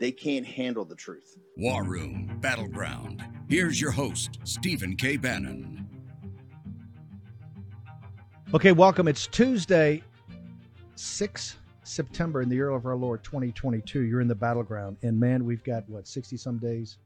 they 0.00 0.10
can't 0.10 0.46
handle 0.46 0.84
the 0.84 0.94
truth. 0.96 1.36
War 1.58 1.84
Room 1.84 2.38
Battleground. 2.40 3.22
Here's 3.48 3.80
your 3.80 3.90
host, 3.90 4.40
Stephen 4.44 4.96
K. 4.96 5.18
Bannon. 5.18 5.86
Okay, 8.54 8.72
welcome. 8.72 9.06
It's 9.06 9.26
Tuesday, 9.26 10.02
6 10.96 11.56
September 11.84 12.40
in 12.40 12.48
the 12.48 12.56
year 12.56 12.70
of 12.70 12.86
our 12.86 12.96
Lord 12.96 13.22
2022. 13.22 14.00
You're 14.00 14.22
in 14.22 14.28
the 14.28 14.34
battleground. 14.34 14.96
And 15.02 15.20
man, 15.20 15.44
we've 15.44 15.62
got 15.62 15.88
what, 15.88 16.08
60 16.08 16.36
some 16.38 16.58
days 16.58 16.96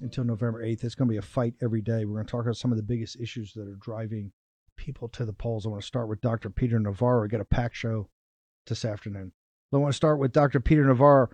until 0.00 0.24
November 0.24 0.64
8th. 0.64 0.84
It's 0.84 0.94
going 0.94 1.08
to 1.08 1.12
be 1.12 1.18
a 1.18 1.22
fight 1.22 1.54
every 1.62 1.82
day. 1.82 2.06
We're 2.06 2.14
going 2.14 2.26
to 2.26 2.30
talk 2.30 2.42
about 2.42 2.56
some 2.56 2.72
of 2.72 2.78
the 2.78 2.82
biggest 2.82 3.20
issues 3.20 3.52
that 3.52 3.68
are 3.68 3.76
driving 3.76 4.32
people 4.76 5.08
to 5.08 5.26
the 5.26 5.32
polls. 5.34 5.66
I 5.66 5.68
want 5.68 5.82
to 5.82 5.86
start 5.86 6.08
with 6.08 6.22
Dr. 6.22 6.48
Peter 6.48 6.78
Navarro. 6.78 7.22
We 7.22 7.28
got 7.28 7.42
a 7.42 7.44
packed 7.44 7.76
show 7.76 8.08
this 8.66 8.86
afternoon. 8.86 9.32
I 9.72 9.76
want 9.76 9.92
to 9.92 9.96
start 9.96 10.18
with 10.18 10.32
Dr. 10.32 10.60
Peter 10.60 10.84
Navarro. 10.84 11.28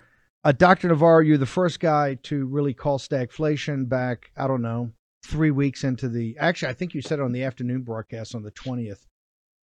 Uh, 0.45 0.53
Dr. 0.53 0.89
Navarro, 0.89 1.23
you're 1.23 1.39
the 1.39 1.47
first 1.47 1.81
guy 1.81 2.19
to 2.25 2.45
really 2.45 2.75
call 2.75 2.99
stagflation 2.99 3.89
back, 3.89 4.31
I 4.37 4.47
don't 4.47 4.61
know, 4.61 4.93
three 5.25 5.51
weeks 5.51 5.85
into 5.85 6.07
the. 6.07 6.37
Actually, 6.39 6.69
I 6.69 6.75
think 6.75 6.93
you 6.93 7.01
said 7.01 7.19
it 7.19 7.23
on 7.23 7.33
the 7.33 7.45
afternoon 7.45 7.81
broadcast 7.81 8.35
on 8.35 8.43
the 8.43 8.51
20th 8.51 9.07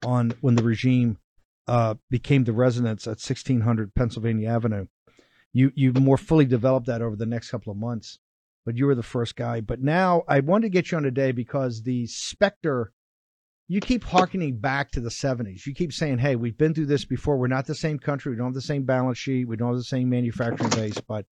on 0.02 0.32
when 0.40 0.54
the 0.54 0.62
regime 0.62 1.18
uh, 1.68 1.96
became 2.08 2.44
the 2.44 2.54
residence 2.54 3.06
at 3.06 3.20
1600 3.20 3.94
Pennsylvania 3.94 4.48
Avenue. 4.48 4.86
You 5.52 5.70
you 5.74 5.92
more 5.92 6.16
fully 6.16 6.46
developed 6.46 6.86
that 6.86 7.02
over 7.02 7.14
the 7.14 7.26
next 7.26 7.50
couple 7.50 7.70
of 7.70 7.76
months, 7.76 8.18
but 8.64 8.78
you 8.78 8.86
were 8.86 8.94
the 8.94 9.02
first 9.02 9.36
guy. 9.36 9.60
But 9.60 9.82
now 9.82 10.22
I 10.28 10.40
wanted 10.40 10.68
to 10.68 10.70
get 10.70 10.90
you 10.90 10.96
on 10.96 11.02
today 11.02 11.32
because 11.32 11.82
the 11.82 12.06
specter, 12.06 12.92
you 13.70 13.80
keep 13.80 14.02
harkening 14.02 14.58
back 14.58 14.90
to 14.90 15.00
the 15.00 15.10
70s. 15.10 15.64
You 15.64 15.72
keep 15.72 15.92
saying, 15.92 16.18
"Hey, 16.18 16.34
we've 16.34 16.58
been 16.58 16.74
through 16.74 16.86
this 16.86 17.04
before. 17.04 17.38
We're 17.38 17.46
not 17.46 17.66
the 17.66 17.74
same 17.76 18.00
country. 18.00 18.32
We 18.32 18.36
don't 18.36 18.48
have 18.48 18.54
the 18.54 18.60
same 18.60 18.82
balance 18.82 19.16
sheet. 19.16 19.46
We 19.46 19.56
don't 19.56 19.68
have 19.68 19.76
the 19.76 19.84
same 19.84 20.08
manufacturing 20.08 20.70
base, 20.70 21.00
but 21.06 21.26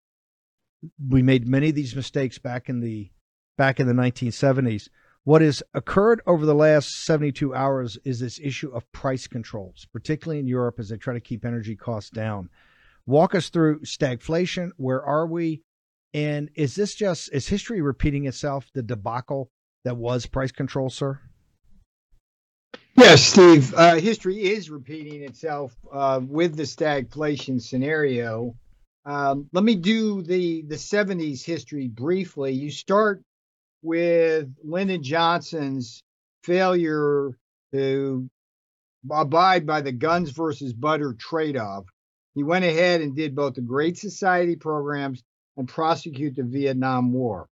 we 1.08 1.22
made 1.22 1.48
many 1.48 1.70
of 1.70 1.74
these 1.74 1.96
mistakes 1.96 2.38
back 2.38 2.68
in 2.68 2.80
the 2.80 3.10
back 3.56 3.80
in 3.80 3.86
the 3.86 3.94
1970s." 3.94 4.90
What 5.24 5.40
has 5.40 5.62
occurred 5.72 6.20
over 6.26 6.44
the 6.44 6.54
last 6.54 7.06
72 7.06 7.54
hours 7.54 7.96
is 8.04 8.20
this 8.20 8.38
issue 8.38 8.68
of 8.68 8.92
price 8.92 9.26
controls, 9.26 9.86
particularly 9.90 10.38
in 10.38 10.46
Europe 10.46 10.78
as 10.78 10.90
they 10.90 10.98
try 10.98 11.14
to 11.14 11.20
keep 11.20 11.42
energy 11.42 11.74
costs 11.74 12.10
down. 12.10 12.50
Walk 13.06 13.34
us 13.34 13.48
through 13.48 13.80
stagflation. 13.80 14.72
Where 14.76 15.02
are 15.02 15.26
we? 15.26 15.62
And 16.12 16.50
is 16.54 16.74
this 16.74 16.94
just, 16.94 17.32
is 17.32 17.48
history 17.48 17.80
repeating 17.80 18.26
itself, 18.26 18.70
the 18.74 18.82
debacle 18.82 19.50
that 19.84 19.96
was 19.96 20.26
price 20.26 20.52
control, 20.52 20.90
sir? 20.90 21.18
Yes, 22.96 23.24
Steve. 23.24 23.74
Uh, 23.74 23.96
history 23.96 24.36
is 24.38 24.70
repeating 24.70 25.22
itself 25.24 25.76
uh, 25.92 26.20
with 26.22 26.56
the 26.56 26.64
stagflation 26.64 27.60
scenario. 27.60 28.54
Um, 29.04 29.48
let 29.52 29.64
me 29.64 29.76
do 29.76 30.22
the 30.22 30.62
the 30.62 30.76
70s 30.76 31.44
history 31.44 31.88
briefly. 31.88 32.52
You 32.52 32.70
start 32.70 33.22
with 33.82 34.48
Lyndon 34.64 35.02
Johnson's 35.02 36.02
failure 36.44 37.32
to 37.72 38.30
abide 39.10 39.66
by 39.66 39.82
the 39.82 39.92
guns 39.92 40.30
versus 40.30 40.72
butter 40.72 41.14
trade 41.14 41.56
off. 41.56 41.84
He 42.34 42.44
went 42.44 42.64
ahead 42.64 43.00
and 43.02 43.16
did 43.16 43.34
both 43.36 43.54
the 43.54 43.62
Great 43.62 43.98
Society 43.98 44.56
programs 44.56 45.22
and 45.56 45.68
prosecute 45.68 46.36
the 46.36 46.44
Vietnam 46.44 47.12
War. 47.12 47.48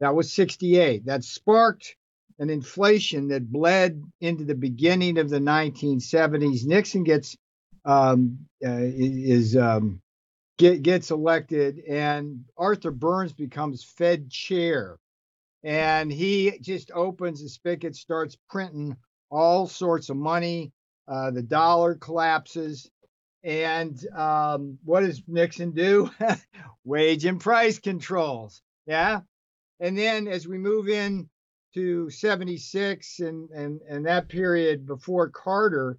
That 0.00 0.14
was 0.14 0.32
68. 0.32 1.06
That 1.06 1.24
sparked 1.24 1.96
an 2.40 2.50
inflation 2.50 3.28
that 3.28 3.52
bled 3.52 4.02
into 4.20 4.44
the 4.44 4.56
beginning 4.56 5.18
of 5.18 5.30
the 5.30 5.38
1970s. 5.38 6.66
Nixon 6.66 7.04
gets 7.04 7.36
um, 7.84 8.40
uh, 8.64 8.80
is 8.80 9.56
um, 9.56 10.00
get, 10.58 10.82
gets 10.82 11.12
elected, 11.12 11.78
and 11.88 12.44
Arthur 12.56 12.90
Burns 12.90 13.32
becomes 13.32 13.84
Fed 13.84 14.30
chair 14.30 14.98
and 15.62 16.10
he 16.10 16.58
just 16.60 16.90
opens 16.92 17.42
the 17.42 17.48
spigot, 17.48 17.94
starts 17.94 18.36
printing 18.48 18.96
all 19.30 19.66
sorts 19.66 20.08
of 20.08 20.16
money. 20.16 20.72
Uh, 21.06 21.30
the 21.30 21.42
dollar 21.42 21.94
collapses. 21.94 22.90
And 23.42 23.98
um, 24.14 24.78
what 24.84 25.00
does 25.00 25.22
Nixon 25.26 25.72
do? 25.72 26.10
Wage 26.84 27.24
and 27.24 27.40
price 27.40 27.78
controls. 27.78 28.62
Yeah. 28.86 29.20
And 29.80 29.96
then 29.96 30.28
as 30.28 30.46
we 30.46 30.58
move 30.58 30.88
in 30.88 31.28
to 31.74 32.10
76 32.10 33.20
and, 33.20 33.50
and, 33.50 33.80
and 33.88 34.06
that 34.06 34.28
period 34.28 34.86
before 34.86 35.30
Carter, 35.30 35.98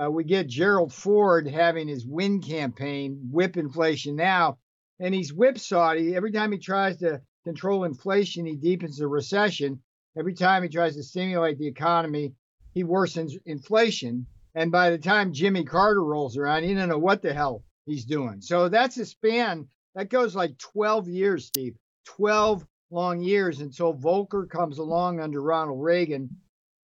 uh, 0.00 0.10
we 0.10 0.24
get 0.24 0.46
Gerald 0.46 0.92
Ford 0.92 1.46
having 1.48 1.88
his 1.88 2.06
win 2.06 2.40
campaign, 2.40 3.28
whip 3.30 3.56
inflation 3.56 4.16
now. 4.16 4.58
And 5.00 5.14
he's 5.14 5.30
whipsawed. 5.30 5.98
He, 5.98 6.14
every 6.14 6.30
time 6.30 6.52
he 6.52 6.58
tries 6.58 6.98
to 6.98 7.22
control 7.44 7.84
inflation, 7.84 8.46
he 8.46 8.56
deepens 8.56 8.98
the 8.98 9.08
recession. 9.08 9.80
Every 10.16 10.34
time 10.34 10.62
he 10.62 10.68
tries 10.68 10.96
to 10.96 11.02
stimulate 11.02 11.58
the 11.58 11.66
economy, 11.66 12.34
he 12.72 12.84
worsens 12.84 13.32
inflation. 13.46 14.26
And 14.54 14.70
by 14.70 14.90
the 14.90 14.98
time 14.98 15.32
Jimmy 15.32 15.64
Carter 15.64 16.02
rolls 16.02 16.36
around, 16.36 16.64
he 16.64 16.74
doesn't 16.74 16.88
know 16.88 16.98
what 16.98 17.22
the 17.22 17.32
hell 17.32 17.64
he's 17.86 18.04
doing. 18.04 18.40
So 18.40 18.68
that's 18.68 18.98
a 18.98 19.06
span 19.06 19.68
that 19.94 20.10
goes 20.10 20.36
like 20.36 20.58
12 20.58 21.08
years, 21.08 21.46
Steve. 21.46 21.76
12 22.06 22.66
long 22.90 23.22
years 23.22 23.60
until 23.60 23.94
Volcker 23.94 24.48
comes 24.48 24.78
along 24.78 25.20
under 25.20 25.40
Ronald 25.40 25.82
Reagan 25.82 26.28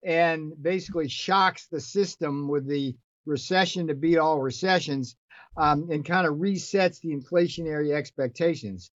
and 0.03 0.53
basically 0.61 1.07
shocks 1.07 1.67
the 1.67 1.81
system 1.81 2.47
with 2.47 2.67
the 2.67 2.95
recession 3.25 3.87
to 3.87 3.95
beat 3.95 4.17
all 4.17 4.39
recessions 4.39 5.15
um, 5.57 5.89
and 5.91 6.05
kind 6.05 6.25
of 6.27 6.35
resets 6.35 7.01
the 7.01 7.09
inflationary 7.09 7.93
expectations. 7.93 8.91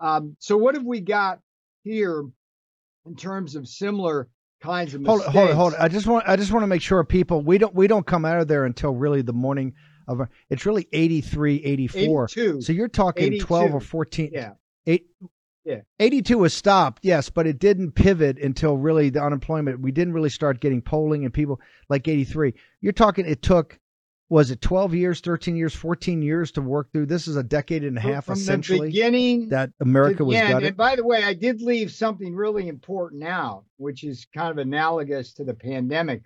Um, 0.00 0.36
so 0.38 0.56
what 0.56 0.74
have 0.74 0.84
we 0.84 1.00
got 1.00 1.40
here 1.82 2.24
in 3.06 3.16
terms 3.16 3.56
of 3.56 3.68
similar 3.68 4.28
kinds 4.62 4.94
of 4.94 5.02
mistakes? 5.02 5.24
Hold, 5.32 5.48
hold, 5.48 5.56
hold. 5.56 5.74
I 5.78 5.88
just 5.88 6.06
want 6.06 6.26
I 6.26 6.36
just 6.36 6.52
want 6.52 6.62
to 6.62 6.66
make 6.66 6.82
sure 6.82 7.02
people 7.04 7.42
we 7.42 7.58
don't 7.58 7.74
we 7.74 7.86
don't 7.86 8.06
come 8.06 8.24
out 8.24 8.40
of 8.40 8.48
there 8.48 8.64
until 8.64 8.94
really 8.94 9.22
the 9.22 9.32
morning 9.32 9.74
of 10.08 10.22
it's 10.50 10.66
really 10.66 10.86
83 10.92 11.64
84 11.64 12.24
82. 12.24 12.60
so 12.60 12.72
you're 12.72 12.88
talking 12.88 13.24
82. 13.24 13.44
12 13.44 13.74
or 13.74 13.80
14 13.80 14.30
yeah 14.32 14.50
eight 14.86 15.06
yeah. 15.64 15.80
82 15.98 16.38
was 16.38 16.52
stopped 16.52 17.00
yes 17.02 17.30
but 17.30 17.46
it 17.46 17.58
didn't 17.58 17.92
pivot 17.92 18.38
until 18.38 18.76
really 18.76 19.10
the 19.10 19.22
unemployment 19.22 19.80
we 19.80 19.92
didn't 19.92 20.12
really 20.12 20.30
start 20.30 20.60
getting 20.60 20.82
polling 20.82 21.24
and 21.24 21.32
people 21.32 21.60
like 21.88 22.06
83 22.06 22.54
you're 22.80 22.92
talking 22.92 23.26
it 23.26 23.42
took 23.42 23.78
was 24.28 24.50
it 24.50 24.60
12 24.60 24.94
years 24.94 25.20
13 25.20 25.56
years 25.56 25.74
14 25.74 26.22
years 26.22 26.50
to 26.52 26.62
work 26.62 26.90
through? 26.92 27.06
This 27.06 27.28
is 27.28 27.36
a 27.36 27.42
decade 27.42 27.84
and 27.84 27.98
a 27.98 28.00
half 28.00 28.24
from 28.24 28.34
essentially 28.34 28.80
the 28.80 28.86
beginning 28.86 29.48
that 29.50 29.70
america 29.80 30.24
was 30.24 30.34
yeah, 30.34 30.52
gutted. 30.52 30.68
And 30.68 30.76
by 30.76 30.96
the 30.96 31.04
way 31.04 31.22
i 31.22 31.34
did 31.34 31.62
leave 31.62 31.92
something 31.92 32.34
really 32.34 32.68
important 32.68 33.22
out 33.24 33.64
which 33.76 34.04
is 34.04 34.26
kind 34.34 34.50
of 34.50 34.58
analogous 34.58 35.32
to 35.34 35.44
the 35.44 35.54
pandemic. 35.54 36.22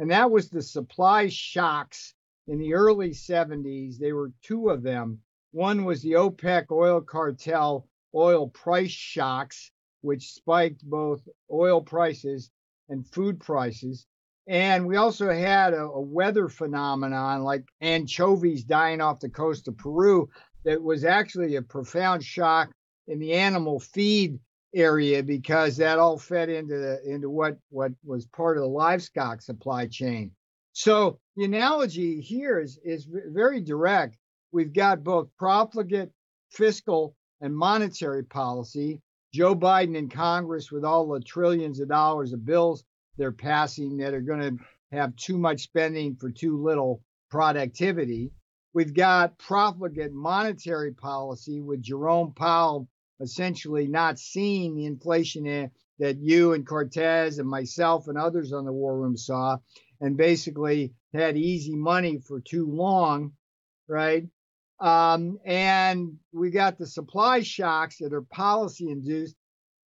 And 0.00 0.10
that 0.10 0.30
was 0.30 0.48
the 0.48 0.62
supply 0.62 1.28
shocks 1.28 2.14
in 2.46 2.58
the 2.58 2.74
early 2.74 3.10
70s 3.10 3.98
there 3.98 4.16
were 4.16 4.32
two 4.42 4.70
of 4.70 4.82
them. 4.82 5.20
One 5.52 5.84
was 5.84 6.02
the 6.02 6.12
opec 6.12 6.70
oil 6.70 7.00
cartel 7.00 7.88
oil 8.14 8.48
price 8.48 8.90
shocks 8.90 9.70
which 10.00 10.32
spiked 10.32 10.82
both 10.84 11.26
oil 11.50 11.80
prices 11.80 12.50
and 12.88 13.06
food 13.06 13.40
prices 13.40 14.06
and 14.48 14.86
we 14.86 14.96
also 14.96 15.30
had 15.30 15.74
a, 15.74 15.82
a, 15.82 16.00
weather 16.00 16.48
phenomenon 16.48 17.42
like 17.42 17.64
anchovies 17.82 18.64
dying 18.64 19.02
off 19.02 19.20
the 19.20 19.28
coast 19.28 19.68
of 19.68 19.76
Peru 19.76 20.28
that 20.64 20.82
was 20.82 21.04
actually 21.04 21.56
a 21.56 21.62
profound 21.62 22.24
shock 22.24 22.70
in 23.06 23.18
the 23.18 23.34
animal 23.34 23.78
feed 23.78 24.38
area 24.74 25.22
because 25.22 25.76
that 25.76 25.98
all 25.98 26.18
fed 26.18 26.48
into 26.48 26.78
the 26.78 27.00
into 27.04 27.28
what 27.30 27.58
what 27.70 27.92
was 28.04 28.26
part 28.26 28.56
of 28.56 28.62
the 28.62 28.68
livestock 28.68 29.42
supply 29.42 29.86
chain. 29.86 30.30
So 30.72 31.18
the 31.36 31.44
analogy 31.44 32.20
here 32.20 32.58
is 32.58 32.78
is 32.84 33.06
very 33.10 33.60
direct. 33.60 34.16
We've 34.52 34.72
got 34.72 35.04
both 35.04 35.28
profligate 35.38 36.10
fiscal 36.50 37.14
and 37.40 37.56
monetary 37.56 38.24
policy. 38.24 39.00
Joe 39.32 39.54
Biden 39.54 39.96
in 39.96 40.08
Congress 40.08 40.72
with 40.72 40.84
all 40.84 41.08
the 41.08 41.20
trillions 41.20 41.80
of 41.80 41.88
dollars 41.88 42.32
of 42.32 42.44
bills 42.44 42.84
they're 43.16 43.32
passing 43.32 43.98
that 43.98 44.14
are 44.14 44.20
going 44.20 44.40
to 44.40 44.64
have 44.92 45.14
too 45.16 45.36
much 45.36 45.62
spending 45.62 46.16
for 46.16 46.30
too 46.30 46.62
little 46.62 47.02
productivity. 47.30 48.30
We've 48.72 48.94
got 48.94 49.38
profligate 49.38 50.12
monetary 50.12 50.92
policy 50.92 51.60
with 51.60 51.82
Jerome 51.82 52.32
Powell 52.32 52.88
essentially 53.20 53.88
not 53.88 54.18
seeing 54.18 54.76
the 54.76 54.86
inflation 54.86 55.70
that 55.98 56.18
you 56.18 56.52
and 56.52 56.66
Cortez 56.66 57.38
and 57.38 57.48
myself 57.48 58.06
and 58.08 58.16
others 58.16 58.52
on 58.52 58.64
the 58.64 58.72
war 58.72 58.96
room 58.96 59.16
saw, 59.16 59.58
and 60.00 60.16
basically 60.16 60.92
had 61.12 61.36
easy 61.36 61.74
money 61.74 62.18
for 62.18 62.40
too 62.40 62.66
long, 62.70 63.32
right? 63.88 64.24
Um, 64.80 65.38
and 65.44 66.18
we 66.32 66.50
got 66.50 66.78
the 66.78 66.86
supply 66.86 67.40
shocks 67.40 67.98
that 67.98 68.12
are 68.12 68.22
policy 68.22 68.90
induced 68.90 69.36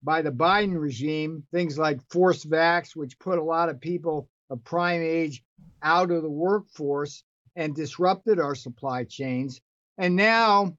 by 0.01 0.21
the 0.21 0.31
Biden 0.31 0.79
regime, 0.79 1.43
things 1.51 1.77
like 1.77 1.99
forced 2.09 2.49
vax, 2.49 2.95
which 2.95 3.19
put 3.19 3.37
a 3.37 3.43
lot 3.43 3.69
of 3.69 3.81
people 3.81 4.29
of 4.49 4.63
prime 4.63 5.01
age 5.01 5.43
out 5.83 6.11
of 6.11 6.23
the 6.23 6.29
workforce 6.29 7.23
and 7.55 7.75
disrupted 7.75 8.39
our 8.39 8.55
supply 8.55 9.03
chains. 9.03 9.61
And 9.97 10.15
now, 10.15 10.77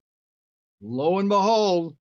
lo 0.81 1.19
and 1.19 1.29
behold, 1.29 1.97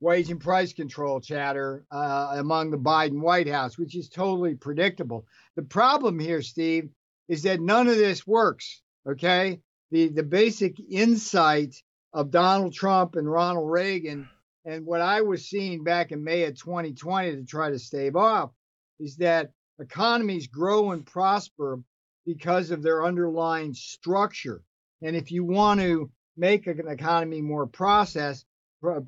wage 0.00 0.30
and 0.30 0.40
price 0.40 0.72
control 0.72 1.20
chatter 1.20 1.86
uh, 1.90 2.34
among 2.34 2.70
the 2.70 2.78
Biden 2.78 3.20
White 3.20 3.48
House, 3.48 3.78
which 3.78 3.96
is 3.96 4.08
totally 4.08 4.54
predictable. 4.54 5.26
The 5.54 5.62
problem 5.62 6.18
here, 6.18 6.42
Steve, 6.42 6.90
is 7.28 7.42
that 7.44 7.60
none 7.60 7.88
of 7.88 7.96
this 7.96 8.26
works. 8.26 8.82
Okay. 9.08 9.60
The, 9.90 10.08
the 10.08 10.22
basic 10.22 10.80
insight 10.80 11.82
of 12.12 12.30
Donald 12.30 12.72
Trump 12.72 13.14
and 13.16 13.30
Ronald 13.30 13.70
Reagan 13.70 14.28
and 14.66 14.84
what 14.84 15.00
I 15.00 15.20
was 15.20 15.48
seeing 15.48 15.84
back 15.84 16.10
in 16.10 16.24
May 16.24 16.42
of 16.44 16.58
2020 16.58 17.36
to 17.36 17.44
try 17.44 17.70
to 17.70 17.78
stave 17.78 18.16
off 18.16 18.50
is 18.98 19.16
that 19.18 19.52
economies 19.78 20.48
grow 20.48 20.90
and 20.90 21.06
prosper 21.06 21.80
because 22.24 22.72
of 22.72 22.82
their 22.82 23.04
underlying 23.04 23.72
structure. 23.74 24.62
And 25.02 25.14
if 25.14 25.30
you 25.30 25.44
want 25.44 25.80
to 25.80 26.10
make 26.36 26.66
an 26.66 26.88
economy 26.88 27.40
more 27.40 27.68
process, 27.68 28.44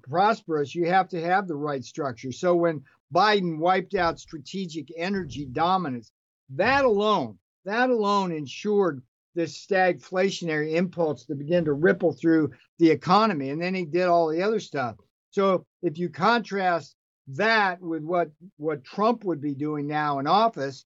prosperous, 0.02 0.74
you 0.74 0.86
have 0.86 1.08
to 1.08 1.20
have 1.20 1.48
the 1.48 1.56
right 1.56 1.84
structure. 1.84 2.30
So 2.30 2.54
when 2.54 2.84
Biden 3.12 3.58
wiped 3.58 3.94
out 3.94 4.20
strategic 4.20 4.92
energy 4.96 5.44
dominance, 5.44 6.12
that 6.50 6.84
alone, 6.84 7.38
that 7.64 7.90
alone 7.90 8.30
ensured 8.30 9.02
this 9.38 9.64
stagflationary 9.64 10.74
impulse 10.74 11.24
to 11.24 11.34
begin 11.36 11.64
to 11.64 11.72
ripple 11.72 12.12
through 12.12 12.50
the 12.80 12.90
economy. 12.90 13.50
And 13.50 13.62
then 13.62 13.72
he 13.72 13.84
did 13.84 14.08
all 14.08 14.28
the 14.28 14.42
other 14.42 14.58
stuff. 14.58 14.96
So 15.30 15.64
if 15.80 15.96
you 15.96 16.08
contrast 16.08 16.96
that 17.28 17.80
with 17.80 18.02
what 18.02 18.30
what 18.56 18.82
Trump 18.82 19.22
would 19.22 19.40
be 19.40 19.54
doing 19.54 19.86
now 19.86 20.18
in 20.18 20.26
office, 20.26 20.84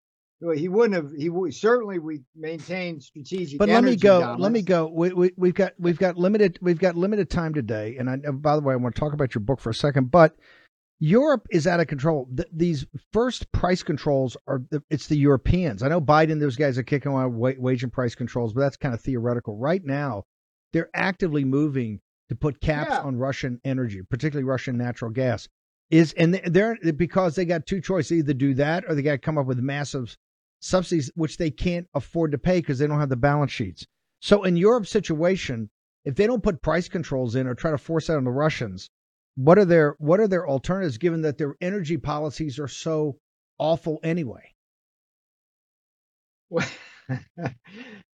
he 0.54 0.69
wouldn't 0.69 0.94
have. 0.94 1.12
He 1.16 1.31
would, 1.31 1.54
certainly 1.54 1.99
we 1.99 2.20
maintain 2.37 3.00
strategic. 3.00 3.58
But 3.58 3.70
let 3.70 3.84
me 3.84 3.96
go. 3.96 4.20
Dominance. 4.20 4.43
Let 4.43 4.52
me 4.52 4.62
go. 4.62 4.87
We, 4.93 5.12
we 5.14 5.32
we've 5.37 5.55
got 5.55 5.72
we've 5.78 5.98
got 5.98 6.19
limited 6.19 6.58
we've 6.60 6.78
got 6.78 6.94
limited 6.94 7.31
time 7.31 7.55
today. 7.55 7.96
And 7.98 8.10
I, 8.10 8.16
by 8.16 8.56
the 8.56 8.62
way, 8.62 8.75
I 8.75 8.76
want 8.76 8.94
to 8.94 9.00
talk 9.00 9.14
about 9.14 9.34
your 9.34 9.40
book 9.40 9.60
for 9.60 9.70
a 9.70 9.75
second. 9.75 10.10
But 10.10 10.37
Europe 11.04 11.49
is 11.50 11.66
out 11.66 11.81
of 11.81 11.88
control. 11.88 12.28
The, 12.32 12.46
these 12.52 12.87
first 13.12 13.50
price 13.50 13.82
controls 13.82 14.37
are 14.46 14.62
it's 14.88 15.08
the 15.08 15.16
Europeans. 15.16 15.82
I 15.82 15.88
know 15.88 16.00
Biden. 16.00 16.38
Those 16.38 16.54
guys 16.54 16.78
are 16.78 16.84
kicking 16.84 17.10
on 17.10 17.37
wage 17.37 17.82
and 17.82 17.93
price 17.93 18.14
controls, 18.14 18.52
but 18.52 18.60
that's 18.60 18.76
kind 18.76 18.94
of 18.94 19.00
theoretical. 19.00 19.56
Right 19.56 19.84
now, 19.84 20.22
they're 20.72 20.90
actively 20.94 21.44
moving 21.44 21.99
to 22.28 22.37
put 22.37 22.60
caps 22.60 22.90
yeah. 22.93 23.00
on 23.00 23.16
Russian 23.16 23.60
energy, 23.64 24.00
particularly 24.08 24.44
Russian 24.44 24.78
natural 24.78 25.10
gas. 25.10 25.49
Is 25.90 26.12
and 26.12 26.34
they're 26.34 26.78
because 26.96 27.34
they 27.34 27.46
got 27.46 27.66
two 27.66 27.81
choices: 27.81 28.19
either 28.19 28.32
do 28.32 28.55
that 28.55 28.84
or 28.87 28.94
they 28.94 29.02
got 29.02 29.10
to 29.10 29.19
come 29.19 29.38
up 29.38 29.46
with 29.46 29.58
massive 29.58 30.16
subsidies 30.60 31.10
which 31.16 31.37
they 31.37 31.50
can't 31.50 31.88
afford 31.94 32.31
to 32.31 32.38
pay 32.38 32.60
because 32.60 32.78
they 32.78 32.87
don't 32.87 33.00
have 33.00 33.08
the 33.08 33.16
balance 33.16 33.50
sheets. 33.50 33.88
So 34.20 34.44
in 34.44 34.56
Europe's 34.56 34.90
situation, 34.90 35.69
if 36.05 36.14
they 36.14 36.28
don't 36.28 36.44
put 36.44 36.62
price 36.62 36.88
controls 36.88 37.34
in 37.34 37.48
or 37.48 37.56
try 37.56 37.72
to 37.72 37.78
force 37.78 38.06
that 38.06 38.19
on 38.19 38.22
the 38.22 38.31
Russians, 38.31 38.88
what 39.34 39.58
are 39.58 39.64
their 39.64 39.96
what 39.99 40.20
are 40.20 40.29
their 40.29 40.49
alternatives 40.49 40.99
given 40.99 41.23
that 41.23 41.38
their 41.38 41.56
energy 41.61 41.96
policies 41.96 42.58
are 42.58 42.69
so 42.69 43.19
awful 43.58 44.00
anyway? 44.02 44.55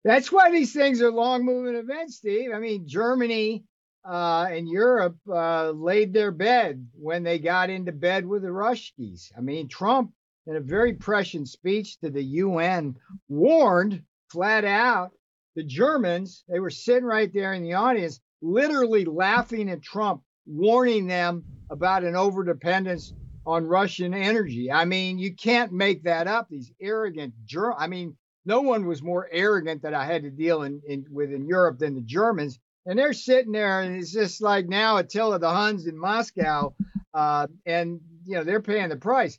That's 0.03 0.31
why 0.31 0.51
these 0.51 0.73
things 0.73 1.01
are 1.01 1.11
long 1.11 1.45
moving 1.45 1.75
events, 1.75 2.17
Steve. 2.17 2.51
I 2.53 2.59
mean, 2.59 2.87
Germany 2.87 3.63
uh, 4.09 4.47
and 4.49 4.67
Europe 4.67 5.17
uh, 5.29 5.71
laid 5.71 6.13
their 6.13 6.31
bed 6.31 6.87
when 6.93 7.23
they 7.23 7.39
got 7.39 7.69
into 7.69 7.91
bed 7.91 8.25
with 8.25 8.43
the 8.43 8.47
Ruskies. 8.49 9.31
I 9.37 9.41
mean, 9.41 9.67
Trump 9.67 10.11
in 10.49 10.55
a 10.55 10.61
very 10.61 10.93
prescient 10.93 11.47
speech 11.47 11.99
to 11.99 12.09
the 12.09 12.23
UN, 12.23 12.95
warned 13.27 14.01
flat 14.31 14.65
out 14.65 15.11
the 15.55 15.63
Germans, 15.63 16.43
they 16.47 16.59
were 16.59 16.69
sitting 16.69 17.03
right 17.03 17.31
there 17.33 17.53
in 17.53 17.63
the 17.63 17.73
audience, 17.73 18.19
literally 18.41 19.05
laughing 19.05 19.69
at 19.69 19.81
Trump, 19.81 20.23
warning 20.49 21.07
them 21.07 21.43
about 21.69 22.03
an 22.03 22.13
overdependence 22.13 23.13
on 23.45 23.65
Russian 23.65 24.13
energy. 24.13 24.71
I 24.71 24.85
mean, 24.85 25.17
you 25.17 25.33
can't 25.33 25.71
make 25.71 26.03
that 26.03 26.27
up. 26.27 26.47
These 26.49 26.71
arrogant 26.81 27.33
Ger- 27.45 27.77
I 27.77 27.87
mean, 27.87 28.17
no 28.45 28.61
one 28.61 28.85
was 28.85 29.01
more 29.01 29.27
arrogant 29.31 29.81
that 29.83 29.93
I 29.93 30.05
had 30.05 30.23
to 30.23 30.29
deal 30.29 30.63
in, 30.63 30.81
in 30.87 31.05
with 31.11 31.31
in 31.31 31.45
Europe 31.45 31.79
than 31.79 31.95
the 31.95 32.01
Germans. 32.01 32.59
And 32.85 32.97
they're 32.97 33.13
sitting 33.13 33.51
there, 33.51 33.81
and 33.81 33.95
it's 33.95 34.11
just 34.11 34.41
like 34.41 34.67
now 34.67 34.97
Attila 34.97 35.39
the 35.39 35.49
Huns 35.49 35.85
in 35.85 35.97
Moscow, 35.97 36.73
uh, 37.13 37.47
and 37.65 37.99
you 38.25 38.35
know 38.35 38.43
they're 38.43 38.61
paying 38.61 38.89
the 38.89 38.97
price 38.97 39.37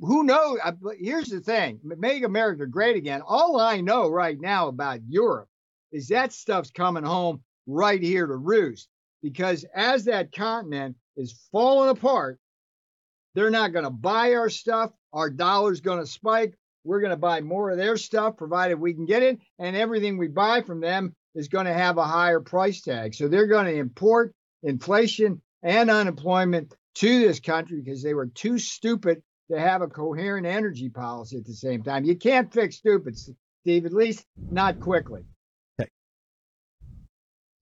who 0.00 0.24
knows? 0.24 0.58
Here's 0.98 1.28
the 1.28 1.40
thing 1.40 1.80
make 1.82 2.24
America 2.24 2.66
great 2.66 2.96
again. 2.96 3.22
All 3.26 3.60
I 3.60 3.80
know 3.80 4.08
right 4.08 4.40
now 4.40 4.68
about 4.68 5.00
Europe 5.08 5.48
is 5.90 6.08
that 6.08 6.32
stuff's 6.32 6.70
coming 6.70 7.04
home 7.04 7.42
right 7.66 8.02
here 8.02 8.26
to 8.26 8.36
roost 8.36 8.88
because 9.22 9.64
as 9.74 10.04
that 10.04 10.32
continent 10.32 10.96
is 11.16 11.38
falling 11.52 11.90
apart, 11.90 12.38
they're 13.34 13.50
not 13.50 13.72
going 13.72 13.84
to 13.84 13.90
buy 13.90 14.34
our 14.34 14.50
stuff. 14.50 14.92
Our 15.12 15.30
dollar's 15.30 15.80
going 15.80 16.00
to 16.00 16.06
spike. 16.06 16.54
We're 16.84 17.00
going 17.00 17.10
to 17.10 17.16
buy 17.16 17.40
more 17.40 17.70
of 17.70 17.78
their 17.78 17.96
stuff, 17.96 18.36
provided 18.36 18.78
we 18.78 18.94
can 18.94 19.06
get 19.06 19.22
it. 19.22 19.38
And 19.58 19.76
everything 19.76 20.18
we 20.18 20.28
buy 20.28 20.62
from 20.62 20.80
them 20.80 21.14
is 21.34 21.48
going 21.48 21.66
to 21.66 21.72
have 21.72 21.96
a 21.96 22.04
higher 22.04 22.40
price 22.40 22.82
tag. 22.82 23.14
So 23.14 23.28
they're 23.28 23.46
going 23.46 23.66
to 23.66 23.76
import 23.76 24.34
inflation 24.62 25.40
and 25.62 25.90
unemployment 25.90 26.74
to 26.96 27.20
this 27.20 27.40
country 27.40 27.80
because 27.80 28.02
they 28.02 28.14
were 28.14 28.26
too 28.26 28.58
stupid 28.58 29.22
to 29.50 29.58
have 29.58 29.82
a 29.82 29.88
coherent 29.88 30.46
energy 30.46 30.88
policy 30.88 31.36
at 31.36 31.44
the 31.44 31.54
same 31.54 31.82
time. 31.82 32.04
You 32.04 32.16
can't 32.16 32.52
fix 32.52 32.76
stupid, 32.76 33.16
Steve, 33.16 33.86
at 33.86 33.92
least 33.92 34.24
not 34.50 34.80
quickly. 34.80 35.22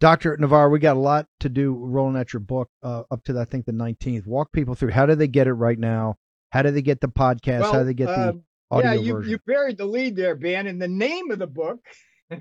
Dr. 0.01 0.37
Navarro, 0.39 0.71
we 0.71 0.79
got 0.79 0.97
a 0.97 1.01
lot 1.01 1.27
to 1.41 1.49
do 1.49 1.75
rolling 1.75 2.17
out 2.17 2.33
your 2.33 2.41
book 2.41 2.71
uh, 2.83 3.03
up 3.11 3.23
to, 3.25 3.39
I 3.39 3.45
think, 3.45 3.67
the 3.67 3.73
19th. 3.73 4.27
Walk 4.27 4.51
people 4.51 4.75
through 4.75 4.91
how 4.91 5.07
do 5.07 5.15
they 5.15 5.29
get 5.29 5.47
it 5.47 5.53
right 5.53 5.79
now? 5.79 6.17
How 6.51 6.63
do 6.63 6.71
they 6.71 6.83
get 6.83 7.01
the 7.01 7.09
podcast? 7.09 7.61
Well, 7.61 7.73
how 7.73 7.79
do 7.81 7.85
they 7.85 7.95
get 7.95 8.07
the 8.07 8.13
uh, 8.13 8.33
audio 8.71 8.93
yeah, 8.93 9.01
you, 9.01 9.13
version? 9.13 9.31
you 9.31 9.39
buried 9.47 9.77
the 9.77 9.85
lead 9.85 10.17
there, 10.17 10.35
Ben. 10.35 10.67
And 10.67 10.81
the 10.81 10.89
name 10.89 11.31
of 11.31 11.39
the 11.39 11.47
book 11.47 11.81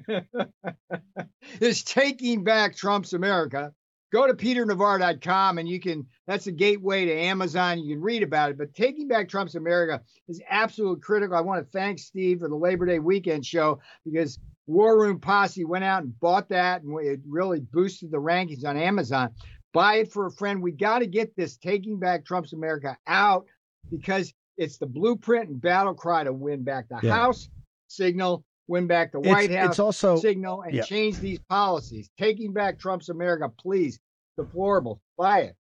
is 1.60 1.84
Taking 1.84 2.44
Back 2.44 2.76
Trump's 2.76 3.14
America 3.14 3.74
go 4.12 4.28
to 4.28 4.34
peternavarro.com 4.34 5.58
and 5.58 5.70
you 5.70 5.80
can 5.80 6.06
that's 6.28 6.48
a 6.48 6.52
gateway 6.52 7.06
to 7.06 7.14
amazon 7.14 7.80
you 7.80 7.96
can 7.96 8.02
read 8.02 8.24
about 8.24 8.52
it 8.52 8.58
but 8.58 8.74
taking 8.74 9.08
back 9.08 9.30
trump's 9.30 9.56
america 9.56 10.02
is 10.28 10.42
absolutely 10.50 11.00
critical 11.02 11.38
i 11.38 11.42
want 11.42 11.64
to 11.64 11.72
thank 11.72 12.00
steve 12.00 12.40
for 12.40 12.50
the 12.50 12.56
labor 12.56 12.86
day 12.86 13.00
weekend 13.00 13.46
show 13.46 13.80
because 14.06 14.40
war 14.70 15.00
room 15.00 15.20
posse 15.20 15.66
went 15.66 15.84
out 15.84 16.04
and 16.04 16.20
bought 16.20 16.50
that 16.50 16.84
and 16.84 17.00
it 17.02 17.20
really 17.28 17.60
boosted 17.60 18.12
the 18.12 18.18
rankings 18.18 18.66
on 18.66 18.78
amazon 18.78 19.30
buy 19.74 19.96
it 19.96 20.12
for 20.12 20.28
a 20.28 20.32
friend 20.32 20.62
we 20.62 20.72
got 20.72 21.00
to 21.00 21.08
get 21.08 21.36
this 21.36 21.58
taking 21.58 22.00
back 22.00 22.26
trump's 22.26 22.54
america 22.54 22.98
out 23.08 23.46
because 23.90 24.34
it's 24.58 24.78
the 24.78 24.86
blueprint 24.86 25.50
and 25.50 25.62
battle 25.62 25.94
cry 25.94 26.24
to 26.24 26.34
win 26.34 26.64
back 26.64 26.86
the 26.90 27.00
yeah. 27.02 27.16
house 27.16 27.50
signal 27.88 28.44
win 28.70 28.88
back 28.88 29.12
the 29.12 29.20
White 29.20 29.50
it's, 29.50 29.56
House 29.56 29.70
it's 29.72 29.80
also, 29.80 30.16
signal 30.18 30.62
and 30.62 30.74
yeah. 30.74 30.84
change 30.84 31.18
these 31.18 31.40
policies. 31.50 32.10
Taking 32.18 32.54
back 32.54 32.80
Trump's 32.80 33.10
America, 33.10 33.50
please. 33.60 34.00
Deplorable. 34.38 35.02
Buy 35.18 35.40
it. 35.42 35.56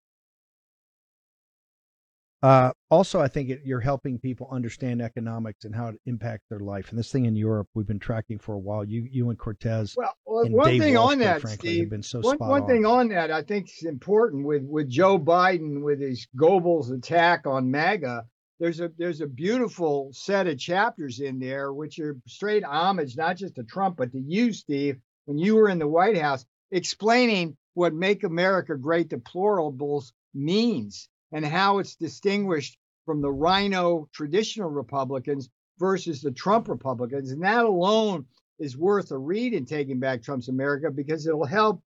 Uh, 2.48 2.72
also, 2.90 3.20
I 3.20 3.28
think 3.28 3.50
it, 3.50 3.62
you're 3.66 3.82
helping 3.82 4.20
people 4.20 4.48
understand 4.52 5.02
economics 5.02 5.66
and 5.66 5.76
how 5.76 5.90
it 5.90 5.96
impacts 6.06 6.46
their 6.50 6.62
life. 6.62 6.90
And 6.90 6.98
this 6.98 7.12
thing 7.12 7.26
in 7.26 7.36
Europe, 7.36 7.68
we've 7.74 7.88
been 7.88 8.00
tracking 8.00 8.40
for 8.40 8.54
a 8.54 8.60
while. 8.60 8.86
You, 8.86 9.06
you 9.12 9.30
and 9.30 9.38
Cortez. 9.38 9.96
Well, 9.98 10.16
well 10.26 10.46
and 10.46 10.54
one 10.54 10.70
Dave 10.70 10.82
thing 10.82 10.94
Walsh, 10.96 11.12
on 11.12 11.20
that, 11.20 11.42
frankly, 11.42 11.74
Steve. 11.74 11.90
been 11.90 12.04
so 12.04 12.22
one, 12.22 12.38
one 12.38 12.62
on. 12.62 12.68
thing 12.70 12.86
on 12.86 13.10
that, 13.10 13.32
I 13.32 13.42
think 13.42 13.68
is 13.68 13.84
important 13.86 14.46
with 14.46 14.64
with 14.64 14.90
Joe 14.90 15.20
Biden 15.20 15.84
with 15.84 16.00
his 16.00 16.26
Goebbels 16.38 16.92
attack 16.96 17.46
on 17.46 17.70
MAGA 17.70 18.26
there's 18.60 18.80
a 18.80 18.92
there's 18.98 19.22
a 19.22 19.28
beautiful 19.28 20.10
set 20.14 20.48
of 20.48 20.58
chapters 20.58 21.20
in 21.20 21.40
there 21.40 21.72
which 21.74 22.00
are 22.00 22.18
straight 22.28 22.64
homage 22.64 23.16
not 23.16 23.38
just 23.38 23.56
to 23.56 23.64
Trump 23.64 23.98
but 23.98 24.12
to 24.12 24.20
you, 24.20 24.54
Steve, 24.54 24.98
when 25.26 25.38
you 25.38 25.56
were 25.56 25.70
in 25.70 25.80
the 25.80 25.88
White 25.88 26.18
House, 26.18 26.46
explaining 26.72 27.56
what 27.74 27.94
"Make 27.94 28.24
America 28.24 28.76
Great" 28.76 29.10
deplorables 29.10 30.12
means 30.34 31.10
and 31.32 31.46
how 31.46 31.80
it's 31.80 31.96
distinguished 31.96 32.78
from 33.06 33.22
the 33.22 33.32
RINO 33.32 34.08
traditional 34.14 34.70
Republicans 34.70 35.50
versus 35.80 36.22
the 36.22 36.32
Trump 36.32 36.68
Republicans, 36.68 37.32
and 37.32 37.44
that 37.44 37.66
alone 37.66 38.26
is 38.60 38.78
worth 38.78 39.12
a 39.12 39.18
read 39.18 39.54
in 39.54 39.66
Taking 39.66 40.00
Back 40.00 40.24
Trump's 40.24 40.50
America 40.50 40.92
because 40.92 41.28
it'll 41.28 41.46
help 41.46 41.82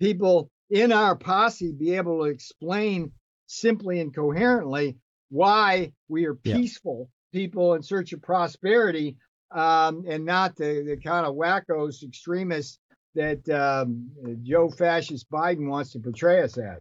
people 0.00 0.50
in 0.70 0.92
our 0.92 1.16
posse 1.16 1.72
be 1.72 1.96
able 1.96 2.18
to 2.20 2.30
explain 2.30 3.12
simply 3.46 4.00
and 4.00 4.14
coherently 4.14 4.96
why 5.30 5.92
we 6.08 6.26
are 6.26 6.34
peaceful 6.34 7.10
yeah. 7.32 7.40
people 7.40 7.74
in 7.74 7.82
search 7.82 8.12
of 8.12 8.22
prosperity 8.22 9.16
um, 9.50 10.04
and 10.08 10.24
not 10.24 10.56
the, 10.56 10.82
the 10.86 10.96
kind 10.96 11.26
of 11.26 11.34
wackos, 11.34 12.02
extremists 12.02 12.78
that 13.14 13.46
um, 13.50 14.10
Joe 14.42 14.70
Fascist 14.70 15.30
Biden 15.30 15.68
wants 15.68 15.92
to 15.92 15.98
portray 15.98 16.42
us 16.42 16.56
as. 16.56 16.80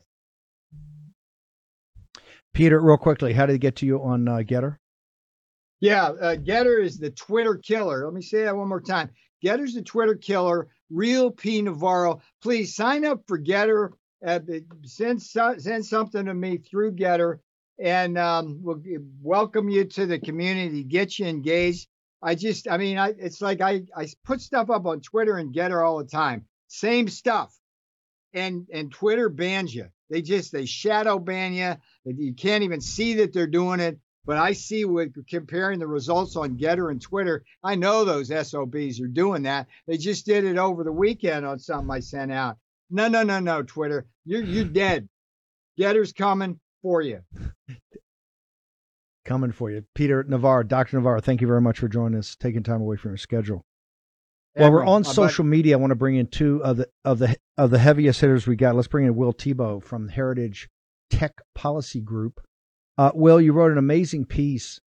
Peter, 2.54 2.80
real 2.80 2.98
quickly, 2.98 3.34
how 3.34 3.46
did 3.46 3.56
it 3.56 3.60
get 3.60 3.76
to 3.78 3.86
you 3.86 4.02
on 4.02 4.28
uh, 4.28 4.38
GETTR? 4.38 4.78
Yeah, 5.80 6.06
uh, 6.10 6.36
GETTR 6.36 6.84
is 6.84 6.98
the 6.98 7.12
Twitter 7.12 7.56
killer. 7.56 8.06
Let 8.06 8.14
me 8.14 8.22
say 8.22 8.44
that 8.44 8.56
one 8.56 8.68
more 8.68 8.82
time. 8.82 9.10
GETTR's 9.44 9.74
the 9.74 9.82
Twitter 9.82 10.16
killer. 10.16 10.68
Real 10.90 11.32
P 11.32 11.62
Navarro. 11.62 12.22
Please 12.42 12.76
sign 12.76 13.06
up 13.06 13.24
for 13.28 13.40
GETTR. 13.40 13.92
Uh, 14.26 14.40
send 14.84 15.22
send 15.22 15.86
something 15.86 16.26
to 16.26 16.34
me 16.34 16.58
through 16.58 16.92
GETTR, 16.92 17.40
and 17.80 18.18
um, 18.18 18.60
we'll 18.62 18.82
welcome 19.22 19.70
you 19.70 19.86
to 19.86 20.06
the 20.06 20.20
community. 20.20 20.84
Get 20.84 21.18
you 21.18 21.26
engaged. 21.26 21.88
I 22.22 22.36
just, 22.36 22.68
I 22.70 22.78
mean, 22.78 23.00
I, 23.00 23.16
it's 23.18 23.42
like 23.42 23.62
I, 23.62 23.82
I 23.98 24.08
put 24.24 24.42
stuff 24.42 24.70
up 24.70 24.86
on 24.86 25.02
Twitter 25.02 25.38
and 25.38 25.56
GETTR 25.56 25.84
all 25.84 25.98
the 25.98 26.06
time. 26.06 26.46
Same 26.68 27.08
stuff. 27.08 27.58
And 28.34 28.68
and 28.72 28.92
Twitter 28.92 29.28
bans 29.28 29.74
you. 29.74 29.88
They 30.12 30.22
just 30.22 30.52
they 30.52 30.66
shadow 30.66 31.18
ban 31.18 31.54
you. 31.54 31.76
You 32.06 32.34
can't 32.34 32.64
even 32.64 32.82
see 32.82 33.16
that 33.16 33.34
they're 33.34 33.48
doing 33.48 33.80
it. 33.80 33.98
But 34.24 34.38
I 34.38 34.54
see 34.54 34.86
with 34.86 35.16
comparing 35.28 35.80
the 35.80 35.88
results 35.88 36.36
on 36.36 36.58
GETTR 36.58 36.92
and 36.92 37.02
Twitter, 37.02 37.44
I 37.64 37.74
know 37.74 38.06
those 38.06 38.28
SOBs 38.28 39.02
are 39.02 39.08
doing 39.08 39.42
that. 39.44 39.66
They 39.88 39.98
just 39.98 40.28
did 40.28 40.44
it 40.44 40.60
over 40.60 40.84
the 40.84 40.92
weekend 40.92 41.44
on 41.44 41.58
something 41.58 41.90
I 41.90 42.02
sent 42.02 42.32
out. 42.32 42.58
No, 42.92 43.08
no, 43.08 43.24
no, 43.24 43.40
no, 43.40 43.64
Twitter. 43.64 44.06
You're 44.26 44.44
you're 44.44 44.66
dead. 44.66 45.10
GETTR's 45.80 46.14
coming 46.14 46.60
for 46.84 47.02
you 47.02 47.22
coming 49.26 49.52
for 49.52 49.72
you. 49.72 49.84
Peter 49.96 50.24
Navarro, 50.24 50.64
Dr. 50.64 50.98
Navarro, 50.98 51.22
thank 51.22 51.42
you 51.42 51.48
very 51.48 51.62
much 51.62 51.80
for 51.80 51.88
joining 51.88 52.20
us, 52.20 52.36
taking 52.36 52.64
time 52.64 52.82
away 52.82 52.98
from 52.98 53.12
your 53.12 53.18
schedule. 53.18 53.66
While 54.54 54.72
we're 54.72 54.86
on 54.86 55.04
social 55.04 55.46
media, 55.46 55.78
I 55.78 55.80
want 55.80 55.92
to 55.92 55.96
bring 55.96 56.16
in 56.18 56.28
two 56.28 56.64
of 56.64 56.78
the 56.78 56.90
of 57.06 57.20
the 57.20 57.38
of 57.58 57.72
the 57.72 57.80
heaviest 57.80 58.20
hitters 58.20 58.48
we 58.48 58.56
got. 58.56 58.76
Let's 58.76 58.88
bring 58.88 59.06
in 59.06 59.16
Will 59.16 59.32
Thibeau 59.32 59.80
from 59.80 60.10
Heritage 60.10 60.70
Tech 61.10 61.34
Policy 61.56 62.02
Group. 62.02 62.42
Uh, 62.98 63.12
Will, 63.14 63.40
you 63.40 63.54
wrote 63.54 63.72
an 63.72 63.78
amazing 63.78 64.26
piece 64.26 64.80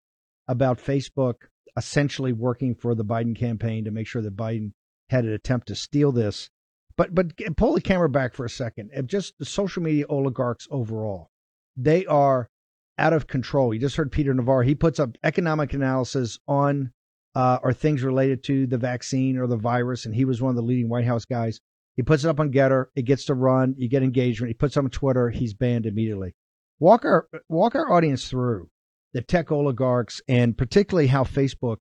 about 0.48 0.80
Facebook 0.80 1.36
essentially 1.78 2.34
working 2.34 2.76
for 2.76 2.94
the 2.94 3.06
Biden 3.06 3.36
campaign 3.36 3.86
to 3.86 3.92
make 3.92 4.06
sure 4.08 4.22
that 4.22 4.36
Biden 4.36 4.74
had 5.10 5.26
an 5.26 5.32
attempt 5.32 5.68
to 5.68 5.76
steal 5.76 6.12
this. 6.12 6.50
But 6.96 7.16
but 7.16 7.34
pull 7.58 7.74
the 7.74 7.82
camera 7.82 8.10
back 8.10 8.34
for 8.34 8.46
a 8.46 8.50
second. 8.50 8.92
Just 9.08 9.34
the 9.40 9.46
social 9.46 9.82
media 9.82 10.06
oligarchs 10.10 10.68
overall, 10.70 11.30
they 11.76 12.06
are 12.06 12.50
out 12.98 13.14
of 13.14 13.28
control. 13.28 13.74
You 13.74 13.80
just 13.80 13.96
heard 13.96 14.12
Peter 14.12 14.34
Navarro. 14.34 14.64
He 14.64 14.76
puts 14.76 15.00
up 15.00 15.18
economic 15.24 15.74
analysis 15.74 16.38
on 16.48 16.92
uh, 17.36 17.60
or 17.64 17.74
things 17.74 18.04
related 18.04 18.44
to 18.44 18.68
the 18.68 18.78
vaccine 18.78 19.38
or 19.38 19.48
the 19.48 19.58
virus, 19.58 20.06
and 20.06 20.14
he 20.14 20.26
was 20.26 20.42
one 20.42 20.52
of 20.52 20.56
the 20.56 20.62
leading 20.62 20.90
White 20.90 21.06
House 21.06 21.26
guys. 21.26 21.60
He 21.96 22.04
puts 22.04 22.24
it 22.24 22.30
up 22.30 22.40
on 22.40 22.52
GETTR. 22.52 22.88
It 22.96 23.04
gets 23.04 23.26
to 23.26 23.34
run. 23.34 23.76
You 23.78 23.88
get 23.88 24.04
engagement. 24.04 24.50
He 24.50 24.56
puts 24.56 24.76
it 24.76 24.80
on 24.80 24.90
Twitter. 24.90 25.30
He's 25.30 25.54
banned 25.54 25.86
immediately. 25.86 26.34
Walk 26.80 27.06
our 27.06 27.28
walk 27.50 27.76
our 27.76 27.92
audience 27.92 28.28
through 28.28 28.70
the 29.14 29.22
tech 29.22 29.52
oligarchs 29.52 30.22
and 30.28 30.58
particularly 30.58 31.08
how 31.08 31.24
Facebook 31.24 31.78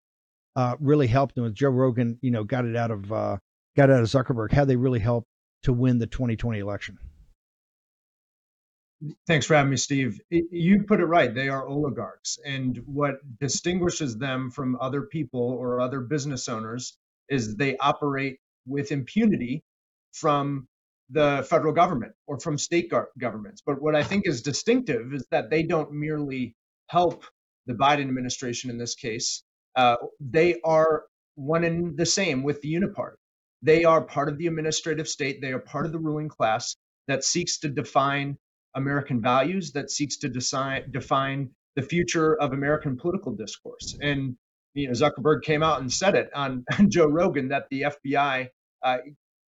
uh, 0.55 0.77
really 0.81 1.07
helped 1.07 1.35
them. 1.35 1.45
With 1.45 1.55
Joe 1.55 1.71
Rogan, 1.71 2.19
you 2.21 2.31
know, 2.31 2.45
got 2.45 2.67
it 2.67 2.77
out 2.77 2.91
of 2.91 3.11
uh, 3.11 3.39
got 3.75 3.91
out 3.91 4.01
of 4.01 4.07
Zuckerberg. 4.07 4.53
How 4.53 4.65
they 4.65 4.77
really 4.77 5.01
helped 5.01 5.29
to 5.63 5.73
win 5.73 5.99
the 5.99 6.07
2020 6.07 6.59
election. 6.59 6.99
Thanks 9.27 9.47
for 9.47 9.55
having 9.55 9.71
me, 9.71 9.77
Steve. 9.77 10.21
You 10.31 10.85
put 10.85 11.01
it 11.01 11.07
right. 11.07 11.35
They 11.35 11.49
are 11.49 11.67
oligarchs. 11.67 12.39
And 12.45 12.81
what 12.87 13.17
distinguishes 13.41 14.17
them 14.19 14.51
from 14.51 14.79
other 14.81 15.03
people 15.03 15.41
or 15.41 15.81
other 15.81 16.01
business 16.01 16.49
owners 16.49 16.97
is 17.29 17.57
they 17.57 17.77
operate 17.79 18.39
with 18.67 18.93
impunity 18.93 19.65
from 20.13 20.69
the 21.11 21.47
federal 21.49 21.73
government 21.73 22.13
or 22.27 22.39
from 22.39 22.59
state 22.59 22.93
governments. 23.19 23.63
But 23.65 23.83
what 23.83 23.95
I 23.97 24.03
think 24.03 24.27
is 24.27 24.43
distinctive 24.43 25.13
is 25.15 25.27
that 25.31 25.51
they 25.51 25.63
don't 25.63 25.93
merely 25.93 26.55
help 26.89 27.25
the 27.67 27.75
Biden 27.75 28.03
administration 28.03 28.71
in 28.71 28.79
this 28.79 28.95
case, 28.95 29.43
uh, 29.77 29.97
they 30.21 30.61
are 30.65 31.05
one 31.37 31.65
and 31.65 31.97
the 31.97 32.07
same 32.07 32.43
with 32.43 32.61
the 32.61 32.75
Uniparty. 32.75 33.15
They 33.63 33.85
are 33.85 34.03
part 34.03 34.29
of 34.29 34.39
the 34.39 34.49
administrative 34.49 35.09
state, 35.09 35.41
they 35.41 35.53
are 35.53 35.61
part 35.61 35.87
of 35.87 35.93
the 35.93 35.99
ruling 35.99 36.29
class 36.29 36.77
that 37.09 37.25
seeks 37.25 37.59
to 37.61 37.69
define 37.69 38.37
American 38.75 39.21
values 39.21 39.73
that 39.73 39.91
seeks 39.91 40.19
to 40.19 40.29
decide, 40.29 40.93
define 40.93 41.50
the 41.76 41.83
future 41.83 42.35
of 42.41 42.52
American 42.52 42.97
political 42.97 43.33
discourse. 43.33 43.97
And 44.00 44.37
you 44.75 44.88
know, 44.88 44.93
Zuckerberg 44.93 45.43
came 45.43 45.62
out 45.62 45.81
and 45.81 45.93
said 45.93 46.14
it 46.14 46.31
on, 46.35 46.64
on 46.79 46.91
Joe 46.91 47.07
Rogan 47.07 47.49
that 47.49 47.64
the 47.71 47.83
FBI, 47.83 48.49
uh, 48.83 48.99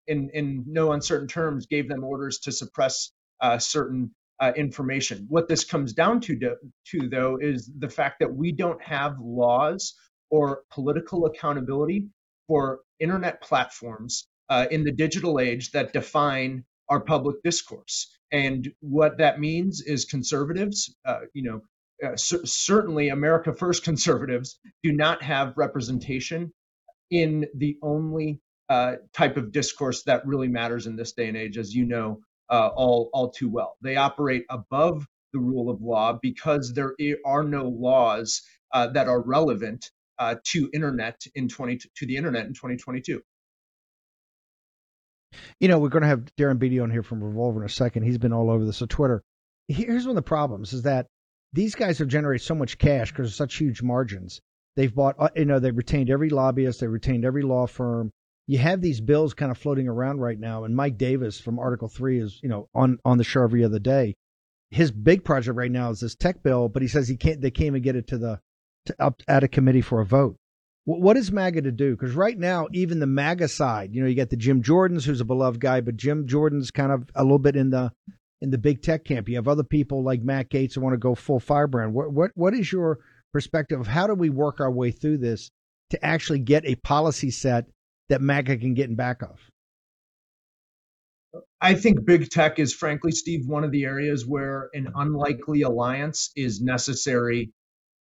in 0.06 0.30
in 0.34 0.64
no 0.66 0.92
uncertain 0.92 1.28
terms, 1.28 1.66
gave 1.66 1.88
them 1.88 2.04
orders 2.04 2.38
to 2.40 2.52
suppress 2.52 3.10
uh, 3.40 3.58
certain 3.58 4.14
uh, 4.40 4.52
information. 4.56 5.26
What 5.28 5.48
this 5.48 5.64
comes 5.64 5.92
down 5.92 6.20
to, 6.22 6.38
to, 6.38 6.56
to, 6.88 7.08
though, 7.08 7.38
is 7.40 7.70
the 7.78 7.88
fact 7.88 8.16
that 8.20 8.34
we 8.34 8.52
don't 8.52 8.82
have 8.82 9.16
laws 9.20 9.94
or 10.30 10.62
political 10.70 11.26
accountability 11.26 12.08
for 12.46 12.80
internet 13.00 13.40
platforms 13.40 14.26
uh, 14.48 14.66
in 14.70 14.84
the 14.84 14.92
digital 14.92 15.40
age 15.40 15.70
that 15.70 15.92
define 15.92 16.64
our 16.88 17.00
public 17.00 17.42
discourse. 17.42 18.10
And 18.32 18.72
what 18.80 19.18
that 19.18 19.40
means 19.40 19.82
is 19.82 20.04
conservatives, 20.04 20.94
uh, 21.06 21.20
you 21.34 21.42
know, 21.42 21.60
uh, 22.06 22.16
c- 22.16 22.44
certainly 22.44 23.08
America 23.10 23.54
First 23.54 23.84
conservatives 23.84 24.58
do 24.82 24.92
not 24.92 25.22
have 25.22 25.54
representation 25.56 26.52
in 27.10 27.46
the 27.56 27.78
only 27.82 28.40
uh, 28.70 28.96
type 29.14 29.38
of 29.38 29.52
discourse 29.52 30.04
that 30.04 30.26
really 30.26 30.48
matters 30.48 30.88
in 30.88 30.96
this 30.96 31.14
day 31.14 31.28
and 31.28 31.38
age, 31.38 31.58
as 31.58 31.74
you 31.74 31.86
know 31.86 32.20
uh, 32.50 32.68
all 32.76 33.10
all 33.14 33.30
too 33.30 33.50
well. 33.50 33.76
They 33.82 33.96
operate 33.96 34.44
above 34.50 35.06
the 35.34 35.40
rule 35.40 35.70
of 35.70 35.82
law 35.82 36.18
because 36.22 36.74
there 36.74 36.94
are 37.26 37.44
no 37.44 37.68
laws 37.68 38.42
uh, 38.72 38.88
that 38.88 39.08
are 39.08 39.22
relevant 39.22 39.90
uh, 40.20 40.36
to 40.44 40.70
internet 40.74 41.22
in 41.36 41.48
20 41.48 41.78
to 41.96 42.06
the 42.06 42.16
internet 42.16 42.46
in 42.46 42.54
2022. 42.54 43.22
You 45.60 45.68
know, 45.68 45.78
we're 45.78 45.88
going 45.88 46.02
to 46.02 46.08
have 46.08 46.24
Darren 46.38 46.58
Beattie 46.58 46.80
on 46.80 46.90
here 46.90 47.02
from 47.02 47.22
Revolver 47.22 47.60
in 47.60 47.66
a 47.66 47.70
second. 47.70 48.02
He's 48.04 48.18
been 48.18 48.32
all 48.32 48.50
over 48.50 48.64
this. 48.64 48.78
So 48.78 48.86
Twitter. 48.86 49.22
Here's 49.68 50.04
one 50.04 50.10
of 50.10 50.16
the 50.16 50.22
problems: 50.22 50.72
is 50.72 50.82
that 50.82 51.06
these 51.52 51.74
guys 51.74 51.98
have 51.98 52.08
generated 52.08 52.44
so 52.44 52.54
much 52.54 52.78
cash 52.78 53.10
because 53.10 53.28
of 53.28 53.34
such 53.34 53.56
huge 53.56 53.82
margins. 53.82 54.40
They've 54.76 54.94
bought, 54.94 55.14
uh, 55.18 55.28
you 55.36 55.44
know, 55.44 55.60
they've 55.60 55.76
retained 55.76 56.10
every 56.10 56.28
lobbyist, 56.28 56.80
they 56.80 56.88
retained 56.88 57.24
every 57.24 57.42
law 57.42 57.66
firm. 57.66 58.10
You 58.46 58.58
have 58.58 58.80
these 58.80 59.00
bills 59.00 59.32
kind 59.32 59.50
of 59.50 59.56
floating 59.56 59.88
around 59.88 60.18
right 60.18 60.38
now, 60.38 60.64
and 60.64 60.76
Mike 60.76 60.98
Davis 60.98 61.40
from 61.40 61.58
Article 61.58 61.88
Three 61.88 62.18
is, 62.20 62.40
you 62.42 62.48
know, 62.48 62.68
on 62.74 62.98
on 63.04 63.18
the 63.18 63.24
show 63.24 63.42
every 63.42 63.64
other 63.64 63.78
day. 63.78 64.16
His 64.70 64.90
big 64.90 65.24
project 65.24 65.56
right 65.56 65.70
now 65.70 65.90
is 65.90 66.00
this 66.00 66.16
tech 66.16 66.42
bill, 66.42 66.68
but 66.68 66.82
he 66.82 66.88
says 66.88 67.08
he 67.08 67.16
can't. 67.16 67.40
They 67.40 67.50
can't 67.50 67.68
even 67.68 67.82
get 67.82 67.96
it 67.96 68.08
to 68.08 68.18
the 68.18 68.40
to 68.86 68.96
up 68.98 69.22
at 69.28 69.44
a 69.44 69.48
committee 69.48 69.80
for 69.80 70.00
a 70.00 70.04
vote. 70.04 70.36
What 70.86 71.16
is 71.16 71.32
MAGA 71.32 71.62
to 71.62 71.72
do? 71.72 71.92
Because 71.96 72.14
right 72.14 72.38
now, 72.38 72.68
even 72.72 72.98
the 72.98 73.06
MAGA 73.06 73.48
side, 73.48 73.94
you 73.94 74.02
know, 74.02 74.08
you 74.08 74.14
got 74.14 74.28
the 74.28 74.36
Jim 74.36 74.62
Jordans, 74.62 75.06
who's 75.06 75.20
a 75.20 75.24
beloved 75.24 75.58
guy, 75.58 75.80
but 75.80 75.96
Jim 75.96 76.26
Jordan's 76.26 76.70
kind 76.70 76.92
of 76.92 77.08
a 77.14 77.22
little 77.22 77.38
bit 77.38 77.56
in 77.56 77.70
the 77.70 77.90
in 78.42 78.50
the 78.50 78.58
big 78.58 78.82
tech 78.82 79.04
camp. 79.04 79.26
You 79.26 79.36
have 79.36 79.48
other 79.48 79.62
people 79.62 80.02
like 80.02 80.22
Matt 80.22 80.50
Gaetz 80.50 80.74
who 80.74 80.82
want 80.82 80.92
to 80.92 80.98
go 80.98 81.14
full 81.14 81.40
firebrand. 81.40 81.94
What 81.94 82.12
what 82.12 82.32
what 82.34 82.52
is 82.52 82.70
your 82.70 82.98
perspective 83.32 83.80
of 83.80 83.86
how 83.86 84.06
do 84.06 84.14
we 84.14 84.28
work 84.28 84.60
our 84.60 84.70
way 84.70 84.90
through 84.90 85.18
this 85.18 85.50
to 85.90 86.04
actually 86.04 86.40
get 86.40 86.66
a 86.66 86.74
policy 86.74 87.30
set 87.30 87.64
that 88.10 88.20
MAGA 88.20 88.58
can 88.58 88.74
get 88.74 88.90
in 88.90 88.94
back 88.94 89.22
of? 89.22 89.40
I 91.62 91.74
think 91.74 92.04
big 92.04 92.28
tech 92.28 92.58
is, 92.58 92.74
frankly, 92.74 93.10
Steve, 93.10 93.46
one 93.46 93.64
of 93.64 93.72
the 93.72 93.84
areas 93.84 94.26
where 94.26 94.68
an 94.74 94.92
unlikely 94.94 95.62
alliance 95.62 96.30
is 96.36 96.60
necessary 96.60 97.52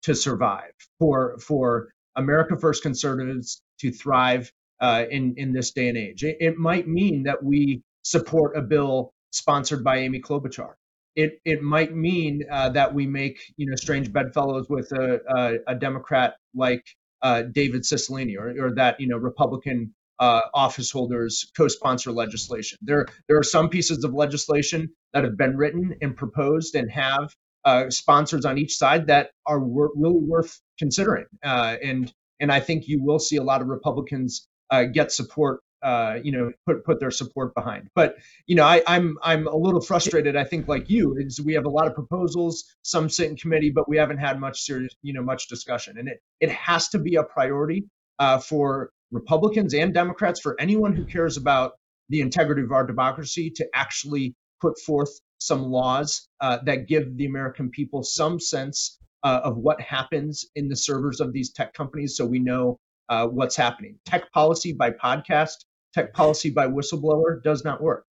to 0.03 0.13
survive 0.13 0.73
for 0.99 1.37
for 1.39 1.93
America 2.15 2.57
First 2.57 2.83
conservatives 2.83 3.61
to 3.79 3.91
thrive 3.91 4.51
uh, 4.79 5.05
in 5.09 5.35
in 5.37 5.53
this 5.53 5.71
day 5.71 5.87
and 5.89 5.97
age. 5.97 6.23
It, 6.23 6.37
it, 6.39 6.57
might 6.57 6.87
mean 6.87 7.23
that 7.23 7.43
we 7.43 7.81
support 8.03 8.57
a 8.57 8.61
bill 8.61 9.13
sponsored 9.31 9.83
by 9.83 9.97
Amy 9.97 10.19
Klobuchar. 10.19 10.73
It 11.15 11.39
it 11.45 11.61
might 11.61 11.95
mean 11.95 12.43
uh, 12.51 12.69
that 12.69 12.93
we 12.93 13.07
make 13.07 13.39
you 13.57 13.69
know 13.69 13.75
strange 13.75 14.11
bedfellows 14.11 14.67
with 14.69 14.91
a, 14.91 15.19
a, 15.27 15.73
a 15.73 15.75
Democrat 15.75 16.35
like 16.53 16.85
uh, 17.21 17.43
David 17.43 17.83
Cicilline, 17.83 18.35
or, 18.37 18.67
or 18.67 18.75
that 18.75 18.99
you 18.99 19.07
know 19.07 19.17
Republican 19.17 19.93
uh, 20.19 20.41
office 20.53 20.91
holders 20.91 21.51
co-sponsor 21.55 22.11
legislation. 22.11 22.77
There 22.81 23.07
there 23.27 23.37
are 23.37 23.43
some 23.43 23.69
pieces 23.69 24.03
of 24.03 24.13
legislation 24.13 24.89
that 25.13 25.23
have 25.23 25.37
been 25.37 25.57
written 25.57 25.95
and 26.01 26.15
proposed 26.15 26.75
and 26.75 26.89
have 26.91 27.33
uh, 27.65 27.89
sponsors 27.89 28.45
on 28.45 28.57
each 28.57 28.75
side 28.75 29.07
that 29.07 29.31
are 29.45 29.59
wor- 29.59 29.91
really 29.95 30.19
worth 30.19 30.59
considering. 30.77 31.25
Uh, 31.43 31.77
and 31.83 32.13
and 32.39 32.51
I 32.51 32.59
think 32.59 32.87
you 32.87 33.01
will 33.01 33.19
see 33.19 33.37
a 33.37 33.43
lot 33.43 33.61
of 33.61 33.67
Republicans 33.67 34.47
uh, 34.69 34.83
get 34.83 35.11
support 35.11 35.61
uh, 35.83 36.19
you 36.23 36.31
know 36.31 36.51
put 36.65 36.83
put 36.85 36.99
their 36.99 37.11
support 37.11 37.53
behind. 37.53 37.89
But 37.93 38.15
you 38.47 38.55
know, 38.55 38.63
I, 38.63 38.81
I'm 38.87 39.17
I'm 39.21 39.47
a 39.47 39.55
little 39.55 39.81
frustrated. 39.81 40.35
I 40.35 40.45
think 40.45 40.67
like 40.67 40.89
you 40.89 41.15
is 41.17 41.41
we 41.41 41.53
have 41.53 41.65
a 41.65 41.69
lot 41.69 41.87
of 41.87 41.93
proposals. 41.93 42.63
Some 42.83 43.09
sit 43.09 43.29
in 43.29 43.35
committee, 43.35 43.69
but 43.69 43.87
we 43.87 43.97
haven't 43.97 44.17
had 44.17 44.39
much 44.39 44.61
serious 44.61 44.93
you 45.01 45.13
know 45.13 45.21
much 45.21 45.47
discussion. 45.47 45.97
And 45.97 46.07
it 46.07 46.21
it 46.39 46.49
has 46.51 46.89
to 46.89 46.99
be 46.99 47.15
a 47.15 47.23
priority 47.23 47.85
uh, 48.19 48.39
for 48.39 48.91
Republicans 49.11 49.73
and 49.73 49.93
Democrats 49.93 50.39
for 50.39 50.59
anyone 50.59 50.95
who 50.95 51.05
cares 51.05 51.37
about 51.37 51.73
the 52.09 52.21
integrity 52.21 52.61
of 52.61 52.71
our 52.71 52.85
democracy 52.85 53.49
to 53.51 53.67
actually 53.73 54.35
put 54.63 54.79
forth 54.79 55.19
some 55.39 55.63
laws 55.63 56.29
uh, 56.39 56.59
that 56.65 56.87
give 56.87 57.17
the 57.17 57.25
American 57.25 57.69
people 57.69 58.01
some 58.01 58.39
sense 58.39 58.97
uh, 59.23 59.41
of 59.43 59.57
what 59.57 59.81
happens 59.81 60.45
in 60.55 60.69
the 60.69 60.75
servers 60.75 61.19
of 61.19 61.33
these 61.33 61.51
tech 61.51 61.73
companies 61.73 62.15
so 62.15 62.25
we 62.25 62.39
know 62.39 62.79
uh, 63.09 63.27
what's 63.27 63.57
happening. 63.57 63.99
Tech 64.05 64.31
policy 64.31 64.71
by 64.71 64.89
podcast 64.91 65.65
tech 65.93 66.13
policy 66.13 66.49
by 66.49 66.67
whistleblower 66.67 67.43
does 67.43 67.63
not 67.63 67.81
work. 67.81 68.05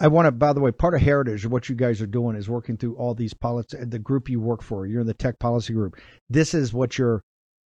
I 0.00 0.08
want 0.08 0.26
to, 0.26 0.32
by 0.32 0.52
the 0.52 0.60
way, 0.60 0.70
part 0.70 0.94
of 0.94 1.02
Heritage, 1.02 1.46
what 1.46 1.68
you 1.68 1.74
guys 1.74 2.00
are 2.00 2.06
doing 2.06 2.34
is 2.34 2.48
working 2.48 2.76
through 2.76 2.96
all 2.96 3.14
these 3.14 3.34
policies. 3.34 3.88
The 3.88 3.98
group 3.98 4.30
you 4.30 4.40
work 4.40 4.62
for, 4.62 4.86
you're 4.86 5.02
in 5.02 5.06
the 5.06 5.14
tech 5.14 5.38
policy 5.38 5.74
group. 5.74 6.00
This 6.30 6.54
is 6.54 6.72
what 6.72 6.96
your 6.96 7.22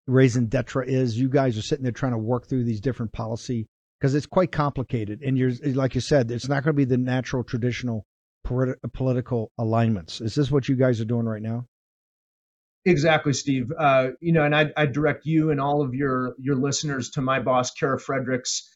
raison 0.07 0.47
d'etre 0.47 0.85
is. 0.87 1.19
You 1.19 1.29
guys 1.29 1.57
are 1.57 1.63
sitting 1.63 1.85
there 1.85 1.93
trying 1.93 2.13
to 2.13 2.19
work 2.19 2.49
through 2.49 2.65
these 2.65 2.81
different 2.81 3.13
policy 3.13 3.69
because 4.01 4.15
it's 4.15 4.27
quite 4.27 4.51
complicated. 4.51 5.21
And 5.23 5.37
you're, 5.37 5.53
like 5.75 5.95
you 5.95 6.01
said, 6.01 6.31
it's 6.31 6.49
not 6.49 6.65
going 6.65 6.75
to 6.75 6.77
be 6.77 6.85
the 6.85 6.97
natural, 6.97 7.45
traditional 7.45 8.07
political 8.45 9.53
alignments. 9.59 10.21
Is 10.21 10.35
this 10.35 10.51
what 10.51 10.69
you 10.69 10.77
guys 10.77 11.01
are 11.01 11.05
doing 11.05 11.27
right 11.27 11.43
now? 11.43 11.67
Exactly, 12.87 13.35
Steve. 13.35 13.71
Uh, 13.79 14.09
you 14.21 14.33
know, 14.33 14.45
and 14.45 14.57
I, 14.57 14.71
I 14.77 14.87
direct 14.87 15.27
you 15.27 15.51
and 15.51 15.61
all 15.61 15.83
of 15.83 15.95
your 15.95 16.35
your 16.39 16.57
listeners 16.57 17.11
to 17.11 17.21
my 17.21 17.39
boss, 17.39 17.71
Kara 17.73 18.01
Frederick's, 18.01 18.75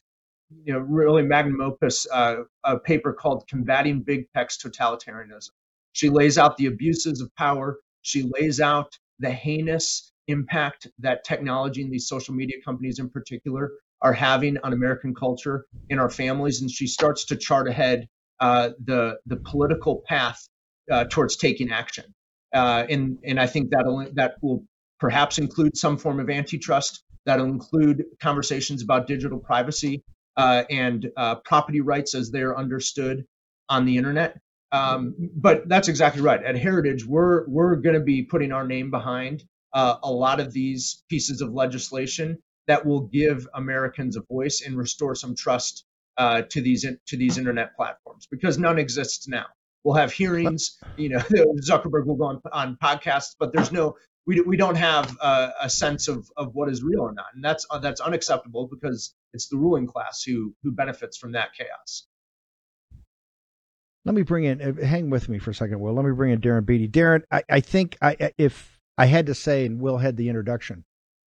you 0.63 0.73
know, 0.73 0.79
really 0.79 1.23
magnum 1.23 1.59
opus, 1.59 2.05
uh, 2.13 2.43
a 2.63 2.77
paper 2.77 3.13
called 3.13 3.47
"Combating 3.49 4.03
Big 4.03 4.31
Tech's 4.35 4.61
Totalitarianism." 4.61 5.49
She 5.93 6.09
lays 6.09 6.37
out 6.37 6.55
the 6.57 6.67
abuses 6.67 7.19
of 7.19 7.35
power. 7.35 7.79
She 8.03 8.29
lays 8.39 8.61
out 8.61 8.95
the 9.17 9.31
heinous 9.31 10.11
impact 10.27 10.87
that 10.99 11.23
technology 11.23 11.81
and 11.81 11.91
these 11.91 12.07
social 12.07 12.33
media 12.33 12.57
companies, 12.63 12.99
in 12.99 13.09
particular, 13.09 13.71
are 14.01 14.13
having 14.13 14.57
on 14.63 14.73
American 14.73 15.13
culture 15.13 15.65
in 15.89 15.99
our 15.99 16.09
families. 16.09 16.61
And 16.61 16.69
she 16.69 16.87
starts 16.87 17.25
to 17.25 17.35
chart 17.35 17.67
ahead 17.67 18.07
uh, 18.39 18.71
the 18.83 19.17
the 19.25 19.37
political 19.37 20.03
path 20.07 20.47
uh, 20.91 21.05
towards 21.05 21.37
taking 21.37 21.71
action. 21.71 22.05
Uh, 22.53 22.85
and 22.89 23.17
and 23.23 23.39
I 23.39 23.47
think 23.47 23.71
that 23.71 24.11
that 24.15 24.35
will 24.41 24.65
perhaps 24.99 25.37
include 25.37 25.77
some 25.77 25.97
form 25.97 26.19
of 26.19 26.29
antitrust. 26.29 27.03
That'll 27.25 27.45
include 27.45 28.03
conversations 28.21 28.83
about 28.83 29.07
digital 29.07 29.39
privacy 29.39 30.03
uh, 30.37 30.63
and 30.69 31.09
uh, 31.17 31.35
property 31.43 31.81
rights 31.81 32.13
as 32.13 32.31
they're 32.31 32.57
understood 32.57 33.25
on 33.69 33.85
the 33.85 33.97
internet. 33.97 34.37
Um, 34.71 35.15
but 35.35 35.67
that's 35.67 35.87
exactly 35.87 36.21
right. 36.21 36.43
At 36.43 36.57
Heritage, 36.57 37.05
we're 37.05 37.47
we're 37.47 37.75
going 37.77 37.95
to 37.95 38.01
be 38.01 38.23
putting 38.23 38.51
our 38.51 38.67
name 38.67 38.91
behind 38.91 39.43
uh, 39.75 39.97
a 40.01 40.11
lot 40.11 40.39
of 40.39 40.53
these 40.53 41.03
pieces 41.09 41.41
of 41.41 41.53
legislation 41.53 42.39
that 42.67 42.83
will 42.83 43.01
give 43.01 43.47
Americans 43.53 44.15
a 44.15 44.21
voice 44.21 44.63
and 44.65 44.75
restore 44.75 45.13
some 45.13 45.35
trust 45.35 45.85
uh, 46.17 46.41
to 46.43 46.61
these 46.61 46.85
to 47.05 47.17
these 47.17 47.37
internet 47.37 47.75
platforms 47.75 48.27
because 48.31 48.57
none 48.57 48.79
exists 48.79 49.27
now. 49.27 49.45
We'll 49.83 49.95
have 49.95 50.11
hearings. 50.11 50.79
You 50.97 51.09
know, 51.09 51.19
Zuckerberg 51.69 52.05
will 52.05 52.15
go 52.15 52.25
on, 52.25 52.41
on 52.51 52.77
podcasts, 52.81 53.35
but 53.37 53.53
there's 53.53 53.71
no 53.71 53.97
we, 54.25 54.41
we 54.41 54.57
don't 54.57 54.75
have 54.75 55.15
a, 55.21 55.53
a 55.63 55.69
sense 55.69 56.07
of, 56.07 56.27
of 56.35 56.55
what 56.55 56.69
is 56.69 56.81
real 56.81 57.01
or 57.01 57.13
not, 57.13 57.27
and 57.35 57.43
that's 57.43 57.67
uh, 57.69 57.77
that's 57.77 58.01
unacceptable 58.01 58.67
because 58.67 59.13
it's 59.33 59.49
the 59.49 59.57
ruling 59.57 59.87
class 59.87 60.23
who 60.23 60.55
who 60.63 60.71
benefits 60.71 61.17
from 61.17 61.33
that 61.33 61.49
chaos. 61.53 62.07
Let 64.05 64.15
me 64.15 64.21
bring 64.21 64.45
in. 64.45 64.61
Uh, 64.61 64.85
hang 64.85 65.09
with 65.09 65.27
me 65.27 65.37
for 65.37 65.51
a 65.51 65.53
second, 65.55 65.79
Will. 65.79 65.93
Let 65.93 66.05
me 66.05 66.11
bring 66.11 66.31
in 66.31 66.39
Darren 66.39 66.65
Beattie. 66.65 66.87
Darren, 66.87 67.23
I, 67.29 67.43
I 67.49 67.59
think 67.59 67.97
I 68.01 68.31
if 68.37 68.74
I 68.97 69.07
had 69.07 69.25
to 69.27 69.35
say, 69.35 69.65
and 69.65 69.79
Will 69.79 69.97
had 69.97 70.17
the 70.17 70.29
introduction. 70.29 70.85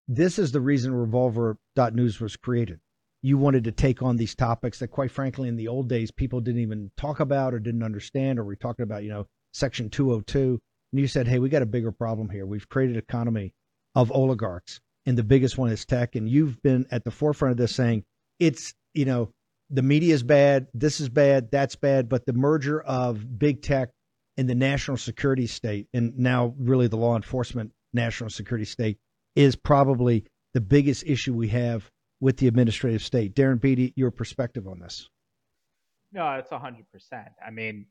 This 0.08 0.40
is 0.40 0.52
the 0.52 0.62
reason 0.62 0.94
Revolver.news 0.94 2.22
was 2.22 2.36
created 2.38 2.80
you 3.22 3.38
wanted 3.38 3.64
to 3.64 3.72
take 3.72 4.02
on 4.02 4.18
these 4.18 4.36
topics 4.36 4.80
that, 4.80 4.90
quite 4.90 5.12
frankly, 5.12 5.50
in 5.50 5.56
the 5.56 5.68
old 5.68 5.90
days, 5.90 6.12
people 6.12 6.40
didn't 6.40 6.62
even 6.62 6.92
talk 6.98 7.20
about 7.20 7.54
or 7.54 7.60
didn't 7.60 7.84
understand, 7.84 8.40
or 8.40 8.44
we're 8.44 8.56
talking 8.56 8.84
about, 8.84 9.04
you 9.04 9.10
know, 9.10 9.28
Section 9.54 9.90
202. 9.90 10.60
And 10.92 11.02
you 11.02 11.08
said, 11.08 11.28
hey, 11.28 11.40
we 11.40 11.50
got 11.50 11.62
a 11.62 11.68
bigger 11.68 11.92
problem 11.92 12.30
here. 12.30 12.46
We've 12.46 12.70
created 12.70 12.96
an 12.96 13.02
economy 13.02 13.54
of 13.96 14.12
oligarchs, 14.12 14.80
and 15.06 15.18
the 15.18 15.24
biggest 15.24 15.58
one 15.58 15.72
is 15.72 15.86
tech. 15.86 16.16
And 16.16 16.30
you've 16.30 16.62
been 16.62 16.86
at 16.92 17.04
the 17.04 17.12
forefront 17.12 17.52
of 17.52 17.58
this 17.58 17.76
saying 17.76 18.04
it's, 18.40 18.74
you 18.94 19.06
know, 19.06 19.32
the 19.70 19.82
media 19.82 20.14
is 20.14 20.24
bad, 20.24 20.68
this 20.74 21.02
is 21.02 21.10
bad, 21.10 21.52
that's 21.52 21.76
bad, 21.76 22.08
but 22.08 22.26
the 22.26 22.34
merger 22.34 22.80
of 22.80 23.38
big 23.38 23.62
tech 23.62 23.90
and 24.38 24.48
the 24.50 24.56
national 24.56 24.98
security 24.98 25.48
state, 25.48 25.88
and 25.94 26.18
now 26.18 26.54
really 26.58 26.88
the 26.88 26.98
law 26.98 27.16
enforcement 27.16 27.72
national 27.94 28.30
security 28.30 28.66
state, 28.66 29.00
is 29.36 29.56
probably 29.56 30.26
the 30.54 30.62
biggest 30.62 31.04
issue 31.06 31.34
we 31.34 31.50
have 31.50 31.90
with 32.20 32.38
the 32.38 32.48
administrative 32.48 33.04
state. 33.04 33.36
Darren 33.36 33.60
Beattie, 33.60 33.94
your 33.96 34.12
perspective 34.12 34.68
on 34.68 34.80
this? 34.80 35.10
No, 36.12 36.34
it's 36.34 36.52
100%. 36.52 36.84
I 37.46 37.52
mean, 37.52 37.86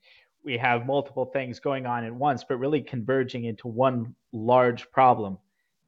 we 0.44 0.56
have 0.59 0.87
multiple 0.87 1.26
things 1.26 1.61
going 1.61 1.87
on 1.87 2.04
at 2.04 2.14
once, 2.14 2.44
but 2.48 2.56
really 2.56 2.80
converging 2.80 3.44
into 3.44 3.68
one 3.68 4.14
large 4.32 4.90
problem 4.90 5.38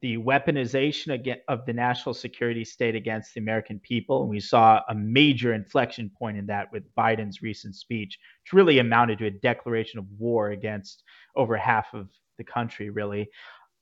the 0.01 0.17
weaponization 0.17 1.37
of 1.49 1.67
the 1.67 1.73
national 1.73 2.15
security 2.15 2.65
state 2.65 2.95
against 2.95 3.35
the 3.35 3.41
American 3.41 3.81
people. 3.81 4.23
And 4.23 4.31
we 4.31 4.41
saw 4.41 4.81
a 4.89 4.95
major 4.95 5.55
inflection 5.55 6.11
point 6.17 6.39
in 6.39 6.47
that 6.47 6.71
with 6.73 6.95
Biden's 6.95 7.43
recent 7.43 7.75
speech, 7.75 8.19
which 8.45 8.53
really 8.53 8.79
amounted 8.79 9.19
to 9.19 9.27
a 9.27 9.31
declaration 9.31 9.99
of 9.99 10.07
war 10.19 10.51
against 10.51 11.03
over 11.35 11.57
half 11.57 11.87
of 11.95 12.09
the 12.37 12.45
country, 12.45 12.91
really. 12.91 13.29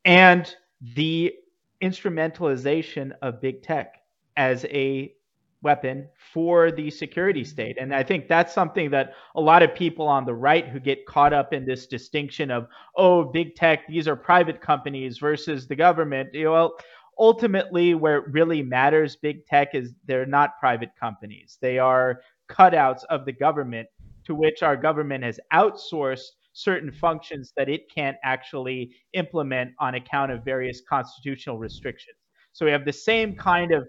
And 0.05 0.55
the 0.95 1.35
instrumentalization 1.83 3.13
of 3.21 3.41
big 3.41 3.63
tech 3.63 3.97
as 4.37 4.65
a 4.67 5.13
weapon 5.63 6.09
for 6.33 6.71
the 6.71 6.91
security 6.91 7.45
state. 7.45 7.77
And 7.81 7.95
I 7.95 8.03
think 8.03 8.29
that's 8.29 8.53
something 8.55 8.91
that 8.91 9.15
a 9.35 9.41
lot 9.41 9.63
of 9.63 9.75
people 9.75 10.07
on 10.07 10.25
the 10.25 10.35
right 10.35 10.69
who 10.69 10.79
get 10.79 11.07
caught 11.07 11.33
up 11.33 11.53
in 11.53 11.65
this 11.65 11.87
distinction 11.87 12.51
of, 12.51 12.69
oh, 12.97 13.25
big 13.25 13.55
tech, 13.55 13.87
these 13.89 14.07
are 14.07 14.17
private 14.17 14.61
companies 14.61 15.19
versus 15.19 15.67
the 15.67 15.77
government. 15.77 16.29
You 16.33 16.45
know, 16.45 16.53
well, 16.53 16.77
ultimately, 17.19 17.95
where 17.95 18.19
it 18.19 18.25
really 18.31 18.63
matters, 18.63 19.17
big 19.17 19.47
tech 19.47 19.75
is 19.75 19.93
they're 20.07 20.27
not 20.27 20.59
private 20.61 20.91
companies. 20.99 21.59
They 21.61 21.79
are 21.79 22.21
cutouts 22.51 23.05
of 23.11 23.25
the 23.25 23.33
government 23.33 23.89
to 24.25 24.35
which 24.35 24.63
our 24.63 24.77
government 24.77 25.25
has 25.25 25.41
outsourced 25.53 26.33
certain 26.53 26.91
functions 26.91 27.53
that 27.57 27.69
it 27.69 27.83
can't 27.95 28.17
actually 28.25 28.91
implement 29.13 29.71
on 29.79 29.95
account 29.95 30.33
of 30.33 30.45
various 30.45 30.81
constitutional 30.89 31.59
restrictions. 31.59 32.17
So 32.53 32.65
we 32.65 32.73
have 32.73 32.87
the 32.87 32.93
same 32.93 33.37
kind 33.37 33.73
of 33.73 33.87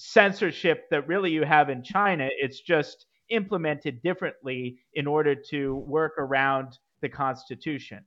censorship 0.00 0.88
that 0.90 1.06
really 1.06 1.30
you 1.30 1.44
have 1.44 1.68
in 1.68 1.82
China. 1.82 2.28
It's 2.38 2.60
just 2.60 3.06
implemented 3.28 4.02
differently 4.02 4.78
in 4.94 5.06
order 5.06 5.34
to 5.50 5.76
work 5.76 6.14
around 6.18 6.78
the 7.00 7.08
Constitution. 7.08 8.04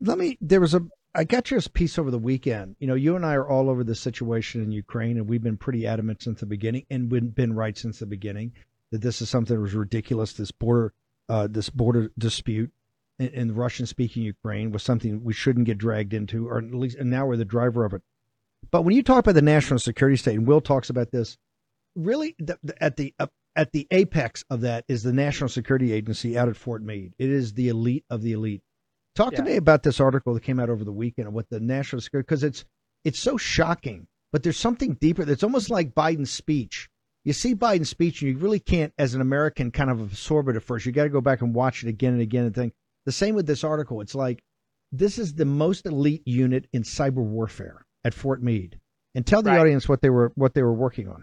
Let 0.00 0.18
me. 0.18 0.38
There 0.40 0.60
was 0.60 0.74
a. 0.74 0.82
I 1.14 1.24
got 1.24 1.50
your 1.50 1.60
piece 1.60 1.98
over 1.98 2.10
the 2.10 2.18
weekend. 2.18 2.76
You 2.78 2.86
know, 2.86 2.94
you 2.94 3.16
and 3.16 3.26
I 3.26 3.34
are 3.34 3.48
all 3.48 3.68
over 3.68 3.82
the 3.82 3.94
situation 3.94 4.62
in 4.62 4.70
Ukraine, 4.70 5.16
and 5.16 5.28
we've 5.28 5.42
been 5.42 5.56
pretty 5.56 5.86
adamant 5.86 6.22
since 6.22 6.40
the 6.40 6.46
beginning, 6.46 6.86
and 6.90 7.08
been 7.34 7.54
right 7.54 7.76
since 7.76 7.98
the 7.98 8.06
beginning 8.06 8.52
that 8.92 9.00
this 9.02 9.20
is 9.22 9.28
something 9.28 9.56
that 9.56 9.62
was 9.62 9.74
ridiculous. 9.74 10.34
This 10.34 10.52
border, 10.52 10.92
uh, 11.28 11.48
this 11.50 11.70
border 11.70 12.10
dispute 12.18 12.70
in, 13.18 13.28
in 13.28 13.54
Russian-speaking 13.54 14.22
Ukraine 14.22 14.70
was 14.70 14.82
something 14.82 15.24
we 15.24 15.32
shouldn't 15.32 15.66
get 15.66 15.78
dragged 15.78 16.14
into, 16.14 16.48
or 16.48 16.58
at 16.58 16.74
least, 16.74 16.98
and 16.98 17.10
now 17.10 17.26
we're 17.26 17.36
the 17.36 17.44
driver 17.44 17.84
of 17.84 17.94
it. 17.94 18.02
But 18.70 18.82
when 18.82 18.94
you 18.94 19.02
talk 19.02 19.20
about 19.20 19.34
the 19.34 19.42
national 19.42 19.78
security 19.78 20.16
state, 20.16 20.36
and 20.36 20.46
Will 20.46 20.60
talks 20.60 20.90
about 20.90 21.10
this, 21.10 21.36
really 21.94 22.34
the, 22.38 22.58
the, 22.62 22.82
at 22.82 22.96
the 22.96 23.14
uh, 23.18 23.26
at 23.56 23.72
the 23.72 23.86
apex 23.90 24.44
of 24.48 24.60
that 24.60 24.84
is 24.88 25.02
the 25.02 25.12
National 25.12 25.48
Security 25.48 25.92
Agency 25.92 26.38
out 26.38 26.48
at 26.48 26.56
Fort 26.56 26.82
Meade. 26.82 27.14
It 27.18 27.30
is 27.30 27.54
the 27.54 27.68
elite 27.68 28.04
of 28.08 28.22
the 28.22 28.32
elite. 28.32 28.62
Talk 29.16 29.32
yeah. 29.32 29.38
to 29.38 29.44
me 29.44 29.56
about 29.56 29.82
this 29.82 30.00
article 30.00 30.34
that 30.34 30.44
came 30.44 30.60
out 30.60 30.70
over 30.70 30.84
the 30.84 30.92
weekend 30.92 31.26
and 31.26 31.34
what 31.34 31.50
the 31.50 31.58
national 31.58 32.00
security 32.00 32.26
because 32.26 32.44
it's 32.44 32.64
it's 33.04 33.18
so 33.18 33.36
shocking, 33.36 34.06
but 34.32 34.42
there's 34.42 34.56
something 34.56 34.94
deeper. 34.94 35.24
That's 35.24 35.42
almost 35.42 35.70
like 35.70 35.94
Biden's 35.94 36.30
speech. 36.30 36.88
You 37.24 37.32
see 37.32 37.54
Biden's 37.54 37.90
speech, 37.90 38.22
and 38.22 38.30
you 38.30 38.38
really 38.38 38.60
can't, 38.60 38.94
as 38.98 39.14
an 39.14 39.20
American, 39.20 39.70
kind 39.70 39.90
of 39.90 40.00
absorb 40.00 40.48
it 40.48 40.56
at 40.56 40.62
first. 40.62 40.86
You 40.86 40.92
got 40.92 41.04
to 41.04 41.10
go 41.10 41.20
back 41.20 41.42
and 41.42 41.54
watch 41.54 41.82
it 41.82 41.88
again 41.88 42.14
and 42.14 42.22
again 42.22 42.44
and 42.44 42.54
think. 42.54 42.72
The 43.04 43.12
same 43.12 43.34
with 43.34 43.46
this 43.46 43.64
article. 43.64 44.00
It's 44.00 44.14
like 44.14 44.42
this 44.92 45.18
is 45.18 45.34
the 45.34 45.44
most 45.44 45.86
elite 45.86 46.22
unit 46.26 46.66
in 46.72 46.82
cyber 46.82 47.14
warfare 47.16 47.84
at 48.04 48.14
Fort 48.14 48.42
Meade, 48.42 48.78
and 49.14 49.26
tell 49.26 49.42
the 49.42 49.50
right. 49.50 49.60
audience 49.60 49.88
what 49.88 50.00
they 50.02 50.10
were 50.10 50.32
what 50.34 50.54
they 50.54 50.62
were 50.62 50.74
working 50.74 51.08
on. 51.08 51.22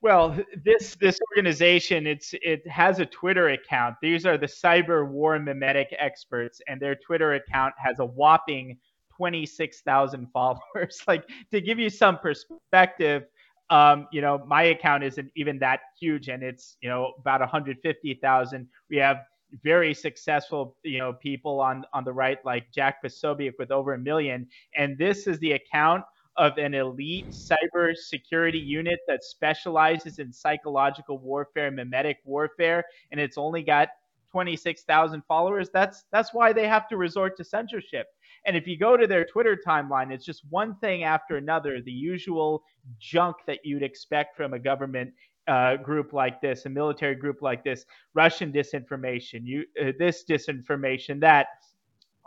Well, 0.00 0.36
this 0.64 0.96
this 0.96 1.18
organization 1.30 2.06
it's 2.06 2.34
it 2.42 2.66
has 2.66 2.98
a 2.98 3.06
Twitter 3.06 3.50
account. 3.50 3.96
These 4.02 4.26
are 4.26 4.36
the 4.36 4.46
cyber 4.46 5.08
war 5.08 5.38
memetic 5.38 5.86
experts, 5.98 6.60
and 6.66 6.80
their 6.80 6.96
Twitter 6.96 7.34
account 7.34 7.74
has 7.78 7.98
a 8.00 8.06
whopping 8.06 8.78
26,000 9.16 10.26
followers. 10.32 11.00
like 11.06 11.28
to 11.52 11.60
give 11.60 11.78
you 11.78 11.88
some 11.90 12.18
perspective, 12.18 13.24
um, 13.70 14.08
you 14.12 14.20
know, 14.20 14.42
my 14.46 14.64
account 14.64 15.04
isn't 15.04 15.30
even 15.36 15.58
that 15.60 15.80
huge 16.00 16.28
and 16.28 16.42
it's, 16.42 16.76
you 16.80 16.88
know, 16.88 17.12
about 17.18 17.40
150,000. 17.40 18.68
We 18.90 18.96
have 18.96 19.18
very 19.62 19.94
successful, 19.94 20.76
you 20.82 20.98
know, 20.98 21.12
people 21.12 21.60
on 21.60 21.84
on 21.92 22.04
the 22.04 22.12
right 22.12 22.38
like 22.44 22.70
Jack 22.72 23.02
Posobiec 23.04 23.52
with 23.58 23.70
over 23.70 23.94
a 23.94 23.98
million 23.98 24.46
and 24.76 24.96
this 24.98 25.26
is 25.26 25.38
the 25.40 25.52
account 25.52 26.04
of 26.36 26.56
an 26.58 26.74
elite 26.74 27.26
cyber 27.32 27.94
security 27.94 28.58
unit 28.58 29.00
that 29.06 29.22
specializes 29.22 30.18
in 30.18 30.32
psychological 30.32 31.18
warfare, 31.18 31.70
memetic 31.70 32.16
warfare, 32.24 32.84
and 33.10 33.20
it's 33.20 33.36
only 33.36 33.62
got 33.62 33.88
26,000 34.30 35.22
followers. 35.28 35.68
That's 35.72 36.04
that's 36.10 36.32
why 36.32 36.52
they 36.52 36.66
have 36.66 36.88
to 36.88 36.96
resort 36.96 37.36
to 37.36 37.44
censorship. 37.44 38.06
And 38.46 38.56
if 38.56 38.66
you 38.66 38.78
go 38.78 38.96
to 38.96 39.06
their 39.06 39.24
Twitter 39.24 39.56
timeline, 39.64 40.10
it's 40.10 40.24
just 40.24 40.42
one 40.50 40.74
thing 40.76 41.04
after 41.04 41.36
another, 41.36 41.80
the 41.80 41.92
usual 41.92 42.64
junk 42.98 43.36
that 43.46 43.60
you'd 43.62 43.82
expect 43.82 44.36
from 44.36 44.54
a 44.54 44.58
government 44.58 45.12
uh, 45.48 45.76
group 45.76 46.12
like 46.12 46.40
this, 46.40 46.66
a 46.66 46.68
military 46.68 47.14
group 47.14 47.42
like 47.42 47.64
this, 47.64 47.84
Russian 48.14 48.52
disinformation, 48.52 49.40
you 49.44 49.64
uh, 49.80 49.92
this 49.98 50.24
disinformation, 50.28 51.20
that. 51.20 51.46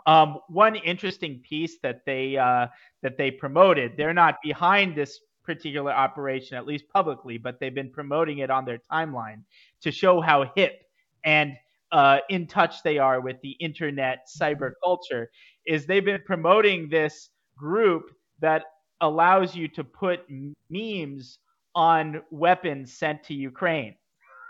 Um, 0.06 0.38
one 0.46 0.76
interesting 0.76 1.40
piece 1.40 1.78
that 1.82 2.02
they 2.06 2.36
uh, 2.36 2.68
that 3.02 3.18
they 3.18 3.32
promoted, 3.32 3.96
they're 3.96 4.14
not 4.14 4.36
behind 4.40 4.94
this 4.94 5.18
particular 5.42 5.90
operation, 5.92 6.56
at 6.56 6.64
least 6.64 6.84
publicly, 6.92 7.38
but 7.38 7.58
they've 7.58 7.74
been 7.74 7.90
promoting 7.90 8.38
it 8.38 8.50
on 8.50 8.64
their 8.64 8.78
timeline 8.92 9.42
to 9.80 9.90
show 9.90 10.20
how 10.20 10.52
hip 10.54 10.82
and 11.24 11.54
uh, 11.92 12.18
in 12.28 12.46
touch 12.46 12.82
they 12.82 12.98
are 12.98 13.20
with 13.20 13.40
the 13.42 13.52
internet 13.52 14.28
cyber 14.40 14.72
culture 14.82 15.30
is 15.66 15.86
they've 15.86 16.04
been 16.04 16.20
promoting 16.26 16.88
this 16.88 17.30
group 17.56 18.10
that 18.40 18.64
allows 19.00 19.54
you 19.54 19.68
to 19.68 19.84
put 19.84 20.20
memes 20.68 21.38
on 21.76 22.22
weapons 22.30 22.92
sent 22.92 23.22
to 23.24 23.34
Ukraine. 23.34 23.94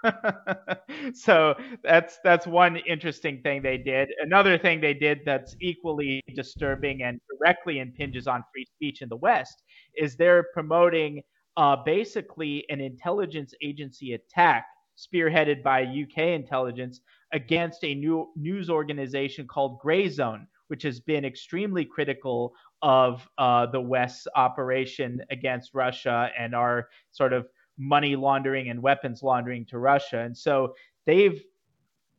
so 1.15 1.55
that's 1.83 2.19
that's 2.23 2.47
one 2.47 2.77
interesting 2.77 3.43
thing 3.43 3.61
they 3.61 3.77
did. 3.77 4.09
Another 4.21 4.57
thing 4.57 4.81
they 4.81 4.95
did 4.95 5.21
that's 5.27 5.57
equally 5.61 6.23
disturbing 6.35 7.03
and 7.03 7.21
directly 7.29 7.81
impinges 7.81 8.27
on 8.27 8.45
free 8.53 8.65
speech 8.65 9.03
in 9.03 9.09
the 9.09 9.17
West 9.17 9.63
is 9.97 10.17
they're 10.17 10.47
promoting 10.55 11.21
uh, 11.57 11.77
basically 11.85 12.65
an 12.69 12.81
intelligence 12.81 13.53
agency 13.63 14.13
attack 14.13 14.67
spearheaded 14.97 15.63
by 15.63 15.83
UK 15.83 16.19
intelligence 16.29 17.01
against 17.33 17.85
a 17.85 17.95
new 17.95 18.29
news 18.37 18.71
organization 18.71 19.47
called 19.47 19.79
Grayzone, 19.85 20.47
which 20.69 20.83
has 20.85 21.01
been 21.01 21.25
extremely 21.25 21.85
critical 21.85 22.53
of 22.83 23.29
uh, 23.39 23.67
the 23.67 23.81
West's 23.81 24.27
operation 24.35 25.21
against 25.31 25.75
Russia 25.75 26.31
and 26.39 26.55
our 26.55 26.89
sort 27.11 27.33
of 27.33 27.49
money 27.79 28.17
laundering 28.17 28.71
and 28.71 28.83
weapons 28.83 29.23
laundering 29.23 29.65
to 29.67 29.79
Russia. 29.79 30.21
And 30.21 30.37
so 30.37 30.75
they've 31.05 31.43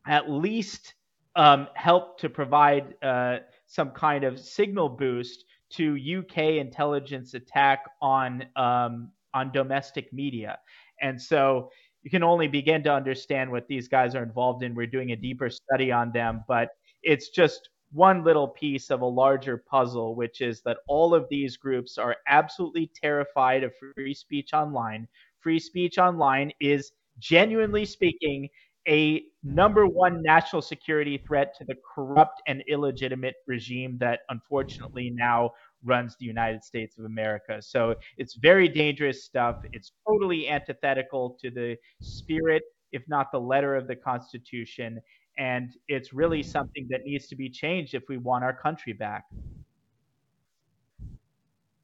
at 0.08 0.30
least 0.30 0.94
um, 1.36 1.68
helped 1.76 2.20
to 2.22 2.30
provide 2.30 2.96
uh, 3.04 3.40
some 3.68 3.92
kind 3.92 4.24
of 4.24 4.40
signal 4.40 4.90
boost 4.90 5.46
to 5.70 5.98
UK 6.20 6.38
intelligence 6.60 7.34
attack 7.34 7.86
on 8.02 8.46
um, 8.56 9.12
on 9.34 9.52
domestic 9.52 10.12
media. 10.14 10.58
And 11.02 11.22
so 11.22 11.70
you 12.04 12.10
can 12.10 12.24
only 12.24 12.48
begin 12.48 12.84
to 12.84 12.94
understand 12.94 13.52
what 13.52 13.68
these 13.68 13.88
guys 13.88 14.16
are 14.16 14.24
involved 14.24 14.64
in. 14.64 14.74
We're 14.74 14.88
doing 14.88 15.12
a 15.12 15.16
deeper 15.16 15.50
study 15.50 15.92
on 15.92 16.12
them, 16.12 16.44
but 16.48 16.70
it's 17.04 17.30
just 17.30 17.70
one 17.92 18.24
little 18.24 18.48
piece 18.48 18.90
of 18.90 19.02
a 19.02 19.06
larger 19.06 19.58
puzzle, 19.58 20.16
which 20.16 20.42
is 20.42 20.62
that 20.64 20.78
all 20.88 21.14
of 21.14 21.26
these 21.30 21.58
groups 21.58 21.98
are 21.98 22.18
absolutely 22.28 22.92
terrified 23.02 23.64
of 23.64 23.74
free 23.96 24.14
speech 24.14 24.54
online. 24.54 25.08
Free 25.40 25.60
speech 25.60 25.98
online 25.98 26.52
is 26.60 26.92
genuinely 27.20 27.86
speaking 27.86 28.50
a 28.88 29.24
number 29.44 29.86
one 29.86 30.22
national 30.22 30.62
security 30.62 31.18
threat 31.18 31.54
to 31.58 31.66
the 31.66 31.76
corrupt 31.94 32.42
and 32.48 32.64
illegitimate 32.70 33.36
regime 33.46 33.98
that 34.00 34.22
unfortunately 34.30 35.12
now 35.14 35.52
runs 35.84 36.16
the 36.18 36.26
United 36.26 36.64
States 36.64 36.98
of 36.98 37.06
America. 37.06 37.62
So 37.62 37.96
it's 38.18 38.36
very 38.36 38.70
dangerous 38.70 39.26
stuff. 39.26 39.58
It's 39.74 39.92
totally 40.08 40.48
antithetical 40.48 41.38
to 41.42 41.52
the 41.52 41.76
spirit, 42.02 42.64
if 42.92 43.04
not 43.08 43.32
the 43.32 43.40
letter 43.40 43.76
of 43.76 43.88
the 43.88 43.96
Constitution. 43.96 45.02
And 45.38 45.72
it's 45.88 46.14
really 46.14 46.42
something 46.44 46.88
that 46.90 47.02
needs 47.06 47.28
to 47.28 47.36
be 47.36 47.50
changed 47.50 47.94
if 47.94 48.04
we 48.10 48.18
want 48.18 48.44
our 48.44 48.54
country 48.54 48.94
back. 48.94 49.26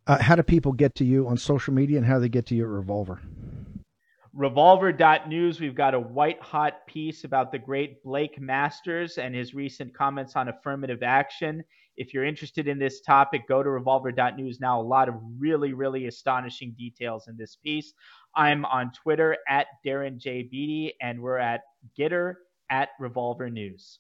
Uh, 0.06 0.22
how 0.22 0.36
do 0.36 0.44
people 0.44 0.74
get 0.74 0.96
to 0.96 1.06
you 1.06 1.28
on 1.28 1.38
social 1.38 1.74
media 1.74 1.98
and 1.98 2.06
how 2.06 2.16
do 2.16 2.22
they 2.22 2.30
get 2.30 2.46
to 2.48 2.56
your 2.56 2.68
revolver? 2.68 3.22
Revolver.news, 4.34 5.62
we've 5.62 5.76
got 5.76 5.94
a 5.94 6.00
white 6.00 6.42
hot 6.42 6.88
piece 6.88 7.24
about 7.24 7.52
the 7.52 7.60
great 7.60 8.04
Blake 8.04 8.42
Masters 8.42 9.20
and 9.20 9.36
his 9.36 9.54
recent 9.54 9.94
comments 9.96 10.36
on 10.36 10.50
affirmative 10.50 11.04
action. 11.04 11.64
If 11.98 12.14
you're 12.14 12.26
interested 12.26 12.68
in 12.68 12.80
this 12.80 13.02
topic, 13.02 13.48
go 13.48 13.62
to 13.62 13.70
revolver.news 13.70 14.60
now. 14.60 14.82
A 14.82 14.84
lot 14.84 15.08
of 15.08 15.16
really, 15.38 15.74
really 15.74 16.08
astonishing 16.08 16.74
details 16.76 17.28
in 17.28 17.38
this 17.38 17.56
piece. 17.56 17.94
I'm 18.36 18.66
on 18.66 18.92
Twitter 18.92 19.38
at 19.48 19.68
Darren 19.86 20.18
J. 20.18 20.42
Beattie, 20.42 20.96
and 21.00 21.22
we're 21.22 21.38
at 21.38 21.62
GETTR 21.98 22.34
at 22.70 22.90
Revolver 23.00 23.50
News. 23.50 24.00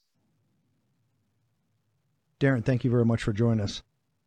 Darren, 2.39 2.63
thank 2.63 2.83
you 2.83 2.91
very 2.91 3.05
much 3.05 3.23
for 3.23 3.33
joining 3.33 3.61
us. 3.61 3.83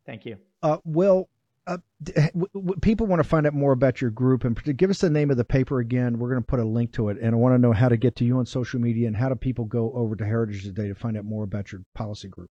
Thank 0.06 0.24
you. 0.24 0.36
Uh, 0.62 0.78
Will, 0.84 1.28
uh, 1.66 1.78
w- 2.04 2.46
w- 2.54 2.80
people 2.80 3.06
want 3.06 3.20
to 3.22 3.28
find 3.28 3.46
out 3.46 3.52
more 3.52 3.72
about 3.72 4.00
your 4.00 4.10
group 4.10 4.44
and 4.44 4.58
give 4.76 4.88
us 4.88 5.00
the 5.00 5.10
name 5.10 5.30
of 5.30 5.36
the 5.36 5.44
paper 5.44 5.80
again. 5.80 6.18
We're 6.18 6.30
going 6.30 6.40
to 6.40 6.46
put 6.46 6.60
a 6.60 6.64
link 6.64 6.92
to 6.92 7.08
it, 7.08 7.18
and 7.20 7.34
I 7.34 7.38
want 7.38 7.54
to 7.54 7.58
know 7.58 7.72
how 7.72 7.88
to 7.88 7.96
get 7.96 8.16
to 8.16 8.24
you 8.24 8.38
on 8.38 8.46
social 8.46 8.80
media 8.80 9.06
and 9.08 9.16
how 9.16 9.28
do 9.28 9.34
people 9.34 9.64
go 9.64 9.92
over 9.92 10.16
to 10.16 10.24
Heritage 10.24 10.62
Today 10.62 10.88
to 10.88 10.94
find 10.94 11.16
out 11.16 11.24
more 11.24 11.44
about 11.44 11.72
your 11.72 11.82
policy 11.94 12.28
group. 12.28 12.48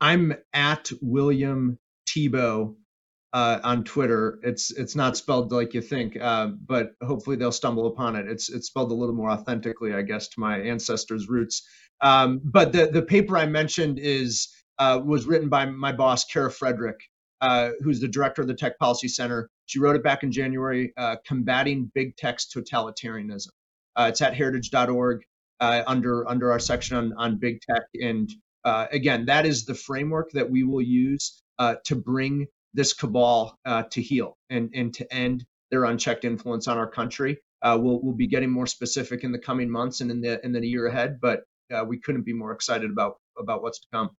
I'm 0.00 0.34
at 0.52 0.90
William 1.02 1.78
Thibeau 2.08 2.76
uh, 3.32 3.60
on 3.62 3.84
Twitter. 3.84 4.38
It's 4.42 4.70
it's 4.70 4.96
not 4.96 5.16
spelled 5.16 5.52
like 5.52 5.74
you 5.74 5.82
think, 5.82 6.16
uh, 6.20 6.48
but 6.66 6.92
hopefully 7.02 7.36
they'll 7.36 7.52
stumble 7.52 7.86
upon 7.86 8.16
it. 8.16 8.26
It's 8.26 8.48
it's 8.48 8.68
spelled 8.68 8.90
a 8.90 8.94
little 8.94 9.14
more 9.14 9.30
authentically, 9.30 9.94
I 9.94 10.02
guess, 10.02 10.28
to 10.28 10.40
my 10.40 10.60
ancestors' 10.60 11.28
roots. 11.28 11.66
Um, 12.00 12.40
but 12.44 12.72
the 12.72 12.86
the 12.86 13.02
paper 13.02 13.36
I 13.36 13.46
mentioned 13.46 13.98
is 13.98 14.48
uh, 14.78 15.00
was 15.04 15.26
written 15.26 15.48
by 15.48 15.66
my 15.66 15.92
boss, 15.92 16.24
Kara 16.24 16.50
Frederick, 16.50 17.00
uh, 17.40 17.70
who's 17.82 18.00
the 18.00 18.08
director 18.08 18.42
of 18.42 18.48
the 18.48 18.54
Tech 18.54 18.78
Policy 18.78 19.08
Center. 19.08 19.50
She 19.66 19.78
wrote 19.78 19.96
it 19.96 20.02
back 20.02 20.22
in 20.22 20.32
January, 20.32 20.92
uh, 20.96 21.16
combating 21.26 21.90
big 21.94 22.16
tech's 22.16 22.46
totalitarianism. 22.46 23.48
Uh, 23.96 24.06
it's 24.08 24.22
at 24.22 24.34
heritage.org 24.34 25.22
under 25.60 26.28
under 26.28 26.52
our 26.52 26.60
section 26.60 26.96
on 26.96 27.12
on 27.14 27.36
big 27.36 27.60
tech 27.60 27.82
and 28.00 28.32
again, 28.64 29.24
that 29.24 29.46
is 29.46 29.64
the 29.64 29.74
framework 29.74 30.30
that 30.32 30.48
we 30.48 30.62
will 30.62 30.82
use 30.82 31.42
to 31.84 31.96
bring 31.96 32.46
this 32.74 32.92
cabal 32.92 33.58
uh, 33.64 33.82
to 33.90 34.02
heal 34.02 34.36
and, 34.50 34.70
and 34.74 34.94
to 34.94 35.14
end 35.14 35.44
their 35.70 35.84
unchecked 35.84 36.24
influence 36.24 36.68
on 36.68 36.78
our 36.78 36.88
country. 36.88 37.38
Uh, 37.62 37.78
we'll, 37.80 38.00
we'll 38.02 38.14
be 38.14 38.26
getting 38.26 38.50
more 38.50 38.66
specific 38.66 39.24
in 39.24 39.32
the 39.32 39.38
coming 39.38 39.70
months 39.70 40.00
and 40.00 40.10
in 40.10 40.20
the 40.20 40.44
in 40.44 40.52
the 40.52 40.66
year 40.66 40.86
ahead, 40.86 41.18
but 41.20 41.42
uh, 41.74 41.84
we 41.84 41.98
couldn't 41.98 42.22
be 42.22 42.32
more 42.32 42.52
excited 42.52 42.90
about 42.90 43.16
about 43.38 43.62
what's 43.62 43.80
to 43.80 43.86
come. 43.92 44.10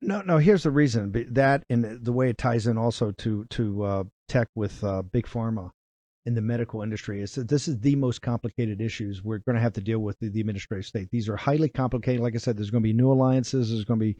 No, 0.00 0.22
no. 0.22 0.38
Here's 0.38 0.62
the 0.62 0.70
reason 0.70 1.12
that, 1.30 1.64
and 1.68 1.84
the 1.84 2.12
way 2.12 2.30
it 2.30 2.38
ties 2.38 2.66
in 2.66 2.76
also 2.76 3.12
to 3.12 3.44
to 3.50 3.82
uh, 3.82 4.04
tech 4.28 4.48
with 4.54 4.80
big 5.12 5.26
pharma 5.26 5.70
in 6.24 6.34
the 6.34 6.40
medical 6.40 6.82
industry 6.82 7.20
is 7.20 7.34
that 7.34 7.48
this 7.48 7.66
is 7.66 7.80
the 7.80 7.96
most 7.96 8.22
complicated 8.22 8.80
issues 8.80 9.24
we're 9.24 9.38
going 9.38 9.56
to 9.56 9.62
have 9.62 9.72
to 9.72 9.80
deal 9.80 9.98
with 9.98 10.18
the, 10.20 10.28
the 10.28 10.40
administrative 10.40 10.86
state. 10.86 11.08
These 11.10 11.28
are 11.28 11.36
highly 11.36 11.68
complicated. 11.68 12.20
Like 12.20 12.34
I 12.34 12.38
said, 12.38 12.56
there's 12.56 12.70
going 12.70 12.82
to 12.82 12.88
be 12.88 12.92
new 12.92 13.10
alliances. 13.10 13.70
There's 13.70 13.84
going 13.84 13.98
to 13.98 14.06
be 14.06 14.16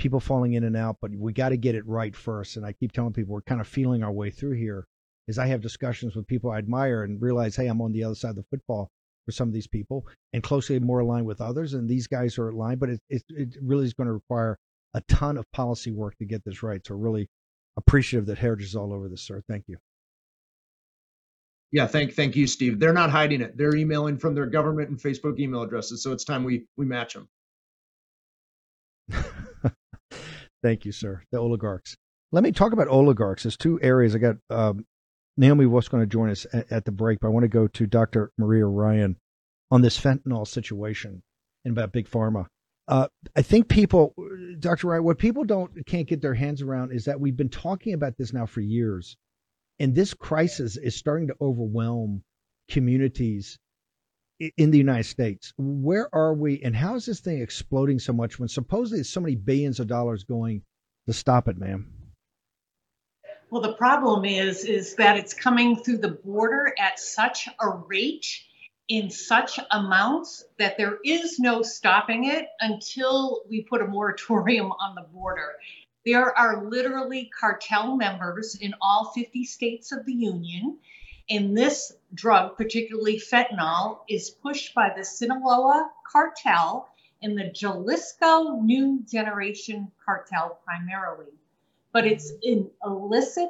people 0.00 0.18
falling 0.18 0.54
in 0.54 0.64
and 0.64 0.76
out, 0.76 0.96
but 1.00 1.12
we 1.14 1.32
got 1.32 1.50
to 1.50 1.56
get 1.56 1.74
it 1.74 1.86
right 1.86 2.16
first. 2.16 2.56
And 2.56 2.66
I 2.66 2.72
keep 2.72 2.92
telling 2.92 3.12
people 3.12 3.34
we're 3.34 3.42
kind 3.42 3.60
of 3.60 3.68
feeling 3.68 4.02
our 4.02 4.10
way 4.10 4.30
through 4.30 4.56
here. 4.56 4.86
As 5.28 5.38
I 5.38 5.46
have 5.46 5.60
discussions 5.60 6.16
with 6.16 6.26
people 6.26 6.50
I 6.50 6.58
admire 6.58 7.04
and 7.04 7.22
realize, 7.22 7.54
hey, 7.54 7.68
I'm 7.68 7.80
on 7.80 7.92
the 7.92 8.02
other 8.02 8.16
side 8.16 8.30
of 8.30 8.36
the 8.36 8.44
football 8.50 8.90
for 9.26 9.32
some 9.32 9.46
of 9.46 9.54
these 9.54 9.68
people 9.68 10.06
and 10.32 10.42
closely 10.42 10.78
more 10.80 11.00
aligned 11.00 11.26
with 11.26 11.40
others. 11.40 11.74
And 11.74 11.88
these 11.88 12.08
guys 12.08 12.38
are 12.38 12.48
aligned, 12.48 12.80
but 12.80 12.88
it, 12.88 13.00
it, 13.08 13.22
it 13.28 13.56
really 13.62 13.84
is 13.84 13.94
going 13.94 14.08
to 14.08 14.12
require 14.12 14.58
a 14.94 15.02
ton 15.02 15.36
of 15.36 15.44
policy 15.52 15.92
work 15.92 16.16
to 16.18 16.24
get 16.24 16.44
this 16.44 16.62
right. 16.64 16.84
So 16.84 16.96
really 16.96 17.28
appreciative 17.76 18.26
that 18.26 18.38
Heritage 18.38 18.66
is 18.66 18.76
all 18.76 18.92
over 18.92 19.08
this, 19.08 19.22
sir. 19.22 19.42
Thank 19.48 19.68
you. 19.68 19.76
Yeah, 21.72 21.86
thank 21.86 22.14
thank 22.14 22.34
you, 22.34 22.48
Steve. 22.48 22.80
They're 22.80 22.92
not 22.92 23.10
hiding 23.10 23.42
it. 23.42 23.56
They're 23.56 23.76
emailing 23.76 24.18
from 24.18 24.34
their 24.34 24.46
government 24.46 24.88
and 24.88 24.98
Facebook 24.98 25.38
email 25.38 25.62
addresses. 25.62 26.02
So 26.02 26.10
it's 26.10 26.24
time 26.24 26.42
we 26.42 26.64
we 26.76 26.84
match 26.84 27.14
them. 27.14 27.28
Thank 30.62 30.84
you, 30.84 30.92
sir. 30.92 31.22
The 31.32 31.38
oligarchs. 31.38 31.96
Let 32.32 32.44
me 32.44 32.52
talk 32.52 32.72
about 32.72 32.88
oligarchs. 32.88 33.42
There's 33.42 33.56
two 33.56 33.80
areas. 33.82 34.14
I 34.14 34.18
got 34.18 34.36
um, 34.50 34.84
Naomi 35.36 35.66
was 35.66 35.88
going 35.88 36.02
to 36.02 36.06
join 36.06 36.30
us 36.30 36.46
at, 36.52 36.70
at 36.70 36.84
the 36.84 36.92
break, 36.92 37.20
but 37.20 37.28
I 37.28 37.30
want 37.30 37.44
to 37.44 37.48
go 37.48 37.66
to 37.66 37.86
Dr. 37.86 38.30
Maria 38.38 38.66
Ryan 38.66 39.16
on 39.70 39.82
this 39.82 39.98
fentanyl 39.98 40.46
situation 40.46 41.22
and 41.64 41.72
about 41.72 41.92
big 41.92 42.08
pharma. 42.08 42.46
Uh, 42.88 43.08
I 43.36 43.42
think 43.42 43.68
people, 43.68 44.14
Dr. 44.58 44.88
Ryan, 44.88 45.04
what 45.04 45.18
people 45.18 45.44
don't 45.44 45.86
can't 45.86 46.08
get 46.08 46.20
their 46.20 46.34
hands 46.34 46.60
around 46.60 46.92
is 46.92 47.04
that 47.04 47.20
we've 47.20 47.36
been 47.36 47.48
talking 47.48 47.94
about 47.94 48.16
this 48.18 48.32
now 48.32 48.46
for 48.46 48.60
years, 48.60 49.16
and 49.78 49.94
this 49.94 50.12
crisis 50.12 50.76
is 50.76 50.96
starting 50.96 51.28
to 51.28 51.36
overwhelm 51.40 52.22
communities 52.68 53.58
in 54.56 54.70
the 54.70 54.78
United 54.78 55.04
States. 55.04 55.52
Where 55.58 56.08
are 56.14 56.34
we, 56.34 56.60
and 56.62 56.74
how 56.74 56.94
is 56.94 57.06
this 57.06 57.20
thing 57.20 57.40
exploding 57.40 57.98
so 57.98 58.12
much 58.12 58.38
when 58.38 58.48
supposedly 58.48 59.04
so 59.04 59.20
many 59.20 59.36
billions 59.36 59.80
of 59.80 59.86
dollars 59.86 60.24
going 60.24 60.62
to 61.06 61.12
stop 61.12 61.48
it, 61.48 61.58
ma'am? 61.58 61.92
Well, 63.50 63.62
the 63.62 63.74
problem 63.74 64.24
is 64.24 64.64
is 64.64 64.94
that 64.94 65.16
it's 65.16 65.34
coming 65.34 65.76
through 65.76 65.98
the 65.98 66.08
border 66.24 66.72
at 66.78 67.00
such 67.00 67.48
a 67.60 67.68
rate 67.68 68.26
in 68.88 69.10
such 69.10 69.58
amounts 69.70 70.44
that 70.58 70.76
there 70.76 70.98
is 71.04 71.38
no 71.38 71.62
stopping 71.62 72.24
it 72.24 72.46
until 72.60 73.42
we 73.48 73.62
put 73.62 73.82
a 73.82 73.86
moratorium 73.86 74.70
on 74.72 74.94
the 74.94 75.06
border. 75.12 75.54
There 76.06 76.36
are 76.36 76.64
literally 76.64 77.30
cartel 77.38 77.96
members 77.96 78.56
in 78.60 78.74
all 78.80 79.12
50 79.14 79.44
states 79.44 79.92
of 79.92 80.06
the 80.06 80.14
union 80.14 80.78
and 81.30 81.56
this 81.56 81.92
drug, 82.12 82.56
particularly 82.56 83.18
fentanyl, 83.18 84.00
is 84.08 84.30
pushed 84.30 84.74
by 84.74 84.92
the 84.94 85.04
Sinaloa 85.04 85.90
cartel 86.10 86.88
and 87.22 87.38
the 87.38 87.50
Jalisco 87.50 88.60
New 88.60 89.00
Generation 89.08 89.92
cartel 90.04 90.58
primarily. 90.64 91.32
But 91.92 92.06
it's 92.06 92.32
an 92.42 92.68
illicit 92.84 93.48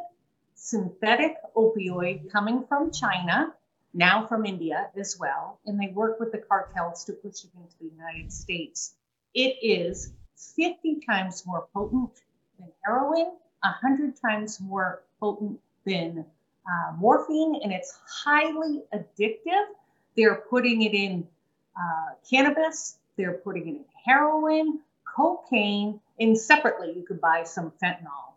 synthetic 0.54 1.36
opioid 1.56 2.30
coming 2.30 2.64
from 2.66 2.90
China, 2.90 3.54
now 3.94 4.26
from 4.26 4.44
India 4.44 4.90
as 4.94 5.18
well, 5.18 5.58
and 5.64 5.80
they 5.80 5.88
work 5.88 6.20
with 6.20 6.32
the 6.32 6.38
cartels 6.38 7.04
to 7.04 7.14
push 7.14 7.44
it 7.44 7.50
into 7.56 7.78
the 7.80 7.96
United 7.96 8.30
States. 8.30 8.94
It 9.32 9.56
is 9.62 10.12
50 10.36 11.00
times 11.00 11.46
more 11.46 11.66
potent 11.72 12.12
than 12.58 12.68
heroin, 12.84 13.32
100 13.62 14.20
times 14.20 14.60
more 14.60 15.02
potent 15.18 15.60
than 15.84 16.26
uh, 16.70 16.92
morphine 16.96 17.60
and 17.62 17.72
it's 17.72 17.98
highly 18.06 18.82
addictive. 18.94 19.64
They're 20.16 20.42
putting 20.48 20.82
it 20.82 20.94
in 20.94 21.26
uh, 21.76 22.14
cannabis, 22.28 22.98
they're 23.16 23.34
putting 23.34 23.68
it 23.68 23.70
in 23.70 23.84
heroin, 24.04 24.80
cocaine, 25.04 26.00
and 26.18 26.38
separately 26.38 26.92
you 26.94 27.02
could 27.02 27.20
buy 27.20 27.44
some 27.44 27.72
fentanyl. 27.82 28.34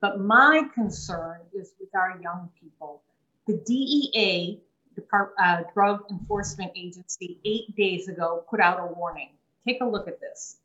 But 0.00 0.20
my 0.20 0.68
concern 0.74 1.40
is 1.54 1.72
with 1.80 1.88
our 1.94 2.20
young 2.22 2.50
people. 2.60 3.02
The 3.46 3.54
DEA, 3.66 4.60
Depart, 4.94 5.34
uh, 5.42 5.62
Drug 5.72 6.04
Enforcement 6.10 6.72
Agency, 6.76 7.38
eight 7.44 7.74
days 7.76 8.08
ago 8.08 8.44
put 8.48 8.60
out 8.60 8.78
a 8.80 8.92
warning. 8.92 9.30
Take 9.66 9.80
a 9.80 9.86
look 9.86 10.06
at 10.08 10.20
this. 10.20 10.56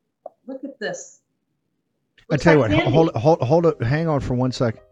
Look 0.46 0.62
at 0.64 0.78
this. 0.78 1.20
Looks 2.28 2.46
I 2.46 2.52
tell 2.52 2.60
like 2.60 2.70
you 2.70 2.76
what, 2.76 2.86
hold, 2.86 3.14
hold, 3.14 3.40
hold 3.40 3.66
it, 3.66 3.82
hang 3.82 4.08
on 4.08 4.20
for 4.20 4.34
one 4.34 4.52
second. 4.52 4.82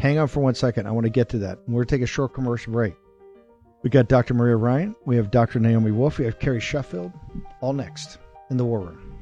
Hang 0.00 0.18
on 0.18 0.28
for 0.28 0.40
one 0.40 0.54
second. 0.54 0.86
I 0.86 0.92
want 0.92 1.04
to 1.04 1.10
get 1.10 1.28
to 1.30 1.38
that. 1.38 1.58
We're 1.66 1.78
going 1.82 1.86
to 1.86 1.96
take 1.96 2.02
a 2.02 2.06
short 2.06 2.32
commercial 2.32 2.72
break. 2.72 2.94
We 3.82 3.90
got 3.90 4.08
Dr. 4.08 4.34
Maria 4.34 4.56
Ryan. 4.56 4.94
We 5.04 5.16
have 5.16 5.30
Dr. 5.30 5.58
Naomi 5.58 5.90
Wolf. 5.90 6.18
We 6.18 6.24
have 6.24 6.38
Carrie 6.38 6.60
Sheffield. 6.60 7.12
All 7.60 7.72
next 7.72 8.18
in 8.50 8.56
the 8.56 8.64
War 8.64 8.80
Room. 8.80 9.17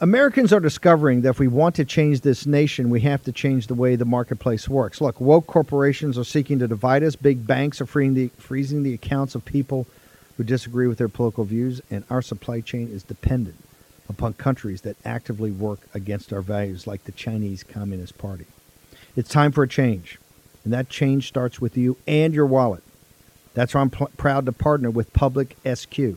Americans 0.00 0.52
are 0.52 0.60
discovering 0.60 1.20
that 1.20 1.30
if 1.30 1.38
we 1.38 1.46
want 1.46 1.76
to 1.76 1.84
change 1.84 2.22
this 2.22 2.46
nation, 2.46 2.90
we 2.90 3.02
have 3.02 3.22
to 3.24 3.32
change 3.32 3.68
the 3.68 3.74
way 3.74 3.94
the 3.94 4.04
marketplace 4.04 4.68
works. 4.68 5.00
Look, 5.00 5.20
woke 5.20 5.46
corporations 5.46 6.18
are 6.18 6.24
seeking 6.24 6.58
to 6.58 6.66
divide 6.66 7.04
us. 7.04 7.14
Big 7.14 7.46
banks 7.46 7.80
are 7.80 7.84
the, 7.84 8.28
freezing 8.36 8.82
the 8.82 8.92
accounts 8.92 9.36
of 9.36 9.44
people 9.44 9.86
who 10.36 10.42
disagree 10.42 10.88
with 10.88 10.98
their 10.98 11.08
political 11.08 11.44
views, 11.44 11.80
and 11.92 12.02
our 12.10 12.22
supply 12.22 12.60
chain 12.60 12.88
is 12.88 13.04
dependent 13.04 13.56
upon 14.08 14.32
countries 14.32 14.80
that 14.80 14.96
actively 15.04 15.52
work 15.52 15.80
against 15.94 16.32
our 16.32 16.40
values, 16.40 16.88
like 16.88 17.04
the 17.04 17.12
Chinese 17.12 17.62
Communist 17.62 18.18
Party. 18.18 18.46
It's 19.14 19.28
time 19.28 19.52
for 19.52 19.62
a 19.62 19.68
change, 19.68 20.18
and 20.64 20.72
that 20.72 20.88
change 20.88 21.28
starts 21.28 21.60
with 21.60 21.76
you 21.76 21.96
and 22.08 22.34
your 22.34 22.46
wallet. 22.46 22.82
That's 23.54 23.74
why 23.74 23.82
I'm 23.82 23.90
pl- 23.90 24.10
proud 24.16 24.44
to 24.46 24.52
partner 24.52 24.90
with 24.90 25.12
Public 25.12 25.56
SQ, 25.64 26.16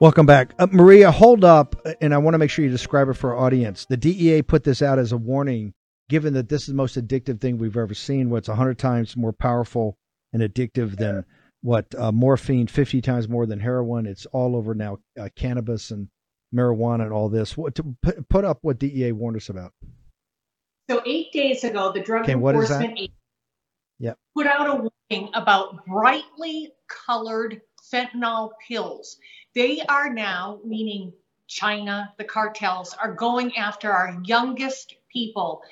Welcome 0.00 0.24
back. 0.24 0.54
Uh, 0.58 0.66
Maria, 0.72 1.10
hold 1.10 1.44
up, 1.44 1.76
uh, 1.84 1.92
and 2.00 2.14
I 2.14 2.18
want 2.18 2.32
to 2.32 2.38
make 2.38 2.48
sure 2.48 2.64
you 2.64 2.70
describe 2.70 3.10
it 3.10 3.14
for 3.18 3.34
our 3.34 3.44
audience. 3.44 3.84
The 3.84 3.98
DEA 3.98 4.40
put 4.40 4.64
this 4.64 4.80
out 4.80 4.98
as 4.98 5.12
a 5.12 5.18
warning, 5.18 5.74
given 6.08 6.32
that 6.32 6.48
this 6.48 6.62
is 6.62 6.68
the 6.68 6.74
most 6.74 6.96
addictive 6.96 7.38
thing 7.38 7.58
we've 7.58 7.76
ever 7.76 7.92
seen, 7.92 8.30
what's 8.30 8.48
100 8.48 8.78
times 8.78 9.14
more 9.14 9.34
powerful 9.34 9.98
and 10.32 10.42
addictive 10.42 10.96
than 10.96 11.26
what 11.60 11.94
uh, 11.98 12.10
morphine, 12.12 12.66
50 12.66 13.02
times 13.02 13.28
more 13.28 13.44
than 13.44 13.60
heroin. 13.60 14.06
It's 14.06 14.24
all 14.24 14.56
over 14.56 14.74
now, 14.74 15.00
uh, 15.20 15.28
cannabis 15.36 15.90
and 15.90 16.08
marijuana 16.54 17.02
and 17.02 17.12
all 17.12 17.28
this. 17.28 17.54
What, 17.54 17.74
to 17.74 17.94
put 18.30 18.46
up 18.46 18.60
what 18.62 18.78
DEA 18.78 19.12
warned 19.12 19.36
us 19.36 19.50
about. 19.50 19.74
So 20.88 21.02
eight 21.04 21.30
days 21.30 21.62
ago, 21.62 21.92
the 21.92 22.00
Drug 22.00 22.22
Okay, 22.22 22.36
what 22.36 22.56
is 22.56 22.70
that? 22.70 22.76
Enforcement 22.76 22.98
Agency 22.98 23.14
Yep. 23.98 24.16
put 24.34 24.46
out 24.46 24.66
a 24.66 24.74
warning 24.76 25.30
about 25.34 25.84
brightly 25.84 26.72
colored 26.88 27.60
fentanyl 27.92 28.52
pills. 28.66 29.18
They 29.54 29.80
are 29.82 30.12
now, 30.12 30.60
meaning 30.64 31.12
China, 31.48 32.14
the 32.18 32.24
cartels, 32.24 32.94
are 32.94 33.12
going 33.12 33.56
after 33.56 33.90
our 33.90 34.20
youngest 34.24 34.94
people. 35.12 35.62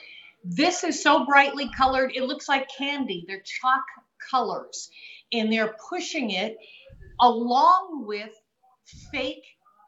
This 0.42 0.82
is 0.82 1.02
so 1.02 1.24
brightly 1.24 1.70
colored, 1.76 2.12
it 2.14 2.24
looks 2.24 2.48
like 2.48 2.68
candy. 2.76 3.24
They're 3.26 3.40
chalk 3.40 3.84
colors. 4.30 4.90
And 5.32 5.52
they're 5.52 5.76
pushing 5.88 6.30
it 6.30 6.58
along 7.20 8.04
with 8.06 8.30
fake 9.12 9.44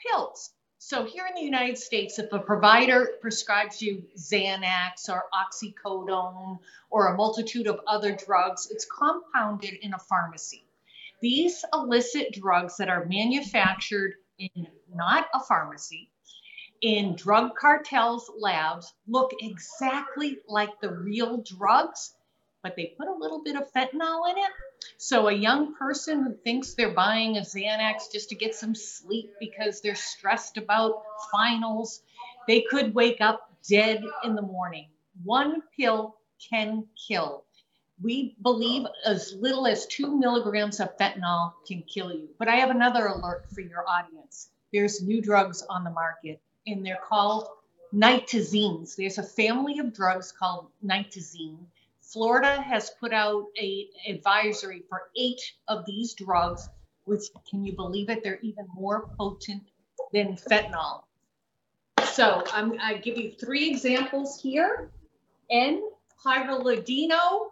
pills. 0.07 0.50
So 0.79 1.05
here 1.05 1.26
in 1.26 1.35
the 1.35 1.42
United 1.42 1.79
States, 1.79 2.18
if 2.18 2.33
a 2.33 2.38
provider 2.38 3.11
prescribes 3.20 3.83
you 3.83 4.05
Xanax 4.16 5.09
or 5.09 5.24
oxycodone 5.35 6.59
or 6.90 7.09
a 7.09 7.16
multitude 7.16 7.66
of 7.66 7.81
other 7.87 8.12
drugs, 8.12 8.68
it's 8.70 8.87
compounded 8.87 9.74
in 9.83 9.94
a 9.94 9.98
pharmacy. 9.98 10.64
These 11.20 11.64
illicit 11.72 12.33
drugs 12.33 12.76
that 12.78 12.88
are 12.88 13.04
manufactured 13.04 14.14
in 14.38 14.66
not 14.92 15.26
a 15.35 15.40
pharmacy, 15.40 16.11
in 16.80 17.14
drug 17.14 17.54
cartels' 17.56 18.30
labs, 18.38 18.92
look 19.06 19.33
exactly 19.40 20.38
like 20.48 20.80
the 20.80 20.92
real 20.92 21.42
drugs, 21.42 22.14
but 22.62 22.74
they 22.74 22.94
put 22.98 23.09
a 23.09 23.14
little 23.14 23.42
bit 23.42 23.56
of 23.56 23.70
fentanyl 23.72 24.30
in 24.30 24.38
it. 24.38 24.50
So 24.96 25.28
a 25.28 25.33
young 25.33 25.74
person 25.74 26.24
who 26.24 26.35
thinks 26.35 26.74
they're 26.74 26.94
buying 26.94 27.37
a 27.37 27.40
Xanax 27.40 28.11
just 28.11 28.30
to 28.30 28.35
get 28.35 28.54
some 28.54 28.74
sleep 28.74 29.30
because 29.38 29.80
they're 29.80 29.94
stressed 29.94 30.56
about 30.56 31.02
finals, 31.30 32.02
they 32.46 32.62
could 32.62 32.94
wake 32.94 33.20
up 33.20 33.50
dead 33.68 34.02
in 34.24 34.35
the 34.35 34.42
morning. 34.42 34.88
One 35.22 35.62
pill 35.76 36.16
can 36.50 36.87
kill. 37.09 37.44
We 38.03 38.37
believe 38.43 38.87
as 39.05 39.35
little 39.35 39.67
as 39.67 39.87
two 39.87 40.19
milligrams 40.19 40.81
of 40.81 40.97
fentanyl 40.97 41.53
can 41.67 41.83
kill 41.83 42.13
you. 42.13 42.29
But 42.39 42.49
I 42.49 42.57
have 42.57 42.71
another 42.71 43.07
alert 43.07 43.47
for 43.53 43.61
your 43.61 43.85
audience. 43.87 44.49
There's 44.73 45.03
new 45.03 45.21
drugs 45.21 45.63
on 45.69 45.85
the 45.85 45.91
market, 45.91 46.41
and 46.67 46.85
they're 46.85 47.01
called 47.07 47.49
nitazenes. 47.95 48.97
There's 48.97 49.19
a 49.19 49.23
family 49.23 49.79
of 49.81 49.93
drugs 49.93 50.33
called 50.33 50.69
nitazene. 50.85 51.67
Florida 52.01 52.61
has 52.63 52.91
put 52.99 53.13
out 53.13 53.47
a 53.59 53.89
advisory 54.09 54.83
for 54.89 55.11
eight 55.17 55.41
of 55.69 55.85
these 55.87 56.15
drugs, 56.15 56.69
which 57.05 57.25
can 57.49 57.65
you 57.65 57.73
believe 57.75 58.09
it? 58.09 58.23
They're 58.25 58.41
even 58.43 58.67
more 58.75 59.09
potent 59.19 59.63
than 60.13 60.37
fentanyl. 60.37 61.03
So 62.13 62.43
I'm, 62.53 62.79
I 62.81 62.95
give 62.95 63.17
you 63.17 63.33
three 63.33 63.71
examples 63.71 64.41
here. 64.41 64.91
N 65.51 65.83
pyrrolidino, 66.25 67.51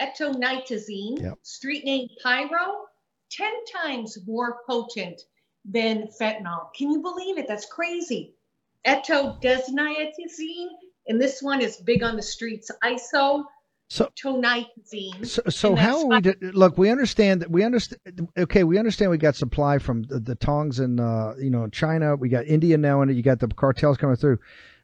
etonitazene, 0.00 1.20
Yep. 1.20 1.38
street 1.42 1.84
name 1.84 2.08
pyro, 2.22 2.84
10 3.30 3.50
times 3.72 4.18
more 4.26 4.58
potent 4.68 5.20
than 5.64 6.08
fentanyl. 6.20 6.72
Can 6.76 6.90
you 6.90 7.00
believe 7.00 7.38
it? 7.38 7.46
That's 7.48 7.66
crazy. 7.66 8.34
Etodesnitazene, 8.86 10.68
and 11.08 11.20
this 11.20 11.40
one 11.42 11.60
is 11.60 11.76
big 11.76 12.02
on 12.02 12.16
the 12.16 12.22
streets. 12.22 12.70
Iso 12.82 13.44
So, 13.88 14.08
tonitazine. 14.22 15.26
so, 15.26 15.42
so 15.48 15.76
how 15.76 16.00
are 16.00 16.06
we? 16.16 16.20
To, 16.22 16.36
look, 16.52 16.78
we 16.78 16.90
understand 16.90 17.42
that 17.42 17.50
we 17.50 17.62
understand. 17.62 18.00
Okay, 18.38 18.64
we 18.64 18.78
understand 18.78 19.10
we 19.10 19.18
got 19.18 19.36
supply 19.36 19.78
from 19.78 20.02
the, 20.04 20.18
the 20.18 20.34
Tongs 20.34 20.78
and 20.80 20.98
uh, 21.00 21.34
you 21.38 21.50
know 21.50 21.68
China. 21.68 22.16
We 22.16 22.28
got 22.28 22.46
India 22.46 22.76
now, 22.78 23.02
and 23.02 23.14
you 23.14 23.22
got 23.22 23.38
the 23.40 23.48
cartels 23.48 23.98
coming 23.98 24.16
through. 24.16 24.38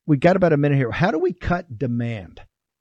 We 0.07 0.17
got 0.17 0.37
about 0.37 0.53
a 0.53 0.57
minute 0.57 0.77
here. 0.77 0.91
How 0.91 1.11
do 1.11 1.19
we 1.19 1.33
cut 1.33 1.79
demand? 1.79 2.41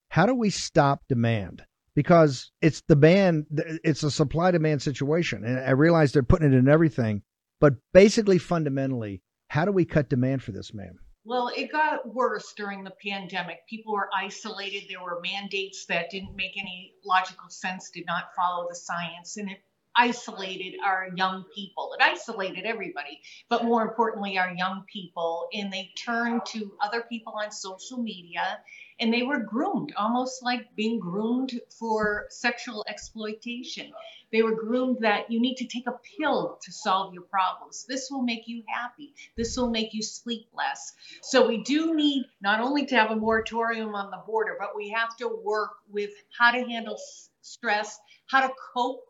How 0.09 0.25
do 0.25 0.33
we 0.35 0.49
stop 0.49 1.01
demand? 1.09 1.63
Because 1.97 2.51
it's 2.61 2.81
the 2.81 2.93
demand. 2.93 3.47
It's 3.83 4.03
a 4.03 4.11
supply 4.11 4.51
demand 4.51 4.83
situation, 4.83 5.43
and 5.43 5.59
I 5.59 5.71
realize 5.71 6.11
they're 6.11 6.21
putting 6.21 6.53
it 6.53 6.55
in 6.55 6.67
everything, 6.69 7.23
but 7.59 7.73
basically, 7.91 8.37
fundamentally, 8.37 9.23
how 9.47 9.65
do 9.65 9.71
we 9.71 9.83
cut 9.83 10.07
demand 10.07 10.43
for 10.43 10.51
this, 10.51 10.75
ma'am? 10.75 10.99
Well, 11.25 11.51
it 11.57 11.71
got 11.71 12.13
worse 12.13 12.53
during 12.55 12.83
the 12.83 12.93
pandemic. 13.03 13.67
People 13.67 13.93
were 13.93 14.09
isolated. 14.15 14.83
There 14.87 15.03
were 15.03 15.19
mandates 15.23 15.87
that 15.87 16.11
didn't 16.11 16.35
make 16.35 16.55
any 16.55 16.93
logical 17.03 17.49
sense, 17.49 17.89
did 17.89 18.05
not 18.05 18.25
follow 18.35 18.67
the 18.69 18.75
science, 18.75 19.37
and 19.37 19.49
it 19.49 19.57
isolated 19.95 20.75
our 20.85 21.09
young 21.15 21.45
people. 21.55 21.95
It 21.99 22.03
isolated 22.03 22.65
everybody, 22.65 23.19
but 23.49 23.65
more 23.65 23.81
importantly, 23.81 24.37
our 24.37 24.53
young 24.53 24.83
people. 24.93 25.49
And 25.51 25.73
they 25.73 25.89
turned 25.97 26.45
to 26.49 26.77
other 26.79 27.01
people 27.09 27.33
on 27.43 27.51
social 27.51 27.97
media 27.97 28.59
and 28.99 29.13
they 29.13 29.23
were 29.23 29.39
groomed, 29.39 29.93
almost 29.95 30.43
like 30.43 30.75
being 30.75 30.99
groomed 30.99 31.59
for 31.69 32.25
sexual 32.29 32.83
exploitation. 32.87 33.91
They 34.31 34.41
were 34.41 34.55
groomed 34.55 34.97
that 35.01 35.31
you 35.31 35.39
need 35.39 35.55
to 35.57 35.65
take 35.65 35.87
a 35.87 35.99
pill 36.17 36.57
to 36.61 36.71
solve 36.71 37.13
your 37.13 37.23
problems. 37.23 37.85
This 37.87 38.09
will 38.11 38.23
make 38.23 38.47
you 38.47 38.63
happy. 38.67 39.13
This 39.35 39.55
will 39.55 39.69
make 39.69 39.93
you 39.93 40.01
sleep 40.01 40.47
less. 40.53 40.93
So 41.21 41.47
we 41.47 41.63
do 41.63 41.95
need 41.95 42.25
not 42.41 42.59
only 42.59 42.85
to 42.87 42.95
have 42.95 43.11
a 43.11 43.15
moratorium 43.15 43.95
on 43.95 44.11
the 44.11 44.21
border, 44.25 44.57
but 44.59 44.75
we 44.75 44.89
have 44.89 45.15
to 45.17 45.27
work 45.27 45.71
with 45.89 46.11
how 46.37 46.51
to 46.51 46.59
handle 46.63 46.97
stress, 47.41 47.99
how 48.25 48.45
to 48.45 48.53
cope 48.73 49.03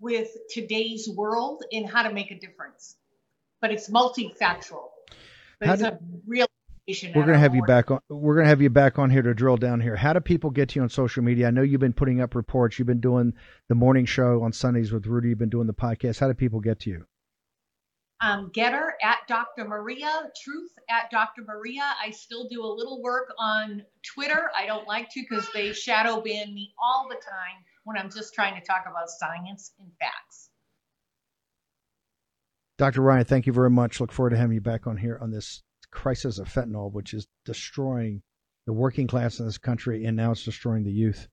with 0.00 0.28
today's 0.50 1.08
world, 1.08 1.62
and 1.72 1.88
how 1.88 2.02
to 2.02 2.12
make 2.12 2.30
a 2.30 2.38
difference. 2.38 2.96
But 3.60 3.70
it's 3.72 3.88
multifactorial. 3.88 4.90
But 5.58 5.68
How 5.68 5.72
it's 5.74 5.82
do- 5.82 5.88
a 5.88 5.98
real 6.26 6.45
We're 6.88 7.26
gonna 7.26 7.38
have 7.38 7.54
you 7.54 7.62
back 7.62 7.90
on. 7.90 8.00
We're 8.08 8.36
gonna 8.36 8.48
have 8.48 8.62
you 8.62 8.70
back 8.70 8.98
on 8.98 9.10
here 9.10 9.22
to 9.22 9.34
drill 9.34 9.56
down 9.56 9.80
here. 9.80 9.96
How 9.96 10.12
do 10.12 10.20
people 10.20 10.50
get 10.50 10.68
to 10.70 10.76
you 10.76 10.82
on 10.82 10.88
social 10.88 11.22
media? 11.22 11.48
I 11.48 11.50
know 11.50 11.62
you've 11.62 11.80
been 11.80 11.92
putting 11.92 12.20
up 12.20 12.34
reports. 12.34 12.78
You've 12.78 12.86
been 12.86 13.00
doing 13.00 13.32
the 13.68 13.74
morning 13.74 14.04
show 14.04 14.42
on 14.42 14.52
Sundays 14.52 14.92
with 14.92 15.06
Rudy. 15.06 15.30
You've 15.30 15.38
been 15.38 15.48
doing 15.48 15.66
the 15.66 15.74
podcast. 15.74 16.20
How 16.20 16.28
do 16.28 16.34
people 16.34 16.60
get 16.60 16.78
to 16.80 16.90
you? 16.90 17.06
um, 18.20 18.50
GETTR 18.50 18.92
at 19.02 19.18
Dr. 19.28 19.66
Maria, 19.66 20.30
Truth 20.42 20.72
at 20.88 21.10
Dr. 21.10 21.42
Maria. 21.46 21.94
I 22.02 22.10
still 22.10 22.48
do 22.48 22.64
a 22.64 22.66
little 22.66 23.02
work 23.02 23.32
on 23.38 23.82
Twitter. 24.02 24.50
I 24.56 24.66
don't 24.66 24.86
like 24.86 25.10
to 25.10 25.20
because 25.28 25.46
they 25.52 25.72
shadow 25.72 26.20
ban 26.20 26.54
me 26.54 26.72
all 26.82 27.08
the 27.08 27.16
time 27.16 27.64
when 27.84 27.98
I'm 27.98 28.10
just 28.10 28.34
trying 28.34 28.58
to 28.58 28.66
talk 28.66 28.84
about 28.88 29.10
science 29.10 29.72
and 29.78 29.90
facts. 30.00 30.50
Dr. 32.78 33.00
Ryan, 33.00 33.24
thank 33.24 33.46
you 33.46 33.52
very 33.52 33.70
much. 33.70 34.00
Look 34.00 34.12
forward 34.12 34.30
to 34.30 34.36
having 34.36 34.54
you 34.54 34.60
back 34.60 34.86
on 34.86 34.96
here 34.96 35.18
on 35.20 35.30
this 35.30 35.62
crisis 35.90 36.38
of 36.38 36.48
fentanyl, 36.48 36.92
which 36.92 37.14
is 37.14 37.26
destroying 37.44 38.22
the 38.66 38.72
working 38.72 39.06
class 39.06 39.38
in 39.38 39.46
this 39.46 39.58
country, 39.58 40.04
and 40.04 40.16
now 40.16 40.32
it's 40.32 40.44
destroying 40.44 40.84
the 40.84 40.92
youth. 40.92 41.28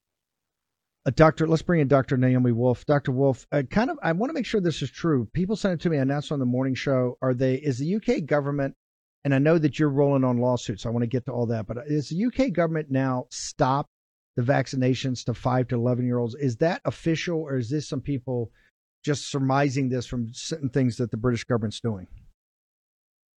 Uh, 1.06 1.12
doctor, 1.14 1.47
let's 1.47 1.62
bring 1.62 1.82
in 1.82 1.88
Dr. 1.88 2.16
Naomi 2.16 2.51
Wolf. 2.51 2.86
Dr. 2.86 3.12
Wolf, 3.12 3.45
uh, 3.51 3.64
kind 3.70 3.89
of, 3.89 3.99
I 4.01 4.12
want 4.14 4.30
to 4.30 4.34
make 4.34 4.45
sure 4.45 4.62
this 4.62 4.82
is 4.82 4.89
true. 4.89 5.28
People 5.34 5.56
sent 5.56 5.74
it 5.74 5.82
to 5.82 5.89
me. 5.89 5.97
I 5.97 6.01
announced 6.01 6.32
on 6.32 6.39
the 6.39 6.45
morning 6.45 6.76
show. 6.76 7.18
Are 7.22 7.34
they? 7.34 7.56
Is 7.56 7.80
the 7.80 7.95
UK 7.95 8.26
government? 8.26 8.76
And 9.26 9.34
I 9.34 9.39
know 9.39 9.58
that 9.58 9.80
you're 9.80 9.89
rolling 9.89 10.24
on 10.24 10.38
lawsuits. 10.38 10.86
I 10.86 10.89
want 10.89 11.04
to 11.04 11.08
get 11.08 11.26
to 11.26 11.32
all 11.32 11.45
that, 11.47 11.66
but 11.66 11.78
is 11.88 12.10
the 12.10 12.26
UK 12.26 12.51
government 12.54 12.91
now 12.91 13.26
stop 13.32 13.88
the 14.36 14.43
vaccinations 14.43 15.24
to 15.26 15.34
five 15.34 15.68
to 15.70 15.76
eleven 15.76 16.06
year 16.06 16.20
olds? 16.20 16.36
Is 16.36 16.58
that 16.58 16.82
official, 16.86 17.39
or 17.39 17.58
is 17.58 17.70
this 17.70 17.88
some 17.88 18.01
people 18.01 18.51
just 19.04 19.30
surmising 19.30 19.89
this 19.89 20.06
from 20.06 20.30
certain 20.34 20.70
things 20.70 20.97
that 20.97 21.12
the 21.12 21.18
British 21.18 21.43
government's 21.45 21.80
doing? 21.80 22.08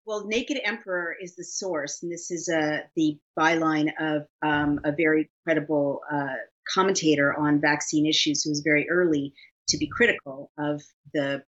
Well, 0.07 0.25
Naked 0.25 0.61
Emperor 0.63 1.17
is 1.21 1.35
the 1.35 1.43
source, 1.43 2.05
and 2.05 2.13
this 2.13 2.31
is 2.31 2.49
uh, 2.49 2.83
the 2.95 3.19
byline 3.37 3.91
of 3.99 4.29
um, 4.41 4.79
a 4.85 4.93
very 4.93 5.29
credible 5.43 6.01
uh, 6.09 6.37
commentator 6.73 7.35
on 7.37 7.61
vaccine 7.61 8.07
issues 8.07 8.45
who 8.45 8.51
was 8.51 8.61
very 8.61 8.89
early 8.89 9.35
to 9.69 9.79
be 9.79 9.89
critical 9.89 10.53
of 10.57 10.81
the 11.13 11.43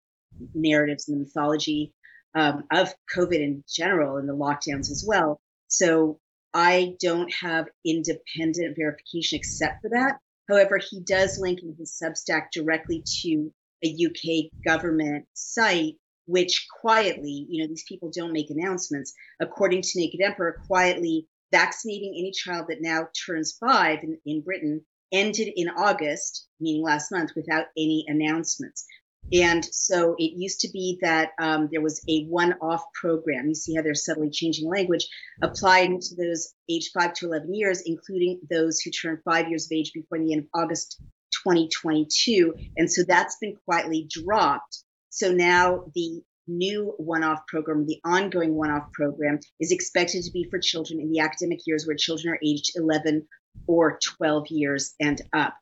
narratives 0.54 1.08
and 1.08 1.16
the 1.16 1.24
mythology 1.24 1.94
um, 2.34 2.64
of 2.72 2.92
COVID 3.16 3.36
in 3.40 3.62
general 3.68 4.16
and 4.16 4.28
the 4.28 4.34
lockdowns 4.34 4.90
as 4.90 5.04
well. 5.06 5.40
So 5.68 6.18
I 6.52 6.96
don't 7.00 7.32
have 7.40 7.68
independent 7.86 8.76
verification 8.76 9.38
except 9.38 9.82
for 9.82 9.90
that. 9.90 10.18
However, 10.48 10.78
he 10.78 10.98
does 11.00 11.38
link 11.38 11.60
in 11.62 11.76
his 11.78 11.96
Substack 12.02 12.50
directly 12.52 13.04
to 13.22 13.52
a 13.84 14.06
UK 14.06 14.50
government 14.64 15.26
site, 15.34 15.94
which 16.28 16.66
quietly, 16.80 17.46
you 17.48 17.62
know, 17.62 17.68
these 17.68 17.84
people 17.88 18.10
don't 18.14 18.34
make 18.34 18.50
announcements. 18.50 19.14
According 19.40 19.82
to 19.82 19.98
Naked 19.98 20.20
Emperor, 20.20 20.60
quietly 20.66 21.26
vaccinating 21.50 22.14
any 22.18 22.32
child 22.32 22.66
that 22.68 22.82
now 22.82 23.08
turns 23.26 23.56
five 23.58 24.00
in, 24.02 24.18
in 24.26 24.42
Britain 24.42 24.84
ended 25.10 25.48
in 25.56 25.70
August, 25.70 26.46
meaning 26.60 26.82
last 26.82 27.10
month, 27.10 27.30
without 27.34 27.64
any 27.78 28.04
announcements. 28.06 28.84
And 29.32 29.64
so 29.64 30.16
it 30.18 30.32
used 30.36 30.60
to 30.60 30.70
be 30.70 30.98
that 31.00 31.30
um, 31.40 31.68
there 31.72 31.80
was 31.80 32.02
a 32.08 32.24
one 32.26 32.54
off 32.60 32.84
program. 32.92 33.48
You 33.48 33.54
see 33.54 33.74
how 33.74 33.80
they're 33.80 33.94
subtly 33.94 34.28
changing 34.30 34.68
language, 34.68 35.08
applying 35.42 36.00
to 36.00 36.14
those 36.14 36.52
age 36.68 36.90
5 36.92 37.14
to 37.14 37.26
11 37.26 37.54
years, 37.54 37.82
including 37.84 38.40
those 38.50 38.80
who 38.80 38.90
turn 38.90 39.20
five 39.24 39.48
years 39.48 39.64
of 39.64 39.76
age 39.76 39.92
before 39.94 40.18
the 40.18 40.32
end 40.32 40.42
of 40.42 40.62
August 40.62 41.00
2022. 41.44 42.54
And 42.76 42.90
so 42.90 43.02
that's 43.02 43.36
been 43.40 43.56
quietly 43.64 44.06
dropped. 44.08 44.84
So 45.18 45.32
now 45.32 45.84
the 45.96 46.22
new 46.46 46.94
one 46.96 47.24
off 47.24 47.40
program, 47.48 47.86
the 47.86 48.00
ongoing 48.04 48.54
one 48.54 48.70
off 48.70 48.92
program, 48.92 49.40
is 49.58 49.72
expected 49.72 50.22
to 50.22 50.30
be 50.30 50.46
for 50.48 50.60
children 50.60 51.00
in 51.00 51.10
the 51.10 51.18
academic 51.18 51.58
years 51.66 51.86
where 51.86 51.96
children 51.96 52.34
are 52.34 52.38
aged 52.40 52.76
11 52.76 53.26
or 53.66 53.98
12 54.16 54.46
years 54.50 54.94
and 55.00 55.20
up. 55.32 55.54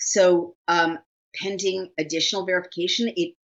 So, 0.00 0.56
um, 0.66 0.98
pending 1.36 1.92
additional 1.96 2.46
verification, 2.46 3.12
it 3.14 3.34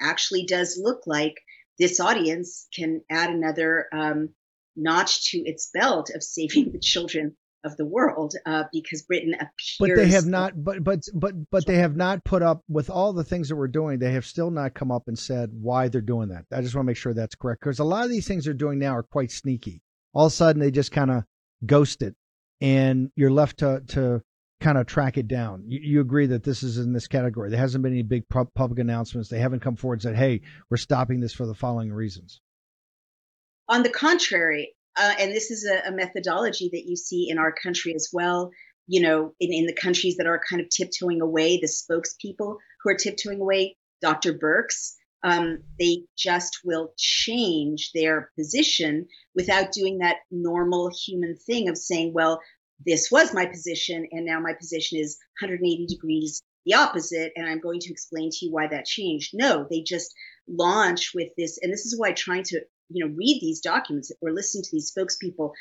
actually 0.00 0.46
does 0.46 0.78
look 0.80 1.02
like 1.04 1.34
this 1.80 1.98
audience 1.98 2.68
can 2.72 3.00
add 3.10 3.30
another 3.30 3.86
um, 3.92 4.28
notch 4.76 5.32
to 5.32 5.38
its 5.38 5.70
belt 5.74 6.10
of 6.14 6.22
saving 6.22 6.70
the 6.70 6.78
children 6.78 7.36
of 7.64 7.76
the 7.76 7.84
world 7.84 8.34
uh, 8.46 8.64
because 8.72 9.02
Britain 9.02 9.34
appears. 9.34 9.76
But 9.78 9.96
they 9.96 10.08
have 10.08 10.26
not. 10.26 10.62
But 10.62 10.82
but 10.82 11.00
but 11.14 11.34
but 11.50 11.66
they 11.66 11.76
have 11.76 11.96
not 11.96 12.24
put 12.24 12.42
up 12.42 12.62
with 12.68 12.90
all 12.90 13.12
the 13.12 13.24
things 13.24 13.48
that 13.48 13.56
we're 13.56 13.68
doing. 13.68 13.98
They 13.98 14.12
have 14.12 14.26
still 14.26 14.50
not 14.50 14.74
come 14.74 14.90
up 14.90 15.08
and 15.08 15.18
said 15.18 15.50
why 15.52 15.88
they're 15.88 16.00
doing 16.00 16.28
that. 16.30 16.44
I 16.52 16.60
just 16.60 16.74
want 16.74 16.84
to 16.84 16.90
make 16.90 16.96
sure 16.96 17.14
that's 17.14 17.34
correct 17.34 17.60
because 17.60 17.78
a 17.78 17.84
lot 17.84 18.04
of 18.04 18.10
these 18.10 18.26
things 18.26 18.44
they're 18.44 18.54
doing 18.54 18.78
now 18.78 18.96
are 18.96 19.02
quite 19.02 19.30
sneaky. 19.30 19.82
All 20.12 20.26
of 20.26 20.32
a 20.32 20.34
sudden 20.34 20.60
they 20.60 20.70
just 20.70 20.92
kind 20.92 21.10
of 21.10 21.24
ghost 21.64 22.02
it, 22.02 22.14
and 22.60 23.10
you're 23.16 23.30
left 23.30 23.58
to 23.58 23.82
to 23.88 24.22
kind 24.60 24.78
of 24.78 24.86
track 24.86 25.18
it 25.18 25.28
down. 25.28 25.64
You, 25.66 25.80
you, 25.82 26.00
agree 26.00 26.26
that 26.26 26.44
this 26.44 26.62
is 26.62 26.78
in 26.78 26.92
this 26.92 27.08
category. 27.08 27.50
There 27.50 27.58
hasn't 27.58 27.82
been 27.82 27.92
any 27.92 28.02
big 28.02 28.24
public 28.28 28.78
announcements. 28.78 29.28
They 29.28 29.40
haven't 29.40 29.60
come 29.60 29.76
forward 29.76 29.96
and 29.96 30.02
said, 30.02 30.16
"Hey, 30.16 30.42
we're 30.70 30.76
stopping 30.76 31.20
this 31.20 31.34
for 31.34 31.46
the 31.46 31.54
following 31.54 31.92
reasons." 31.92 32.40
On 33.68 33.82
the 33.82 33.90
contrary, 33.90 34.74
uh, 34.96 35.14
and 35.18 35.32
this 35.32 35.50
is 35.50 35.66
a, 35.66 35.88
a, 35.88 35.92
methodology 35.92 36.70
that 36.72 36.84
you 36.86 36.96
see 36.96 37.28
in 37.28 37.38
our 37.38 37.52
country 37.52 37.94
as 37.94 38.10
well. 38.12 38.50
You 38.86 39.02
know, 39.02 39.34
in, 39.40 39.52
in 39.52 39.66
the 39.66 39.74
countries 39.74 40.16
that 40.16 40.26
are 40.26 40.40
kind 40.48 40.60
of 40.60 40.68
tiptoeing 40.68 41.20
away, 41.20 41.58
the 41.58 41.68
spokespeople 41.68 42.56
who 42.82 42.90
are 42.90 42.96
tiptoeing 42.96 43.40
away, 43.40 43.76
Dr. 44.02 44.34
Birx 44.34 44.94
um, 45.22 45.58
they 45.78 46.04
just 46.16 46.60
will 46.64 46.92
change 46.98 47.90
their 47.94 48.30
position 48.36 49.06
without 49.34 49.72
doing 49.72 49.98
that 49.98 50.16
normal 50.30 50.90
human 51.06 51.36
thing 51.36 51.68
of 51.68 51.78
saying, 51.78 52.12
well, 52.12 52.40
this 52.84 53.10
was 53.10 53.32
my 53.32 53.46
position, 53.46 54.08
and 54.10 54.26
now 54.26 54.40
my 54.40 54.54
position 54.54 54.98
is 54.98 55.18
180 55.40 55.86
degrees 55.86 56.42
the 56.64 56.74
opposite, 56.74 57.32
and 57.34 57.48
I'm 57.48 57.60
going 57.60 57.80
to 57.80 57.90
explain 57.90 58.30
to 58.30 58.46
you 58.46 58.52
why 58.52 58.68
that 58.68 58.84
changed. 58.84 59.30
No, 59.34 59.66
they 59.68 59.82
just 59.82 60.12
launch 60.48 61.10
with 61.12 61.28
this, 61.36 61.58
and 61.60 61.72
this 61.72 61.86
is 61.86 61.98
why 61.98 62.12
trying 62.12 62.44
to 62.44 62.60
you 62.92 63.04
know 63.04 63.14
read 63.16 63.38
these 63.40 63.60
documents 63.60 64.12
or 64.20 64.32
listen 64.32 64.62
to 64.62 64.68
these 64.72 64.92
spokespeople 64.92 65.52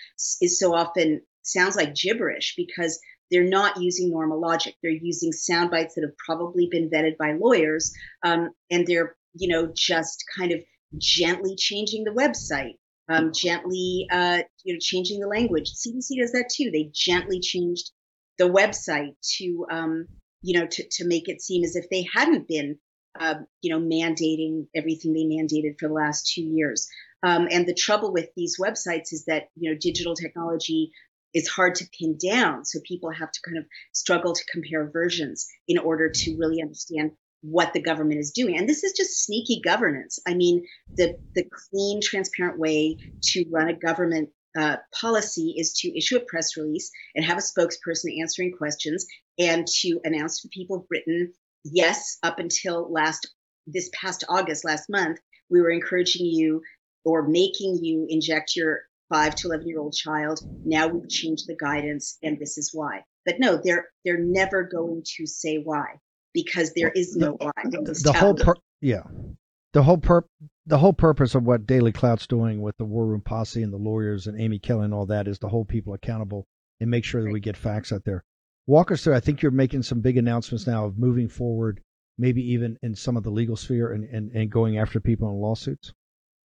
is 0.41 0.59
so 0.59 0.73
often 0.75 1.21
sounds 1.43 1.75
like 1.75 1.95
gibberish 1.95 2.53
because 2.55 2.99
they're 3.31 3.43
not 3.43 3.81
using 3.81 4.11
normal 4.11 4.39
logic. 4.39 4.75
They're 4.83 4.91
using 4.91 5.31
sound 5.31 5.71
bites 5.71 5.95
that 5.95 6.03
have 6.03 6.17
probably 6.17 6.67
been 6.69 6.89
vetted 6.89 7.17
by 7.17 7.33
lawyers, 7.33 7.93
um, 8.23 8.49
and 8.69 8.85
they're 8.85 9.15
you 9.33 9.47
know 9.47 9.71
just 9.73 10.25
kind 10.37 10.51
of 10.51 10.59
gently 10.97 11.55
changing 11.55 12.03
the 12.03 12.11
website, 12.11 12.77
um, 13.09 13.31
gently 13.33 14.07
uh, 14.11 14.41
you 14.63 14.73
know 14.73 14.79
changing 14.81 15.21
the 15.21 15.27
language. 15.27 15.71
CDC 15.71 16.19
does 16.19 16.33
that 16.33 16.51
too. 16.53 16.71
They 16.71 16.91
gently 16.93 17.39
changed 17.39 17.91
the 18.37 18.49
website 18.49 19.15
to 19.37 19.65
um, 19.71 20.07
you 20.41 20.59
know 20.59 20.67
to, 20.67 20.83
to 20.91 21.07
make 21.07 21.29
it 21.29 21.41
seem 21.41 21.63
as 21.63 21.75
if 21.77 21.85
they 21.89 22.05
hadn't 22.13 22.49
been 22.49 22.77
uh, 23.19 23.35
you 23.61 23.73
know 23.73 23.79
mandating 23.79 24.67
everything 24.75 25.13
they 25.13 25.23
mandated 25.23 25.79
for 25.79 25.87
the 25.87 25.93
last 25.93 26.31
two 26.33 26.43
years. 26.43 26.89
Um, 27.23 27.47
and 27.51 27.67
the 27.67 27.73
trouble 27.73 28.11
with 28.11 28.29
these 28.35 28.57
websites 28.59 29.13
is 29.13 29.25
that 29.25 29.49
you 29.55 29.71
know 29.71 29.77
digital 29.79 30.15
technology 30.15 30.91
is 31.33 31.47
hard 31.47 31.75
to 31.75 31.89
pin 31.97 32.17
down, 32.17 32.65
so 32.65 32.79
people 32.85 33.11
have 33.11 33.31
to 33.31 33.39
kind 33.45 33.57
of 33.57 33.65
struggle 33.93 34.33
to 34.33 34.43
compare 34.51 34.89
versions 34.91 35.47
in 35.67 35.77
order 35.77 36.09
to 36.09 36.37
really 36.37 36.61
understand 36.61 37.11
what 37.41 37.73
the 37.73 37.81
government 37.81 38.19
is 38.19 38.31
doing. 38.31 38.57
And 38.57 38.67
this 38.67 38.83
is 38.83 38.93
just 38.93 39.23
sneaky 39.23 39.61
governance. 39.63 40.19
I 40.27 40.33
mean, 40.33 40.65
the 40.93 41.17
the 41.33 41.45
clean, 41.51 42.01
transparent 42.01 42.59
way 42.59 42.97
to 43.23 43.45
run 43.49 43.69
a 43.69 43.73
government 43.73 44.29
uh, 44.57 44.77
policy 44.99 45.55
is 45.57 45.73
to 45.73 45.97
issue 45.97 46.17
a 46.17 46.25
press 46.25 46.57
release 46.57 46.91
and 47.15 47.23
have 47.23 47.37
a 47.37 47.41
spokesperson 47.41 48.19
answering 48.19 48.51
questions 48.57 49.05
and 49.39 49.65
to 49.65 49.99
announce 50.03 50.41
to 50.41 50.49
people 50.49 50.77
of 50.77 50.87
Britain, 50.87 51.31
yes, 51.63 52.17
up 52.21 52.37
until 52.39 52.91
last 52.91 53.33
this 53.67 53.89
past 53.93 54.23
August, 54.27 54.65
last 54.65 54.89
month, 54.89 55.19
we 55.49 55.61
were 55.61 55.69
encouraging 55.69 56.25
you 56.25 56.61
or 57.05 57.27
making 57.27 57.79
you 57.81 58.05
inject 58.09 58.55
your 58.55 58.81
five 59.09 59.35
to 59.35 59.47
11 59.47 59.67
year 59.67 59.79
old 59.79 59.93
child. 59.93 60.39
Now 60.65 60.87
we've 60.87 61.09
changed 61.09 61.47
the 61.47 61.55
guidance 61.55 62.17
and 62.23 62.39
this 62.39 62.57
is 62.57 62.71
why. 62.73 63.01
But 63.25 63.35
no, 63.39 63.59
they're, 63.63 63.89
they're 64.03 64.19
never 64.19 64.63
going 64.63 65.03
to 65.17 65.27
say 65.27 65.57
why 65.57 65.99
because 66.33 66.73
there 66.73 66.89
is 66.89 67.15
no 67.15 67.33
why. 67.33 67.51
The, 67.63 68.01
the 68.03 68.13
whole, 68.13 68.35
pur- 68.35 68.55
yeah. 68.79 69.03
The 69.73 69.83
whole 69.83 69.97
pur- 69.97 70.25
the 70.65 70.77
whole 70.77 70.93
purpose 70.93 71.35
of 71.35 71.43
what 71.43 71.65
Daily 71.65 71.91
Clout's 71.91 72.27
doing 72.27 72.61
with 72.61 72.77
the 72.77 72.85
War 72.85 73.05
Room 73.05 73.21
Posse 73.21 73.63
and 73.63 73.73
the 73.73 73.77
lawyers 73.77 74.27
and 74.27 74.39
Amy 74.39 74.59
Kelly 74.59 74.85
and 74.85 74.93
all 74.93 75.05
that 75.07 75.27
is 75.27 75.39
to 75.39 75.47
hold 75.47 75.67
people 75.67 75.93
accountable 75.93 76.45
and 76.79 76.89
make 76.89 77.03
sure 77.03 77.23
that 77.23 77.31
we 77.31 77.39
get 77.39 77.57
facts 77.57 77.91
out 77.91 78.03
there. 78.05 78.23
Walk 78.67 78.91
us 78.91 79.03
through. 79.03 79.15
I 79.15 79.19
think 79.19 79.41
you're 79.41 79.51
making 79.51 79.83
some 79.83 80.01
big 80.01 80.17
announcements 80.17 80.67
now 80.67 80.85
of 80.85 80.97
moving 80.97 81.27
forward, 81.27 81.81
maybe 82.17 82.51
even 82.51 82.77
in 82.81 82.95
some 82.95 83.17
of 83.17 83.23
the 83.23 83.31
legal 83.31 83.55
sphere 83.55 83.91
and, 83.91 84.03
and, 84.05 84.31
and 84.31 84.51
going 84.51 84.77
after 84.77 84.99
people 84.99 85.29
in 85.29 85.35
lawsuits. 85.35 85.93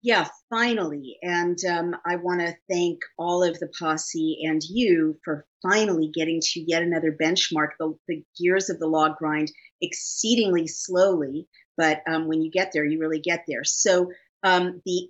Yeah, 0.06 0.28
finally. 0.50 1.18
And 1.20 1.58
um, 1.68 1.96
I 2.06 2.14
want 2.14 2.38
to 2.38 2.54
thank 2.70 3.00
all 3.18 3.42
of 3.42 3.58
the 3.58 3.66
posse 3.76 4.38
and 4.44 4.62
you 4.62 5.18
for 5.24 5.44
finally 5.64 6.12
getting 6.14 6.38
to 6.40 6.60
yet 6.60 6.84
another 6.84 7.10
benchmark. 7.10 7.70
The, 7.80 7.92
the 8.06 8.22
gears 8.38 8.70
of 8.70 8.78
the 8.78 8.86
log 8.86 9.16
grind 9.16 9.50
exceedingly 9.82 10.68
slowly, 10.68 11.48
but 11.76 12.02
um, 12.08 12.28
when 12.28 12.40
you 12.40 12.52
get 12.52 12.70
there, 12.72 12.84
you 12.84 13.00
really 13.00 13.18
get 13.18 13.46
there. 13.48 13.64
So 13.64 14.12
um, 14.44 14.80
the 14.86 15.08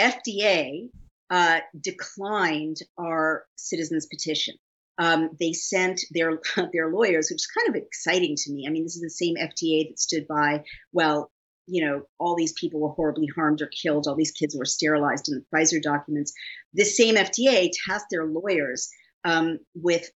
FDA 0.00 0.88
uh, 1.28 1.60
declined 1.78 2.78
our 2.96 3.44
citizens' 3.56 4.06
petition. 4.06 4.54
Um, 4.96 5.28
they 5.38 5.52
sent 5.52 6.00
their 6.10 6.40
their 6.72 6.90
lawyers, 6.90 7.28
which 7.30 7.42
is 7.42 7.48
kind 7.48 7.68
of 7.68 7.82
exciting 7.82 8.36
to 8.38 8.50
me. 8.50 8.64
I 8.66 8.70
mean, 8.70 8.84
this 8.84 8.96
is 8.96 9.02
the 9.02 9.10
same 9.10 9.34
FDA 9.36 9.90
that 9.90 9.98
stood 9.98 10.26
by. 10.26 10.64
Well, 10.90 11.30
you 11.66 11.84
know, 11.84 12.02
all 12.18 12.34
these 12.34 12.52
people 12.52 12.80
were 12.80 12.90
horribly 12.90 13.28
harmed 13.34 13.62
or 13.62 13.68
killed, 13.68 14.06
all 14.06 14.16
these 14.16 14.32
kids 14.32 14.56
were 14.56 14.64
sterilized 14.64 15.28
in 15.28 15.34
the 15.34 15.56
Pfizer 15.56 15.80
documents. 15.80 16.32
This 16.72 16.96
same 16.96 17.16
FDA 17.16 17.70
tasked 17.86 18.08
their 18.10 18.26
lawyers 18.26 18.90
um, 19.24 19.58
with 19.74 20.10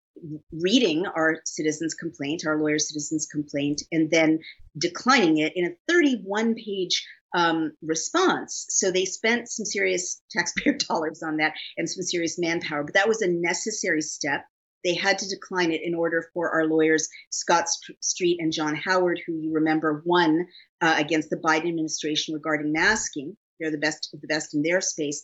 reading 0.53 1.07
our 1.07 1.41
citizens' 1.45 1.95
complaint, 1.95 2.45
our 2.47 2.59
lawyer's 2.59 2.89
citizens' 2.89 3.27
complaint, 3.27 3.83
and 3.91 4.11
then 4.11 4.39
declining 4.79 5.39
it 5.39 5.53
in 5.57 5.67
a 5.67 5.93
31 5.93 6.55
page 6.55 7.07
um, 7.35 7.73
response. 7.83 8.67
So 8.69 8.91
they 8.91 9.05
spent 9.05 9.49
some 9.49 9.67
serious 9.67 10.23
taxpayer 10.31 10.79
dollars 10.89 11.23
on 11.23 11.39
that 11.39 11.55
and 11.77 11.91
some 11.91 12.03
serious 12.03 12.39
manpower, 12.39 12.85
but 12.85 12.95
that 12.95 13.09
was 13.09 13.23
a 13.23 13.29
necessary 13.29 14.03
step 14.03 14.45
they 14.85 14.95
had 14.95 15.19
to 15.19 15.29
decline 15.29 15.73
it 15.73 15.83
in 15.83 15.95
order 15.95 16.29
for 16.35 16.51
our 16.51 16.67
lawyers, 16.67 17.09
Scott 17.31 17.65
Street 18.01 18.39
and 18.41 18.53
John 18.53 18.77
Howard, 18.77 19.21
who 19.27 19.33
you 19.33 19.55
remember 19.55 20.03
won 20.05 20.47
uh, 20.85 20.97
against 20.99 21.31
the 21.31 21.37
Biden 21.37 21.69
administration 21.69 22.35
regarding 22.35 22.71
masking. 22.71 23.37
They're 23.59 23.71
the 23.71 23.79
best 23.79 24.11
of 24.13 24.21
the 24.21 24.27
best 24.27 24.55
in 24.55 24.63
their 24.63 24.83
space. 24.83 25.23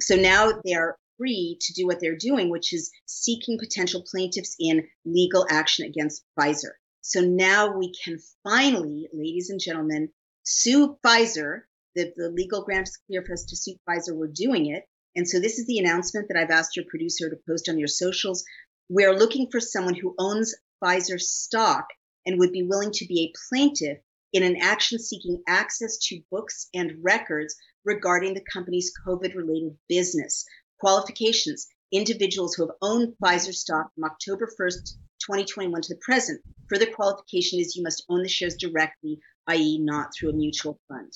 So 0.00 0.16
now 0.16 0.52
they're 0.64 0.96
free 1.18 1.58
to 1.60 1.74
do 1.74 1.86
what 1.86 2.00
they're 2.00 2.16
doing, 2.16 2.48
which 2.48 2.72
is 2.72 2.90
seeking 3.04 3.58
potential 3.58 4.02
plaintiffs 4.10 4.56
in 4.58 4.88
legal 5.04 5.46
action 5.50 5.84
against 5.84 6.24
Pfizer. 6.34 6.72
So 7.02 7.20
now 7.20 7.76
we 7.76 7.92
can 7.92 8.18
finally, 8.42 9.08
ladies 9.12 9.50
and 9.50 9.60
gentlemen, 9.60 10.08
sue 10.44 10.96
Pfizer. 11.04 11.62
The, 11.94 12.10
the 12.16 12.30
legal 12.30 12.64
grant 12.64 12.88
is 12.88 12.98
clear 13.06 13.22
for 13.22 13.34
us 13.34 13.44
to 13.44 13.56
sue 13.56 13.74
Pfizer. 13.86 14.16
We're 14.16 14.28
doing 14.28 14.66
it. 14.66 14.84
And 15.14 15.28
so 15.28 15.40
this 15.40 15.58
is 15.58 15.66
the 15.66 15.78
announcement 15.78 16.28
that 16.28 16.38
I've 16.38 16.50
asked 16.50 16.74
your 16.74 16.86
producer 16.88 17.28
to 17.28 17.36
post 17.46 17.68
on 17.68 17.78
your 17.78 17.88
socials. 17.88 18.44
We're 18.88 19.14
looking 19.14 19.48
for 19.50 19.60
someone 19.60 19.94
who 19.94 20.14
owns 20.18 20.54
Pfizer 20.82 21.20
stock 21.20 21.84
and 22.24 22.38
would 22.38 22.52
be 22.52 22.62
willing 22.62 22.92
to 22.92 23.06
be 23.06 23.24
a 23.24 23.32
plaintiff 23.50 23.98
in 24.32 24.42
an 24.42 24.56
action 24.60 24.98
seeking 24.98 25.42
access 25.46 25.98
to 25.98 26.22
books 26.30 26.68
and 26.74 26.92
records 27.02 27.54
regarding 27.84 28.34
the 28.34 28.44
company's 28.52 28.92
COVID 29.06 29.34
related 29.34 29.76
business. 29.88 30.44
Qualifications 30.80 31.68
individuals 31.92 32.54
who 32.54 32.66
have 32.66 32.76
owned 32.80 33.14
Pfizer 33.22 33.54
stock 33.54 33.92
from 33.94 34.04
October 34.04 34.50
1st, 34.58 34.96
2021 35.20 35.82
to 35.82 35.94
the 35.94 36.00
present. 36.00 36.40
Further 36.68 36.86
qualification 36.86 37.60
is 37.60 37.76
you 37.76 37.82
must 37.82 38.04
own 38.08 38.22
the 38.22 38.28
shares 38.28 38.56
directly, 38.56 39.20
i.e., 39.48 39.78
not 39.78 40.08
through 40.14 40.30
a 40.30 40.34
mutual 40.34 40.80
fund. 40.88 41.12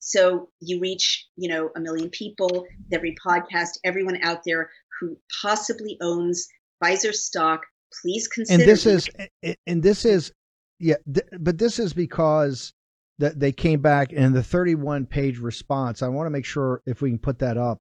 So 0.00 0.48
you 0.60 0.80
reach, 0.80 1.26
you 1.36 1.48
know, 1.48 1.70
a 1.76 1.80
million 1.80 2.10
people, 2.10 2.66
every 2.92 3.14
podcast, 3.24 3.78
everyone 3.84 4.18
out 4.22 4.42
there 4.44 4.68
who 5.00 5.16
possibly 5.40 5.96
owns 6.02 6.48
Pfizer 6.82 7.14
stock, 7.14 7.60
please 8.02 8.26
consider. 8.26 8.62
And 8.62 8.68
this 8.68 8.84
is, 8.84 9.08
and 9.66 9.82
this 9.82 10.04
is, 10.04 10.32
yeah, 10.82 10.96
th- 11.12 11.26
but 11.38 11.58
this 11.58 11.78
is 11.78 11.92
because 11.92 12.74
that 13.18 13.38
they 13.38 13.52
came 13.52 13.80
back 13.80 14.12
in 14.12 14.32
the 14.32 14.42
31 14.42 15.06
page 15.06 15.38
response. 15.38 16.02
I 16.02 16.08
want 16.08 16.26
to 16.26 16.30
make 16.30 16.44
sure 16.44 16.82
if 16.86 17.00
we 17.00 17.10
can 17.10 17.20
put 17.20 17.38
that 17.38 17.56
up, 17.56 17.78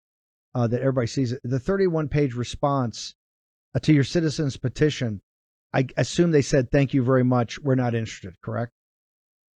uh, 0.54 0.68
that 0.68 0.82
everybody 0.82 1.08
sees 1.08 1.32
it. 1.32 1.42
The 1.44 1.60
31 1.60 2.10
page 2.10 2.36
response 2.36 3.16
uh, 3.74 3.80
to 3.80 3.94
your 3.94 4.04
citizens 4.04 4.56
petition. 4.56 5.22
I 5.74 5.88
assume 5.98 6.32
they 6.32 6.44
said 6.44 6.70
thank 6.70 6.94
you 6.94 7.04
very 7.04 7.24
much. 7.24 7.58
We're 7.60 7.76
not 7.76 7.96
interested. 7.96 8.36
Correct. 8.42 8.72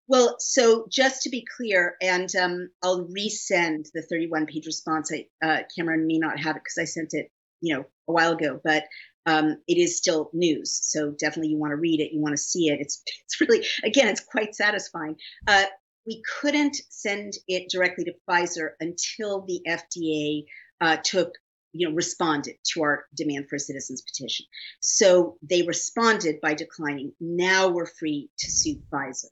Well, 0.07 0.37
so 0.39 0.87
just 0.89 1.23
to 1.23 1.29
be 1.29 1.45
clear, 1.57 1.95
and 2.01 2.33
um, 2.35 2.69
I'll 2.81 3.07
resend 3.07 3.87
the 3.93 4.01
31 4.01 4.47
page 4.47 4.65
response. 4.65 5.11
I, 5.11 5.27
uh, 5.45 5.63
Cameron 5.75 6.07
may 6.07 6.17
not 6.17 6.39
have 6.39 6.55
it 6.55 6.63
because 6.63 6.77
I 6.79 6.85
sent 6.85 7.09
it, 7.13 7.31
you 7.61 7.75
know, 7.75 7.81
a 8.07 8.11
while 8.11 8.31
ago, 8.33 8.59
but 8.63 8.85
um, 9.25 9.57
it 9.67 9.77
is 9.77 9.97
still 9.97 10.29
news. 10.33 10.79
So 10.83 11.11
definitely 11.11 11.49
you 11.49 11.57
want 11.57 11.71
to 11.71 11.77
read 11.77 11.99
it, 11.99 12.13
you 12.13 12.21
want 12.21 12.33
to 12.33 12.41
see 12.41 12.69
it. 12.69 12.79
It's 12.79 13.01
it's 13.25 13.41
really 13.41 13.65
again, 13.83 14.07
it's 14.07 14.21
quite 14.21 14.55
satisfying. 14.55 15.15
Uh, 15.47 15.65
we 16.05 16.21
couldn't 16.39 16.77
send 16.89 17.33
it 17.47 17.69
directly 17.69 18.05
to 18.05 18.13
Pfizer 18.29 18.71
until 18.79 19.41
the 19.41 19.61
FDA 19.67 20.45
uh, 20.81 20.97
took 21.03 21.31
you 21.73 21.89
know 21.89 21.95
responded 21.95 22.55
to 22.73 22.83
our 22.83 23.05
demand 23.15 23.49
for 23.49 23.55
a 23.55 23.59
citizens 23.59 24.01
petition. 24.01 24.45
So 24.79 25.37
they 25.41 25.63
responded 25.63 26.39
by 26.41 26.53
declining. 26.53 27.13
Now 27.19 27.69
we're 27.69 27.85
free 27.87 28.29
to 28.39 28.51
sue 28.51 28.81
Pfizer. 28.91 29.25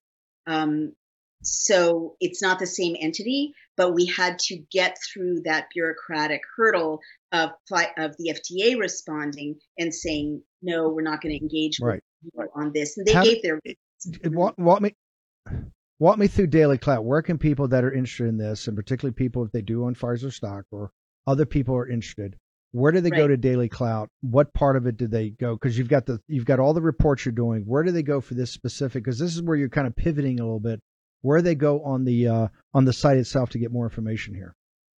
Um, 0.45 0.93
so 1.43 2.15
it's 2.19 2.41
not 2.41 2.59
the 2.59 2.67
same 2.67 2.95
entity, 2.99 3.53
but 3.77 3.93
we 3.93 4.05
had 4.05 4.39
to 4.39 4.57
get 4.71 4.97
through 5.11 5.41
that 5.45 5.67
bureaucratic 5.73 6.41
hurdle 6.55 6.99
of 7.31 7.51
of 7.97 8.15
the 8.17 8.33
FDA 8.33 8.77
responding 8.77 9.55
and 9.77 9.93
saying 9.93 10.41
no, 10.61 10.89
we're 10.89 11.01
not 11.01 11.21
going 11.21 11.35
to 11.35 11.41
engage 11.41 11.79
right. 11.81 12.01
on 12.55 12.71
this. 12.73 12.97
And 12.97 13.05
they 13.05 13.13
How, 13.13 13.23
gave 13.23 13.41
their 13.41 13.59
walk, 14.25 14.55
walk 14.57 14.81
me 14.81 14.95
walk 15.99 16.17
me 16.17 16.27
through 16.27 16.47
Daily 16.47 16.77
Clout. 16.77 17.05
Where 17.05 17.21
can 17.21 17.37
people 17.37 17.67
that 17.69 17.83
are 17.83 17.93
interested 17.93 18.27
in 18.27 18.37
this, 18.37 18.67
and 18.67 18.75
particularly 18.75 19.13
people 19.13 19.43
if 19.43 19.51
they 19.51 19.61
do 19.61 19.85
own 19.85 19.95
Pfizer 19.95 20.31
stock 20.31 20.65
or 20.71 20.91
other 21.27 21.45
people 21.45 21.75
are 21.75 21.87
interested, 21.87 22.35
where 22.71 22.91
do 22.91 23.01
they 23.01 23.09
right. 23.09 23.17
go 23.17 23.27
to 23.27 23.37
Daily 23.37 23.69
Clout? 23.69 24.09
What 24.21 24.53
part 24.53 24.75
of 24.75 24.87
it 24.87 24.97
do 24.97 25.07
they 25.07 25.29
go? 25.29 25.53
Because 25.53 25.77
you've 25.77 25.89
got 25.89 26.05
the 26.05 26.19
you've 26.27 26.45
got 26.45 26.59
all 26.59 26.73
the 26.73 26.81
reports 26.81 27.25
you're 27.25 27.31
doing. 27.31 27.63
Where 27.65 27.83
do 27.83 27.91
they 27.91 28.03
go 28.03 28.19
for 28.19 28.33
this 28.33 28.51
specific? 28.51 29.03
Because 29.03 29.19
this 29.19 29.35
is 29.35 29.41
where 29.41 29.55
you're 29.55 29.69
kind 29.69 29.87
of 29.87 29.95
pivoting 29.95 30.39
a 30.39 30.43
little 30.43 30.59
bit. 30.59 30.81
Where 31.23 31.41
they 31.41 31.55
go 31.55 31.81
on 31.83 32.03
the 32.03 32.27
uh, 32.27 32.47
on 32.73 32.83
the 32.83 32.91
site 32.91 33.17
itself 33.17 33.51
to 33.51 33.57
get 33.57 33.71
more 33.71 33.85
information 33.85 34.35
here? 34.35 34.55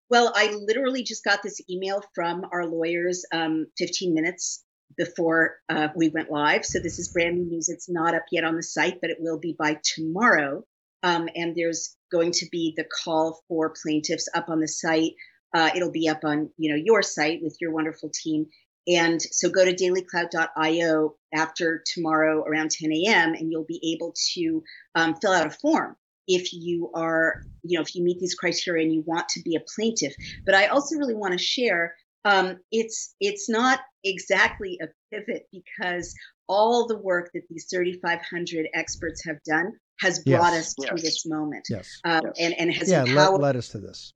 Well, 0.09 0.33
I 0.35 0.55
literally 0.55 1.03
just 1.03 1.23
got 1.23 1.43
this 1.43 1.61
email 1.69 2.01
from 2.15 2.45
our 2.51 2.65
lawyers 2.65 3.25
um, 3.31 3.67
15 3.77 4.13
minutes 4.13 4.63
before 4.97 5.57
uh, 5.69 5.89
we 5.95 6.09
went 6.09 6.31
live. 6.31 6.65
So 6.65 6.79
this 6.79 6.97
is 6.97 7.09
brand 7.09 7.37
new 7.37 7.45
news. 7.45 7.69
It's 7.69 7.87
not 7.87 8.15
up 8.15 8.25
yet 8.31 8.43
on 8.43 8.55
the 8.55 8.63
site, 8.63 9.01
but 9.01 9.11
it 9.11 9.17
will 9.19 9.37
be 9.37 9.55
by 9.57 9.79
tomorrow. 9.83 10.63
Um, 11.03 11.29
and 11.35 11.55
there's 11.55 11.95
going 12.11 12.31
to 12.33 12.47
be 12.51 12.73
the 12.75 12.85
call 12.85 13.43
for 13.47 13.73
plaintiffs 13.83 14.27
up 14.33 14.49
on 14.49 14.59
the 14.59 14.67
site. 14.67 15.13
Uh, 15.53 15.69
it'll 15.75 15.91
be 15.91 16.09
up 16.09 16.23
on 16.23 16.49
you 16.57 16.71
know 16.71 16.81
your 16.83 17.03
site 17.03 17.43
with 17.43 17.55
your 17.61 17.71
wonderful 17.71 18.09
team. 18.11 18.47
And 18.87 19.21
so 19.21 19.49
go 19.49 19.63
to 19.63 19.75
dailyclout.io 19.75 21.15
after 21.33 21.83
tomorrow 21.85 22.43
around 22.43 22.71
10 22.71 22.91
a.m. 22.91 23.33
and 23.35 23.51
you'll 23.51 23.65
be 23.65 23.93
able 23.95 24.15
to 24.33 24.63
um, 24.95 25.15
fill 25.21 25.33
out 25.33 25.45
a 25.45 25.51
form 25.51 25.95
if 26.27 26.51
you 26.53 26.91
are, 26.93 27.43
you 27.63 27.77
know, 27.77 27.81
if 27.81 27.95
you 27.95 28.03
meet 28.03 28.19
these 28.19 28.35
criteria 28.35 28.83
and 28.83 28.93
you 28.93 29.03
want 29.05 29.29
to 29.29 29.41
be 29.41 29.55
a 29.55 29.61
plaintiff. 29.75 30.13
But 30.45 30.55
I 30.55 30.67
also 30.67 30.97
really 30.97 31.15
want 31.15 31.33
to 31.33 31.39
share 31.39 31.95
um, 32.25 32.57
it's 32.71 33.15
it's 33.21 33.47
not 33.47 33.79
exactly 34.03 34.79
a 34.81 34.87
pivot 35.13 35.47
because 35.53 36.13
all 36.47 36.87
the 36.87 36.97
work 36.97 37.29
that 37.33 37.43
these 37.49 37.67
3,500 37.73 38.67
experts 38.73 39.23
have 39.25 39.37
done 39.47 39.71
has 39.99 40.19
brought 40.19 40.53
yes, 40.53 40.67
us 40.67 40.75
yes. 40.79 40.89
to 40.89 41.01
this 41.01 41.25
moment. 41.25 41.65
Yes. 41.69 41.87
Um, 42.03 42.21
yes. 42.25 42.33
And, 42.39 42.53
and 42.59 42.73
has 42.73 42.89
yeah, 42.89 43.03
led, 43.03 43.39
led 43.39 43.55
us 43.55 43.69
to 43.69 43.77
this. 43.79 44.11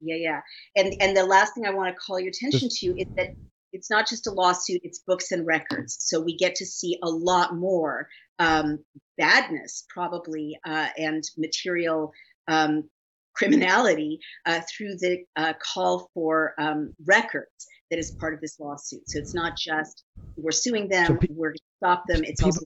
Yeah, 0.00 0.16
yeah. 0.16 0.40
And 0.76 0.94
and 1.00 1.16
the 1.16 1.24
last 1.24 1.54
thing 1.54 1.66
I 1.66 1.70
want 1.70 1.94
to 1.94 2.00
call 2.00 2.18
your 2.18 2.30
attention 2.30 2.68
to 2.70 3.00
is 3.00 3.06
that 3.16 3.34
it's 3.72 3.90
not 3.90 4.08
just 4.08 4.26
a 4.26 4.30
lawsuit; 4.30 4.80
it's 4.84 5.00
books 5.00 5.32
and 5.32 5.44
records. 5.44 5.96
So 6.00 6.20
we 6.20 6.36
get 6.36 6.54
to 6.56 6.66
see 6.66 6.98
a 7.02 7.08
lot 7.08 7.56
more 7.56 8.08
um, 8.38 8.78
badness, 9.16 9.84
probably, 9.88 10.58
uh, 10.66 10.88
and 10.96 11.24
material 11.36 12.12
um, 12.46 12.88
criminality 13.34 14.20
uh, 14.46 14.60
through 14.68 14.96
the 14.98 15.24
uh, 15.36 15.52
call 15.60 16.10
for 16.14 16.54
um, 16.58 16.94
records 17.06 17.66
that 17.90 17.98
is 17.98 18.10
part 18.10 18.34
of 18.34 18.40
this 18.40 18.58
lawsuit. 18.60 19.08
So 19.08 19.18
it's 19.18 19.34
not 19.34 19.56
just 19.56 20.02
we're 20.36 20.50
suing 20.50 20.88
them, 20.88 21.06
so 21.06 21.16
pe- 21.16 21.28
we're 21.30 21.52
to 21.52 21.60
stop 21.78 22.04
them. 22.06 22.22
It's 22.24 22.40
people, 22.40 22.46
also 22.46 22.64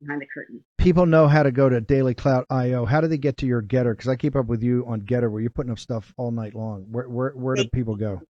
behind 0.00 0.20
the 0.20 0.26
curtain. 0.32 0.62
People 0.78 1.06
know 1.06 1.28
how 1.28 1.42
to 1.42 1.52
go 1.52 1.68
to 1.68 1.80
Daily 1.80 2.14
Clout 2.14 2.46
IO. 2.50 2.84
How 2.84 3.00
do 3.00 3.08
they 3.08 3.18
get 3.18 3.38
to 3.38 3.46
your 3.46 3.62
GETTR? 3.62 3.92
Because 3.92 4.08
I 4.08 4.16
keep 4.16 4.36
up 4.36 4.46
with 4.46 4.62
you 4.62 4.84
on 4.86 5.02
GETTR, 5.02 5.30
where 5.30 5.40
you're 5.40 5.50
putting 5.50 5.72
up 5.72 5.78
stuff 5.78 6.12
all 6.16 6.30
night 6.30 6.54
long. 6.54 6.86
Where 6.90 7.08
where 7.08 7.30
where 7.30 7.54
do 7.56 7.68
people 7.68 7.96
go? 7.96 8.20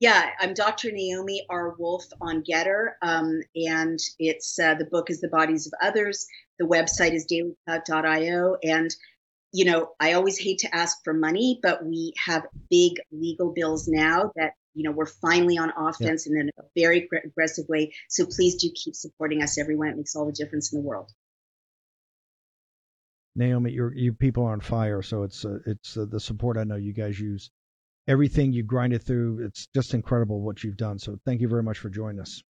Yeah, 0.00 0.30
I'm 0.40 0.54
Dr. 0.54 0.90
Naomi 0.92 1.44
R. 1.50 1.74
Wolf 1.78 2.06
on 2.22 2.42
GETTR, 2.42 2.92
um, 3.02 3.42
and 3.54 3.98
it's 4.18 4.58
uh, 4.58 4.74
the 4.74 4.86
book 4.86 5.10
is 5.10 5.20
The 5.20 5.28
Bodies 5.28 5.66
of 5.66 5.74
Others. 5.82 6.26
The 6.58 6.64
website 6.64 7.12
is 7.12 7.26
dailyclout.io, 7.30 8.56
and 8.62 8.96
you 9.52 9.66
know 9.66 9.90
I 10.00 10.14
always 10.14 10.38
hate 10.38 10.60
to 10.60 10.74
ask 10.74 10.96
for 11.04 11.12
money, 11.12 11.60
but 11.62 11.84
we 11.84 12.14
have 12.24 12.46
big 12.70 12.94
legal 13.12 13.52
bills 13.52 13.88
now 13.88 14.32
that 14.36 14.54
you 14.72 14.84
know 14.84 14.90
we're 14.90 15.04
finally 15.04 15.58
on 15.58 15.70
offense 15.76 16.26
yeah. 16.26 16.32
and 16.32 16.48
in 16.48 16.50
a 16.58 16.62
very 16.74 17.06
aggressive 17.26 17.66
way. 17.68 17.92
So 18.08 18.24
please 18.24 18.54
do 18.54 18.70
keep 18.74 18.94
supporting 18.94 19.42
us, 19.42 19.58
everyone. 19.58 19.88
It 19.88 19.98
makes 19.98 20.16
all 20.16 20.24
the 20.24 20.32
difference 20.32 20.72
in 20.72 20.80
the 20.80 20.88
world. 20.88 21.10
Naomi, 23.36 23.72
you 23.72 23.90
you 23.94 24.12
people 24.14 24.44
are 24.44 24.52
on 24.52 24.60
fire, 24.60 25.02
so 25.02 25.24
it's 25.24 25.44
uh, 25.44 25.58
it's 25.66 25.98
uh, 25.98 26.06
the 26.08 26.20
support 26.20 26.56
I 26.56 26.64
know 26.64 26.76
you 26.76 26.94
guys 26.94 27.20
use. 27.20 27.50
Everything 28.08 28.52
you 28.52 28.62
grind 28.62 28.92
it 28.92 29.02
through, 29.02 29.44
it's 29.44 29.66
just 29.74 29.94
incredible 29.94 30.40
what 30.40 30.64
you've 30.64 30.76
done. 30.76 30.98
So 30.98 31.18
thank 31.24 31.40
you 31.40 31.48
very 31.48 31.62
much 31.62 31.78
for 31.78 31.90
joining 31.90 32.20
us. 32.20 32.42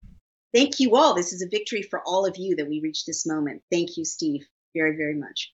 Thank 0.55 0.81
you 0.81 0.97
all. 0.97 1.15
This 1.15 1.33
is 1.33 1.43
a 1.43 1.49
victory 1.49 1.83
for 1.83 2.03
all 2.07 2.27
of 2.27 2.37
you 2.37 2.57
that 2.57 2.69
we 2.69 2.81
reached 2.83 3.07
this 3.07 3.27
moment. 3.27 3.63
Thank 3.71 3.97
you, 3.97 4.05
Steve, 4.05 4.43
very 4.75 4.97
very 4.97 5.15
much. 5.15 5.53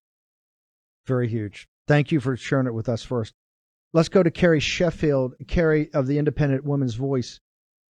Very 1.06 1.28
huge. 1.28 1.68
Thank 1.86 2.12
you 2.12 2.20
for 2.20 2.36
sharing 2.36 2.66
it 2.66 2.74
with 2.74 2.88
us 2.88 3.02
first. 3.02 3.34
Let's 3.92 4.08
go 4.08 4.22
to 4.22 4.30
Carrie 4.30 4.60
Sheffield, 4.60 5.34
Carrie 5.46 5.90
of 5.94 6.06
the 6.06 6.18
Independent 6.18 6.64
Woman's 6.64 6.94
Voice. 6.94 7.40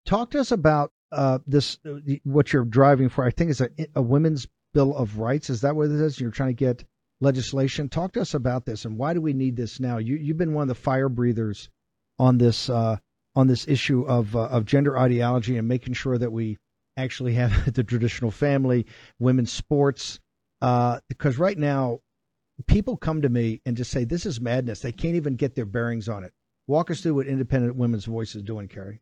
Talk 0.04 0.30
to 0.32 0.40
us 0.40 0.52
about 0.52 0.92
uh, 1.10 1.38
this, 1.46 1.78
uh, 1.86 1.94
what 2.24 2.52
you're 2.52 2.64
driving 2.64 3.08
for. 3.08 3.24
I 3.24 3.30
think 3.30 3.50
it's 3.50 3.60
a, 3.60 3.70
a 3.94 4.02
women's 4.02 4.46
bill 4.74 4.94
of 4.94 5.18
rights. 5.18 5.48
Is 5.50 5.62
that 5.62 5.74
what 5.74 5.90
it 5.90 6.00
is? 6.00 6.20
You're 6.20 6.30
trying 6.30 6.50
to 6.50 6.64
get 6.64 6.84
legislation. 7.20 7.88
Talk 7.88 8.12
to 8.12 8.20
us 8.20 8.34
about 8.34 8.66
this 8.66 8.84
and 8.84 8.98
why 8.98 9.14
do 9.14 9.20
we 9.20 9.32
need 9.32 9.56
this 9.56 9.80
now? 9.80 9.98
You, 9.98 10.16
you've 10.16 10.36
been 10.36 10.52
one 10.52 10.62
of 10.62 10.68
the 10.68 10.74
fire 10.74 11.08
breathers 11.08 11.70
on 12.18 12.38
this 12.38 12.68
uh, 12.68 12.96
on 13.34 13.46
this 13.46 13.68
issue 13.68 14.02
of 14.06 14.34
uh, 14.34 14.46
of 14.46 14.64
gender 14.64 14.98
ideology 14.98 15.56
and 15.56 15.68
making 15.68 15.94
sure 15.94 16.18
that 16.18 16.32
we 16.32 16.58
actually 16.96 17.34
have 17.34 17.72
the 17.74 17.84
traditional 17.84 18.30
family, 18.30 18.86
women's 19.18 19.52
sports. 19.52 20.20
Uh, 20.62 20.98
because 21.08 21.38
right 21.38 21.58
now, 21.58 22.00
people 22.66 22.96
come 22.96 23.22
to 23.22 23.28
me 23.28 23.60
and 23.66 23.76
just 23.76 23.90
say 23.90 24.04
this 24.04 24.24
is 24.26 24.40
madness. 24.40 24.80
They 24.80 24.92
can't 24.92 25.16
even 25.16 25.36
get 25.36 25.54
their 25.54 25.66
bearings 25.66 26.08
on 26.08 26.24
it. 26.24 26.32
Walk 26.66 26.90
us 26.90 27.00
through 27.00 27.14
what 27.14 27.26
Independent 27.26 27.76
Women's 27.76 28.06
Voice 28.06 28.34
is 28.34 28.42
doing, 28.42 28.68
Carrie. 28.68 29.00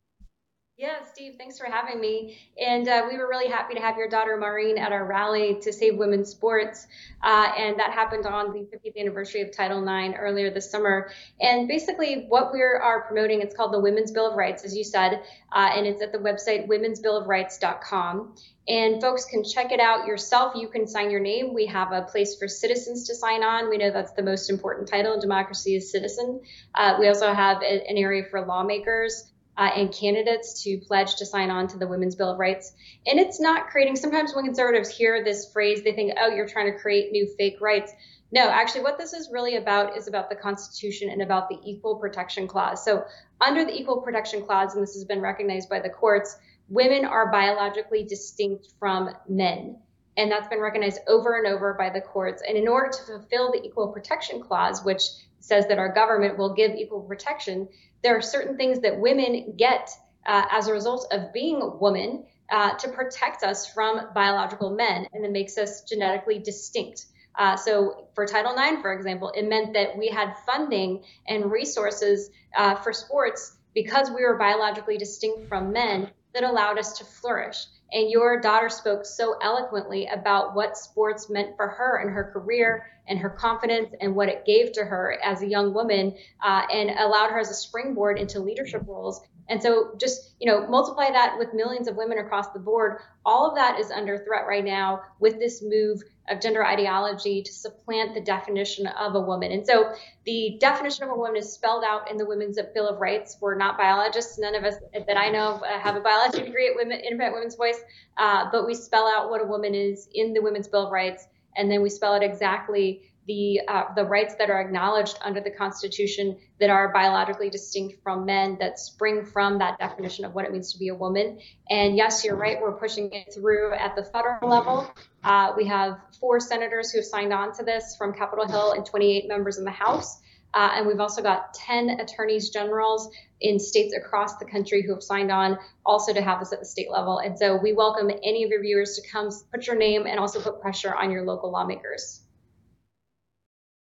Steve, 1.25 1.37
thanks 1.39 1.59
for 1.59 1.65
having 1.65 1.99
me. 1.99 2.37
And 2.61 2.87
uh, 2.87 3.07
we 3.11 3.17
were 3.17 3.27
really 3.27 3.49
happy 3.49 3.73
to 3.73 3.81
have 3.81 3.97
your 3.97 4.11
daughter 4.11 4.37
Maureen 4.37 4.77
at 4.77 4.93
our 4.93 5.07
rally 5.07 5.59
to 5.63 5.73
save 5.73 5.97
women's 5.97 6.29
sports. 6.29 6.87
Uh, 7.23 7.51
and 7.57 7.79
that 7.79 7.93
happened 7.93 8.27
on 8.27 8.53
the 8.53 8.59
50th 8.59 8.95
anniversary 8.99 9.41
of 9.41 9.51
Title 9.51 9.83
IX 9.83 10.19
earlier 10.19 10.51
this 10.51 10.71
summer. 10.71 11.11
And 11.41 11.67
basically, 11.67 12.27
what 12.29 12.53
we 12.53 12.61
are 12.61 13.07
promoting, 13.07 13.41
it's 13.41 13.57
called 13.57 13.73
the 13.73 13.81
Women's 13.81 14.11
Bill 14.11 14.31
of 14.31 14.37
Rights, 14.37 14.67
as 14.67 14.77
you 14.77 14.85
said, 14.85 15.23
uh, 15.51 15.71
and 15.75 15.87
it's 15.87 16.03
at 16.03 16.13
the 16.13 16.19
website 16.19 16.69
womensbillofrights.com. 16.69 18.35
And 18.69 19.01
folks 19.01 19.25
can 19.25 19.45
check 19.45 19.73
it 19.73 19.81
out 19.81 20.07
yourself. 20.07 20.55
You 20.57 20.69
can 20.69 20.87
sign 20.87 21.11
your 21.11 21.21
name. 21.21 21.55
We 21.55 21.65
have 21.67 21.93
a 21.93 22.03
place 22.03 22.37
for 22.37 22.49
citizens 22.49 23.07
to 23.09 23.15
sign 23.15 23.43
on. 23.43 23.71
We 23.71 23.79
know 23.79 23.91
that's 23.91 24.13
the 24.13 24.23
most 24.23 24.51
important 24.51 24.89
title 24.89 25.15
in 25.15 25.21
democracy 25.21 25.75
is 25.75 25.91
citizen. 25.91 26.43
Uh, 26.75 26.97
we 27.01 27.09
also 27.09 27.33
have 27.33 27.63
a, 27.63 27.89
an 27.89 27.97
area 27.97 28.25
for 28.31 28.45
lawmakers 28.45 29.31
uh, 29.57 29.71
and 29.77 29.93
candidates 29.93 30.63
to 30.65 30.79
pledge 30.79 31.17
to 31.17 31.27
sign 31.27 31.51
on 31.51 31.69
to 31.69 31.79
the 31.79 31.87
Women's 31.87 32.15
Bill 32.15 32.33
of 32.33 32.39
Rights. 32.39 32.73
And 33.07 33.19
it's 33.21 33.41
not 33.41 33.69
creating, 33.69 33.97
sometimes 33.97 34.35
when 34.35 34.45
conservatives 34.45 34.89
hear 34.89 35.23
this 35.23 35.51
phrase, 35.53 35.83
they 35.83 35.93
think, 35.93 36.15
oh, 36.21 36.29
you're 36.29 36.49
trying 36.49 36.73
to 36.73 36.79
create 36.79 37.13
new 37.13 37.27
fake 37.39 37.61
rights. 37.61 37.93
No, 38.33 38.49
actually, 38.49 38.83
what 38.83 38.99
this 38.99 39.13
is 39.13 39.31
really 39.33 39.57
about 39.57 39.97
is 39.97 40.09
about 40.09 40.29
the 40.29 40.35
Constitution 40.35 41.09
and 41.09 41.23
about 41.23 41.49
the 41.49 41.59
Equal 41.65 41.97
Protection 41.97 42.49
Clause. 42.49 42.85
So, 42.85 43.05
under 43.41 43.65
the 43.65 43.73
Equal 43.73 44.01
Protection 44.01 44.43
Clause, 44.45 44.75
and 44.75 44.83
this 44.83 44.95
has 44.95 45.05
been 45.05 45.21
recognized 45.21 45.69
by 45.69 45.79
the 45.79 45.89
courts, 45.89 46.37
women 46.69 47.05
are 47.05 47.31
biologically 47.31 48.03
distinct 48.03 48.69
from 48.81 49.11
men. 49.29 49.79
And 50.17 50.31
that's 50.31 50.49
been 50.49 50.61
recognized 50.61 51.01
over 51.07 51.37
and 51.37 51.47
over 51.47 51.75
by 51.75 51.91
the 51.91 52.01
courts. 52.01 52.43
And 52.47 52.57
in 52.57 52.67
order 52.67 52.91
to 52.91 53.05
fulfill 53.05 53.53
the 53.53 53.63
Equal 53.63 53.89
Protection 53.89 54.41
Clause, 54.41 54.85
which 54.85 55.03
says 55.45 55.67
that 55.69 55.79
our 55.79 55.93
government 55.93 56.39
will 56.39 56.55
give 56.55 56.73
equal 56.75 57.03
protection, 57.03 57.69
there 58.05 58.17
are 58.17 58.23
certain 58.23 58.57
things 58.57 58.81
that 58.81 59.01
women 59.01 59.55
get 59.57 59.91
uh, 60.27 60.45
as 60.53 60.69
a 60.69 60.73
result 60.73 61.07
of 61.11 61.33
being 61.33 61.61
a 61.63 61.69
woman 61.69 62.27
uh, 62.53 62.75
to 62.77 62.89
protect 62.91 63.43
us 63.43 63.67
from 63.67 64.09
biological 64.15 64.71
men, 64.71 65.07
and 65.13 65.25
it 65.25 65.33
makes 65.33 65.57
us 65.57 65.83
genetically 65.83 66.39
distinct. 66.39 67.07
Uh, 67.37 67.57
so 67.57 68.07
for 68.15 68.27
Title 68.27 68.53
IX, 68.53 68.81
for 68.83 68.93
example, 68.93 69.33
it 69.35 69.49
meant 69.49 69.73
that 69.73 69.97
we 69.99 70.09
had 70.09 70.35
funding 70.47 71.03
and 71.27 71.51
resources 71.51 72.31
uh, 72.57 72.75
for 72.77 72.93
sports 72.93 73.57
because 73.75 74.11
we 74.11 74.23
were 74.23 74.37
biologically 74.37 74.99
distinct 74.99 75.49
from 75.49 75.73
men 75.73 76.11
that 76.35 76.45
allowed 76.45 76.79
us 76.79 76.99
to 76.99 77.05
flourish. 77.05 77.57
And 77.93 78.11
your 78.11 78.41
daughter 78.41 78.69
spoke 78.69 79.05
so 79.05 79.37
eloquently 79.41 80.07
about 80.07 80.55
what 80.55 80.77
sports 80.77 81.31
meant 81.31 81.57
for 81.57 81.69
her 81.69 81.99
and 81.99 82.11
her 82.11 82.31
career 82.33 82.87
and 83.07 83.19
her 83.19 83.31
confidence 83.31 83.95
and 84.01 84.17
what 84.17 84.29
it 84.29 84.45
gave 84.45 84.73
to 84.73 84.85
her 84.85 85.19
as 85.23 85.43
a 85.43 85.47
young 85.47 85.75
woman 85.75 86.15
uh, 86.43 86.63
and 86.73 86.91
allowed 86.91 87.31
her 87.31 87.39
as 87.39 87.51
a 87.51 87.55
springboard 87.55 88.19
into 88.19 88.41
leadership 88.41 88.83
roles 88.87 89.21
and 89.49 89.63
so 89.63 89.95
just, 89.99 90.35
you 90.41 90.51
know, 90.51 90.67
multiply 90.67 91.11
that 91.11 91.37
with 91.39 91.53
millions 91.53 91.89
of 91.89 91.97
women 91.97 92.19
across 92.19 92.51
the 92.53 92.59
board. 92.59 93.01
All 93.27 93.49
of 93.49 93.55
that 93.57 93.79
is 93.79 93.91
under 93.91 94.25
threat 94.25 94.47
right 94.49 94.65
now 94.65 95.03
with 95.21 95.39
this 95.39 95.63
move 95.63 96.03
of 96.31 96.41
gender 96.41 96.65
ideology 96.65 97.43
to 97.43 97.53
supplant 97.53 98.15
the 98.15 98.21
definition 98.21 98.87
of 98.87 99.15
a 99.15 99.21
woman. 99.21 99.53
And 99.53 99.67
so 99.67 99.93
the 100.25 100.57
definition 100.59 101.05
of 101.05 101.11
a 101.11 101.15
woman 101.15 101.37
is 101.37 101.53
spelled 101.53 101.85
out 101.85 102.11
in 102.11 102.17
the 102.17 102.25
Women's 102.25 102.59
Bill 102.75 102.89
of 102.89 102.99
Rights. 103.01 103.37
We're 103.41 103.57
not 103.57 103.77
biologists. 103.77 104.39
None 104.39 104.55
of 104.55 104.65
us 104.65 104.77
that 104.95 105.17
I 105.19 105.29
know 105.29 105.63
have 105.69 105.97
a 105.97 106.01
biology 106.01 106.43
degree 106.43 106.69
at 106.69 106.77
Women, 106.77 106.99
Independent 107.01 107.35
Women's 107.35 107.57
Voice, 107.57 107.81
uh, 108.17 108.47
but 108.51 108.67
we 108.67 108.75
spell 108.75 109.07
out 109.07 109.29
what 109.29 109.43
a 109.43 109.47
woman 109.47 109.75
is 109.75 110.09
in 110.15 110.33
the 110.33 110.41
Women's 110.41 110.69
Bill 110.69 110.87
of 110.87 110.93
Rights. 110.93 111.27
And 111.57 111.71
then 111.71 111.83
we 111.83 111.91
spell 111.91 112.15
it 112.15 112.23
exactly 112.23 113.13
the 113.27 113.61
uh, 113.67 113.95
the 113.95 114.05
rights 114.05 114.35
that 114.39 114.51
are 114.51 114.61
acknowledged 114.61 115.19
under 115.23 115.41
the 115.41 115.51
Constitution 115.51 116.39
that 116.61 116.71
are 116.71 116.93
biologically 116.93 117.51
distinct 117.51 118.03
from 118.03 118.27
men 118.27 118.57
that 118.61 118.79
spring 118.79 119.25
from 119.25 119.59
that 119.59 119.79
definition 119.79 120.25
of 120.25 120.35
what 120.35 120.45
it 120.45 120.53
means 120.53 120.73
to 120.73 120.79
be 120.79 120.89
a 120.89 120.95
woman. 120.95 121.39
And 121.71 121.97
yes, 121.97 122.25
you're 122.25 122.37
right. 122.37 122.61
We're 122.61 122.79
pushing 122.79 123.13
it 123.13 123.33
through 123.35 123.75
at 123.75 123.97
the 123.97 124.05
federal 124.05 124.49
level. 124.49 124.91
Uh, 125.23 125.53
we 125.57 125.67
have 125.67 125.99
four 126.21 126.41
senators 126.41 126.91
who 126.91 126.99
have 126.99 127.07
signed 127.07 127.33
on 127.33 127.55
to 127.57 127.65
this 127.65 127.97
from 127.97 128.13
Capitol 128.13 128.47
Hill 128.47 128.73
and 128.73 128.85
28 128.85 129.29
members 129.29 129.59
in 129.59 129.65
the 129.65 129.71
House. 129.71 130.21
Uh, 130.55 130.71
and 130.77 130.87
we've 130.87 131.01
also 131.01 131.21
got 131.21 131.53
10 131.55 131.99
attorneys 132.01 132.51
generals 132.51 133.11
in 133.41 133.59
states 133.59 133.93
across 133.95 134.37
the 134.37 134.45
country 134.45 134.83
who 134.83 134.95
have 134.95 135.03
signed 135.03 135.33
on 135.33 135.59
also 135.85 136.13
to 136.13 136.23
have 136.23 136.39
this 136.39 136.53
at 136.53 136.61
the 136.61 136.65
state 136.65 136.91
level. 136.91 137.19
And 137.19 137.37
so 137.37 137.59
we 137.61 137.73
welcome 137.73 138.09
any 138.23 138.45
of 138.45 138.51
your 138.51 138.63
viewers 138.63 138.97
to 138.97 139.09
come 139.11 139.31
put 139.53 139.67
your 139.67 139.77
name 139.77 140.07
and 140.07 140.21
also 140.21 140.41
put 140.41 140.61
pressure 140.61 140.95
on 140.95 141.11
your 141.11 141.25
local 141.25 141.51
lawmakers. 141.51 142.21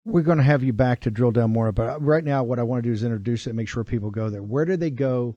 We're 0.04 0.22
going 0.22 0.38
to 0.38 0.44
have 0.44 0.62
you 0.62 0.74
back 0.74 1.00
to 1.00 1.10
drill 1.10 1.30
down 1.30 1.52
more, 1.52 1.72
but 1.72 2.02
right 2.02 2.22
now, 2.22 2.44
what 2.44 2.58
I 2.58 2.62
want 2.62 2.82
to 2.82 2.88
do 2.88 2.92
is 2.92 3.02
introduce 3.02 3.46
it 3.46 3.50
and 3.50 3.56
make 3.56 3.68
sure 3.68 3.84
people 3.84 4.10
go 4.10 4.28
there. 4.28 4.42
Where 4.42 4.66
do 4.66 4.76
they 4.76 4.90
go 4.90 5.34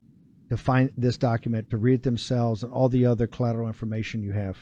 to 0.50 0.56
find 0.56 0.90
this 0.96 1.16
document, 1.16 1.70
to 1.70 1.78
read 1.78 1.94
it 1.94 2.02
themselves, 2.02 2.62
and 2.62 2.72
all 2.72 2.88
the 2.88 3.06
other 3.06 3.26
collateral 3.26 3.66
information 3.66 4.22
you 4.22 4.32
have? 4.32 4.58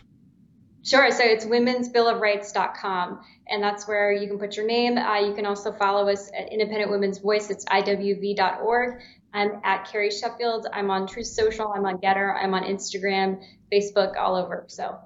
Sure. 0.84 1.10
So 1.10 1.24
it's 1.24 1.44
womensbillofrights.com, 1.44 3.20
and 3.48 3.60
that's 3.60 3.88
where 3.88 4.12
you 4.12 4.28
can 4.28 4.38
put 4.38 4.56
your 4.56 4.66
name. 4.66 4.96
Uh, 4.96 5.18
you 5.18 5.34
can 5.34 5.44
also 5.44 5.72
follow 5.72 6.08
us 6.08 6.30
at 6.32 6.52
Independent 6.52 6.92
Women's 6.92 7.18
Voice. 7.18 7.50
It's 7.50 7.64
iwv.org. 7.64 9.02
I'm 9.34 9.60
at 9.64 9.90
Carrie 9.90 10.12
Sheffield. 10.12 10.68
I'm 10.72 10.90
on 10.92 11.08
Truth 11.08 11.26
Social. 11.26 11.72
I'm 11.72 11.84
on 11.84 11.98
GETTR. 11.98 12.40
I'm 12.40 12.54
on 12.54 12.62
Instagram, 12.62 13.42
Facebook, 13.72 14.16
all 14.16 14.36
over. 14.36 14.66
So 14.68 14.96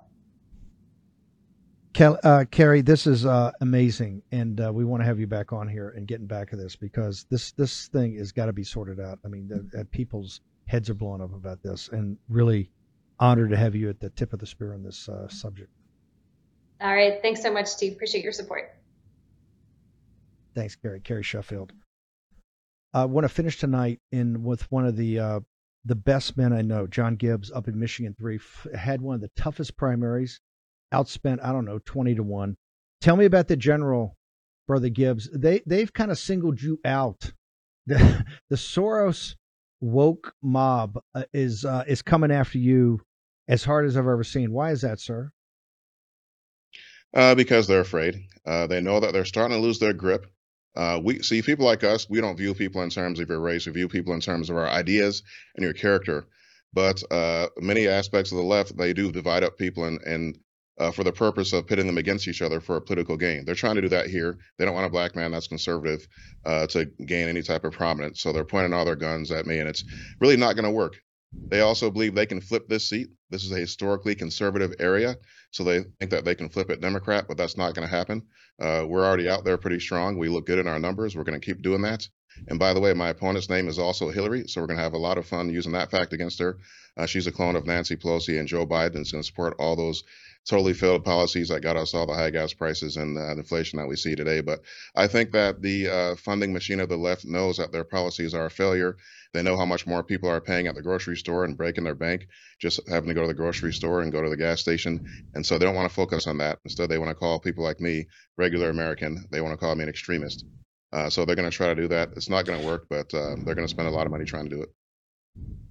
uh, 1.99 2.45
Carrie, 2.51 2.82
this 2.82 3.07
is 3.07 3.26
uh, 3.26 3.53
amazing, 3.61 4.22
and 4.32 4.61
uh, 4.61 4.72
we 4.72 4.84
want 4.84 5.03
to 5.03 5.05
have 5.05 5.18
you 5.18 5.26
back 5.26 5.53
on 5.53 5.68
here 5.68 5.91
and 5.91 6.07
getting 6.07 6.26
back 6.26 6.51
to 6.51 6.57
this 6.57 6.76
because 6.76 7.26
this 7.30 7.53
this 7.53 7.88
thing 7.88 8.16
has 8.16 8.32
got 8.32 8.47
to 8.47 8.53
be 8.53 8.64
sorted 8.64 9.01
out. 9.01 9.18
I 9.24 9.28
mean, 9.28 9.49
the, 9.49 9.84
people's 9.86 10.41
heads 10.66 10.88
are 10.88 10.95
blowing 10.95 11.20
up 11.20 11.34
about 11.34 11.62
this, 11.62 11.88
and 11.88 12.16
really 12.28 12.70
honored 13.18 13.51
to 13.51 13.57
have 13.57 13.74
you 13.74 13.88
at 13.88 14.01
the 14.01 14.11
tip 14.11 14.32
of 14.32 14.38
the 14.38 14.47
spear 14.47 14.72
on 14.74 14.82
this 14.82 15.09
uh, 15.09 15.28
subject. 15.28 15.70
All 16.80 16.95
right, 16.95 17.20
thanks 17.20 17.43
so 17.43 17.53
much, 17.53 17.66
Steve. 17.66 17.93
Appreciate 17.93 18.24
your 18.24 18.32
support. 18.32 18.74
Thanks, 20.55 20.76
Carrie. 20.76 21.01
Carrie 21.01 21.22
Sheffield. 21.22 21.72
I 22.93 23.05
want 23.05 23.24
to 23.24 23.28
finish 23.28 23.59
tonight 23.59 24.01
in 24.11 24.43
with 24.43 24.70
one 24.70 24.86
of 24.86 24.97
the 24.97 25.18
uh, 25.18 25.41
the 25.84 25.95
best 25.95 26.36
men 26.36 26.53
I 26.53 26.62
know, 26.62 26.86
John 26.86 27.16
Gibbs, 27.16 27.51
up 27.51 27.68
in 27.68 27.78
Michigan 27.78 28.14
Three, 28.18 28.38
had 28.74 29.01
one 29.01 29.14
of 29.14 29.20
the 29.20 29.30
toughest 29.36 29.76
primaries 29.76 30.41
outspent, 30.93 31.38
I 31.43 31.53
don't 31.53 31.64
know, 31.64 31.80
20 31.84 32.14
to 32.16 32.22
1. 32.22 32.57
Tell 33.01 33.16
me 33.16 33.24
about 33.24 33.49
the 33.49 33.57
general, 33.57 34.16
Brother 34.66 34.88
Gibbs. 34.88 35.28
They, 35.32 35.62
they've 35.66 35.93
kind 35.93 36.11
of 36.11 36.18
singled 36.18 36.61
you 36.61 36.78
out. 36.84 37.32
The, 37.86 38.24
the 38.51 38.57
Soros 38.57 39.34
woke 39.80 40.34
mob 40.43 41.01
uh, 41.14 41.24
is, 41.32 41.64
uh, 41.64 41.82
is 41.88 42.03
coming 42.03 42.30
after 42.30 42.59
you 42.59 43.01
as 43.49 43.64
hard 43.64 43.86
as 43.86 43.97
I've 43.97 44.07
ever 44.07 44.22
seen. 44.22 44.53
Why 44.53 44.70
is 44.70 44.82
that, 44.82 45.01
sir? 45.01 45.32
Uh, 47.12 47.34
because 47.34 47.66
they're 47.66 47.80
afraid. 47.80 48.22
Uh, 48.47 48.68
they 48.68 48.80
know 48.80 49.01
that 49.01 49.12
they're 49.12 49.24
starting 49.24 49.57
to 49.57 49.62
lose 49.62 49.80
their 49.80 49.95
grip. 49.95 50.26
Uh, 50.76 51.01
we 51.03 51.20
see 51.22 51.43
people 51.43 51.66
like 51.66 51.82
us. 51.82 52.09
We 52.09 52.20
don't 52.20 52.36
view 52.36 52.55
people 52.55 52.82
in 52.82 52.91
terms 52.91 53.18
of 53.18 53.28
your 53.28 53.41
race. 53.41 53.66
We 53.66 53.72
view 53.72 53.88
people 53.88 54.14
in 54.14 54.20
terms 54.20 54.51
of 54.51 54.57
our 54.57 54.68
ideas 54.68 55.22
and 55.57 55.64
your 55.64 55.72
character. 55.72 56.26
But 56.72 57.03
uh, 57.11 57.49
many 57.59 57.88
aspects 57.88 58.30
of 58.30 58.38
the 58.38 58.45
left, 58.45 58.76
they 58.76 58.93
do 58.93 59.11
divide 59.11 59.43
up 59.43 59.59
people 59.59 59.84
and, 59.84 60.01
and 60.03 60.38
uh, 60.81 60.91
for 60.91 61.05
the 61.05 61.12
purpose 61.12 61.53
of 61.53 61.66
pitting 61.66 61.87
them 61.87 61.99
against 61.99 62.26
each 62.26 62.41
other 62.41 62.59
for 62.59 62.76
a 62.76 62.81
political 62.81 63.16
gain. 63.16 63.45
They're 63.45 63.55
trying 63.55 63.74
to 63.76 63.83
do 63.83 63.91
that 63.91 64.07
here. 64.07 64.39
They 64.57 64.64
don't 64.64 64.74
want 64.74 64.87
a 64.87 64.91
black 64.91 65.14
man 65.14 65.31
that's 65.31 65.47
conservative 65.47 66.09
uh, 66.47 66.66
to 66.68 66.87
gain 67.07 67.28
any 67.28 67.43
type 67.43 67.64
of 67.64 67.72
prominence. 67.72 68.22
So 68.22 68.33
they're 68.33 68.45
pointing 68.45 68.72
all 68.72 68.87
their 68.87 68.97
guns 68.97 69.31
at 69.31 69.47
me, 69.47 69.59
and 69.59 69.68
it's 69.68 69.85
really 70.20 70.39
not 70.39 70.55
going 70.55 70.64
to 70.64 70.70
work. 70.70 70.97
They 71.33 71.61
also 71.61 71.91
believe 71.91 72.14
they 72.14 72.26
can 72.26 72.41
flip 72.41 72.66
this 72.66 72.89
seat. 72.89 73.11
This 73.28 73.45
is 73.45 73.53
a 73.53 73.59
historically 73.59 74.14
conservative 74.14 74.74
area, 74.81 75.16
so 75.53 75.62
they 75.62 75.83
think 76.01 76.11
that 76.11 76.24
they 76.24 76.35
can 76.35 76.49
flip 76.49 76.70
it 76.70 76.81
Democrat, 76.81 77.26
but 77.28 77.37
that's 77.37 77.57
not 77.57 77.74
going 77.74 77.87
to 77.87 77.95
happen. 77.95 78.22
Uh, 78.59 78.85
we're 78.89 79.05
already 79.05 79.28
out 79.28 79.45
there 79.45 79.59
pretty 79.59 79.78
strong. 79.78 80.18
We 80.18 80.28
look 80.28 80.47
good 80.47 80.59
in 80.59 80.66
our 80.66 80.81
numbers. 80.81 81.14
We're 81.14 81.24
going 81.24 81.41
to 81.41 81.45
keep 81.45 81.62
doing 81.62 81.83
that. 81.83 82.09
And 82.49 82.59
by 82.59 82.72
the 82.72 82.81
way, 82.81 82.95
my 82.95 83.11
opponent's 83.11 83.51
name 83.51 83.68
is 83.68 83.78
also 83.78 84.09
Hillary, 84.09 84.45
so 84.47 84.61
we're 84.61 84.66
going 84.66 84.78
to 84.78 84.83
have 84.83 84.95
a 84.95 84.99
lot 84.99 85.18
of 85.18 85.26
fun 85.26 85.51
using 85.51 85.72
that 85.72 85.91
fact 85.91 86.12
against 86.12 86.39
her. 86.39 86.59
Uh, 86.97 87.07
she's 87.07 87.26
a 87.26 87.33
clone 87.33 87.57
of 87.57 87.66
Nancy 87.66 87.97
Pelosi 87.97 88.39
and 88.39 88.49
Joe 88.49 88.66
Biden. 88.66 89.01
Is 89.01 89.12
going 89.12 89.22
to 89.22 89.26
support 89.26 89.55
all 89.59 89.76
those 89.76 90.03
totally 90.49 90.72
failed 90.72 91.05
policies 91.05 91.49
that 91.49 91.62
got 91.62 91.76
us 91.76 91.95
all 91.95 92.07
the 92.07 92.14
high 92.14 92.30
gas 92.30 92.53
prices 92.53 92.97
and 92.97 93.16
uh, 93.18 93.32
inflation 93.32 93.78
that 93.78 93.86
we 93.86 93.97
see 93.97 94.14
today. 94.14 94.41
But 94.41 94.61
I 94.97 95.07
think 95.07 95.32
that 95.32 95.62
the 95.62 95.88
uh, 95.88 96.16
funding 96.16 96.53
machine 96.53 96.80
of 96.80 96.88
the 96.88 96.97
left 96.97 97.24
knows 97.24 97.59
that 97.59 97.72
their 97.72 97.84
policies 97.84 98.34
are 98.34 98.47
a 98.47 98.51
failure. 98.51 98.97
They 99.32 99.43
know 99.43 99.57
how 99.57 99.64
much 99.64 99.86
more 99.86 100.03
people 100.03 100.28
are 100.28 100.41
paying 100.41 100.66
at 100.66 100.74
the 100.74 100.82
grocery 100.82 101.16
store 101.16 101.45
and 101.45 101.57
breaking 101.57 101.84
their 101.84 101.95
bank 101.95 102.26
just 102.61 102.80
having 102.88 103.09
to 103.09 103.14
go 103.14 103.22
to 103.22 103.28
the 103.28 103.34
grocery 103.34 103.72
store 103.72 104.03
and 104.03 104.12
go 104.12 104.22
to 104.22 104.28
the 104.28 104.36
gas 104.36 104.61
station. 104.61 105.07
And 105.34 105.45
so 105.45 105.57
they 105.57 105.64
don't 105.64 105.76
want 105.76 105.88
to 105.88 105.95
focus 105.95 106.26
on 106.26 106.38
that. 106.38 106.59
Instead, 106.64 106.88
they 106.88 106.99
want 106.99 107.11
to 107.11 107.14
call 107.14 107.38
people 107.38 107.64
like 107.64 107.80
me, 107.80 108.07
regular 108.36 108.70
American, 108.70 109.26
they 109.30 109.41
want 109.41 109.53
to 109.53 109.59
call 109.59 109.74
me 109.74 109.84
an 109.84 109.88
extremist. 109.88 110.45
Uh, 110.93 111.09
so 111.09 111.24
they're 111.24 111.36
going 111.36 111.49
to 111.49 111.57
try 111.57 111.68
to 111.68 111.80
do 111.80 111.88
that. 111.88 112.11
It's 112.16 112.28
not 112.28 112.45
going 112.45 112.61
to 112.61 112.66
work, 112.66 112.86
but 112.91 113.12
uh, 113.14 113.36
they're 113.45 113.55
going 113.55 113.66
to 113.66 113.68
spend 113.68 113.88
a 113.88 113.93
lot 113.93 114.07
of 114.07 114.12
money 114.12 114.24
trying 114.24 114.49
to 114.49 114.57
do 114.57 114.62
it. 114.62 115.70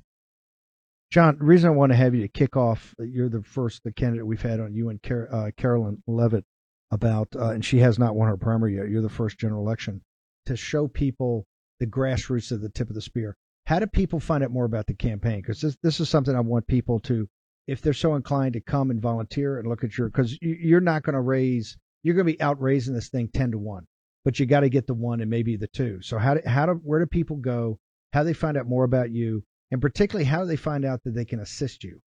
John, 1.11 1.37
the 1.39 1.45
reason 1.45 1.69
I 1.69 1.73
want 1.73 1.91
to 1.91 1.95
have 1.95 2.13
you 2.13 2.21
to 2.21 2.27
kick 2.27 2.55
off, 2.55 2.93
uh, 2.99 3.03
you're 3.03 3.29
the 3.29 3.41
first 3.41 3.83
the 3.83 3.91
candidate 3.91 4.27
we've 4.27 4.41
had 4.41 4.59
on 4.59 4.75
you 4.75 4.89
and 4.89 5.01
Car- 5.01 5.27
uh, 5.31 5.51
Karoline 5.57 5.97
Leavitt 6.05 6.45
about, 6.91 7.29
uh, 7.35 7.49
and 7.49 7.65
she 7.65 7.79
has 7.79 7.97
not 7.97 8.15
won 8.15 8.27
her 8.27 8.37
primary 8.37 8.75
yet. 8.75 8.89
You're 8.89 9.01
the 9.01 9.09
first 9.09 9.39
general 9.39 9.63
election 9.63 10.01
to 10.45 10.55
show 10.55 10.87
people 10.87 11.45
the 11.79 11.87
grassroots 11.87 12.51
of 12.51 12.61
the 12.61 12.69
tip 12.69 12.89
of 12.89 12.95
the 12.95 13.01
spear. 13.01 13.35
How 13.65 13.79
do 13.79 13.87
people 13.87 14.19
find 14.19 14.43
out 14.43 14.51
more 14.51 14.65
about 14.65 14.85
the 14.87 14.93
campaign? 14.93 15.41
Because 15.41 15.61
this 15.61 15.77
this 15.81 15.99
is 15.99 16.09
something 16.09 16.35
I 16.35 16.41
want 16.41 16.67
people 16.67 16.99
to, 17.01 17.27
if 17.67 17.81
they're 17.81 17.93
so 17.93 18.15
inclined, 18.15 18.53
to 18.53 18.61
come 18.61 18.91
and 18.91 19.01
volunteer 19.01 19.57
and 19.57 19.67
look 19.67 19.83
at 19.83 19.97
your, 19.97 20.09
because 20.09 20.37
you're 20.41 20.79
not 20.81 21.03
going 21.03 21.13
to 21.13 21.21
raise, 21.21 21.77
you're 22.03 22.15
going 22.15 22.27
to 22.27 22.33
be 22.33 22.41
out 22.41 22.61
raising 22.61 22.93
this 22.93 23.09
thing 23.09 23.29
ten 23.33 23.51
to 23.51 23.57
one, 23.57 23.85
but 24.25 24.39
you 24.39 24.45
got 24.45 24.61
to 24.61 24.69
get 24.69 24.85
the 24.85 24.93
one 24.93 25.21
and 25.21 25.29
maybe 25.29 25.55
the 25.55 25.67
two. 25.67 26.01
So 26.01 26.19
how 26.19 26.35
do, 26.35 26.41
how 26.47 26.67
do 26.67 26.73
where 26.83 26.99
do 26.99 27.05
people 27.07 27.37
go? 27.37 27.79
How 28.13 28.21
do 28.21 28.27
they 28.27 28.33
find 28.33 28.57
out 28.57 28.67
more 28.67 28.83
about 28.83 29.11
you? 29.11 29.43
And 29.71 29.81
particularly, 29.81 30.25
how 30.25 30.45
they 30.45 30.55
find 30.55 30.85
out 30.85 31.03
that 31.03 31.13
they 31.13 31.25
can 31.25 31.39
assist 31.39 31.83
you? 31.83 32.01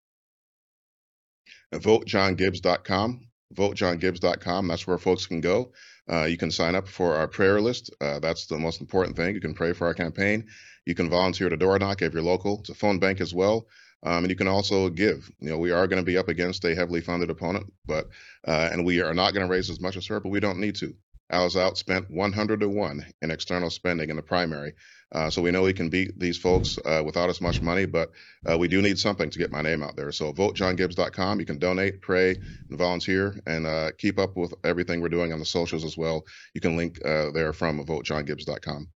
VoteJohnGibbs.com. 1.73 3.29
VoteJohnGibbs.com. 3.55 4.69
That's 4.69 4.87
where 4.87 4.99
folks 4.99 5.27
can 5.27 5.41
go. 5.41 5.73
Uh, 6.11 6.25
you 6.25 6.37
can 6.37 6.51
sign 6.51 6.75
up 6.75 6.89
for 6.89 7.15
our 7.15 7.29
prayer 7.29 7.61
list. 7.61 7.95
Uh, 8.01 8.19
that's 8.19 8.47
the 8.47 8.59
most 8.59 8.81
important 8.81 9.17
thing. 9.17 9.35
You 9.35 9.41
can 9.41 9.55
pray 9.55 9.73
for 9.73 9.87
our 9.87 9.95
campaign. 9.95 10.47
You 10.85 10.95
can 10.95 11.09
volunteer 11.09 11.49
to 11.49 11.57
door 11.57 11.79
knock 11.79 12.03
if 12.03 12.13
you're 12.13 12.23
local. 12.23 12.61
It's 12.61 12.71
a 12.71 12.75
phone 12.75 12.99
bank 12.99 13.21
as 13.21 13.33
well. 13.33 13.69
Um, 14.05 14.25
and 14.25 14.31
you 14.31 14.37
can 14.37 14.49
also 14.49 14.89
give. 14.89 15.31
You 15.39 15.51
know, 15.51 15.59
we 15.59 15.71
are 15.71 15.87
going 15.87 16.03
to 16.03 16.07
be 16.07 16.19
up 16.19 16.29
against 16.29 16.65
a 16.65 16.75
heavily 16.75 17.01
funded 17.01 17.31
opponent, 17.31 17.73
but 17.87 18.09
uh, 18.47 18.69
and 18.73 18.85
we 18.85 19.01
are 19.01 19.15
not 19.15 19.33
going 19.33 19.47
to 19.47 19.53
raise 19.53 19.71
as 19.71 19.81
much 19.81 19.97
as 19.97 20.07
her, 20.09 20.19
but 20.19 20.31
we 20.31 20.41
don't 20.41 20.59
need 20.59 20.75
to. 20.77 20.95
Al 21.31 21.45
has 21.45 21.55
outspent 21.55 22.11
100 22.11 22.61
to 22.61 22.69
1 22.69 23.07
in 23.23 23.31
external 23.31 23.71
spending 23.71 24.11
in 24.11 24.17
the 24.17 24.23
primary. 24.23 24.75
Uh, 25.13 25.29
so 25.29 25.43
we 25.43 25.51
know 25.51 25.63
we 25.63 25.73
can 25.73 25.91
beat 25.91 26.19
these 26.19 26.39
folks 26.39 26.79
uh, 26.87 27.03
without 27.05 27.29
as 27.29 27.41
much 27.41 27.61
money, 27.61 27.85
but 27.85 28.11
uh, 28.51 28.57
we 28.57 28.67
do 28.67 28.81
need 28.81 28.99
something 28.99 29.29
to 29.29 29.39
get 29.39 29.53
my 29.53 29.61
name 29.61 29.83
out 29.83 29.95
there. 29.95 30.11
So 30.11 30.33
votejohngibbs.com. 30.33 31.39
You 31.39 31.47
can 31.47 31.59
donate, 31.59 32.01
pray, 32.01 32.37
and 32.69 32.79
volunteer, 32.79 33.39
and 33.47 33.67
uh, 33.67 33.91
keep 33.99 34.19
up 34.19 34.37
with 34.37 34.55
everything 34.65 35.01
we're 35.01 35.11
doing 35.11 35.33
on 35.33 35.39
the 35.39 35.45
socials 35.45 35.85
as 35.85 35.99
well. 35.99 36.25
You 36.55 36.61
can 36.61 36.77
link 36.77 36.99
uh, 37.05 37.31
there 37.33 37.53
from 37.53 37.85
votejohngibbs.com. 37.85 38.89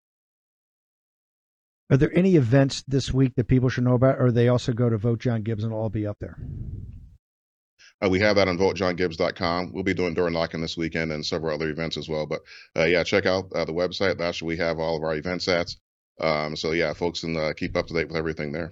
Are 1.92 1.98
there 1.98 2.18
any 2.18 2.36
events 2.36 2.84
this 2.88 3.14
week 3.14 3.36
that 3.36 3.48
people 3.48 3.70
should 3.70 3.84
know 3.84 3.94
about, 3.94 4.20
or 4.20 4.32
they 4.32 4.48
also 4.48 4.74
go 4.74 4.90
to 4.90 4.98
Vote 4.98 5.20
John 5.20 5.44
Gibbs 5.44 5.64
and 5.64 5.72
it'll 5.72 5.84
all 5.84 5.90
be 5.90 6.08
up 6.08 6.18
there? 6.20 6.38
Uh, 8.04 8.10
we 8.10 8.20
have 8.20 8.38
that 8.38 8.48
on 8.48 8.58
votejohngibbs.com. 8.58 9.72
We'll 9.72 9.84
be 9.84 9.94
doing 9.94 10.14
door 10.14 10.30
knocking 10.30 10.62
this 10.62 10.78
weekend 10.78 11.12
and 11.12 11.26
several 11.26 11.54
other 11.54 11.70
events 11.70 11.98
as 11.98 12.10
well. 12.10 12.26
But 12.26 12.42
uh, 12.76 12.86
yeah, 12.86 13.04
check 13.04 13.26
out 13.26 13.52
uh, 13.54 13.66
the 13.66 13.74
website. 13.74 14.18
That's 14.18 14.42
where 14.42 14.48
we 14.48 14.58
have 14.58 14.80
all 14.80 14.98
of 14.98 15.04
our 15.04 15.16
events 15.16 15.48
at. 15.48 15.76
Um, 16.20 16.56
so 16.56 16.72
yeah, 16.72 16.94
folks 16.94 17.22
can 17.22 17.36
uh, 17.36 17.54
keep 17.56 17.76
up 17.76 17.88
to 17.88 17.94
date 17.94 18.08
with 18.08 18.18
everything 18.18 18.52
there. 18.52 18.72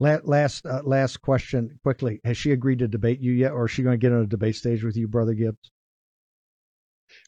Last 0.00 0.66
uh, 0.66 0.82
last 0.84 1.20
question 1.20 1.78
quickly. 1.84 2.20
Has 2.24 2.36
she 2.36 2.50
agreed 2.50 2.80
to 2.80 2.88
debate 2.88 3.20
you 3.20 3.30
yet, 3.32 3.52
or 3.52 3.66
is 3.66 3.70
she 3.70 3.84
going 3.84 3.94
to 3.94 4.04
get 4.04 4.12
on 4.12 4.22
a 4.22 4.26
debate 4.26 4.56
stage 4.56 4.82
with 4.82 4.96
you, 4.96 5.06
brother 5.06 5.32
Gibbs? 5.32 5.70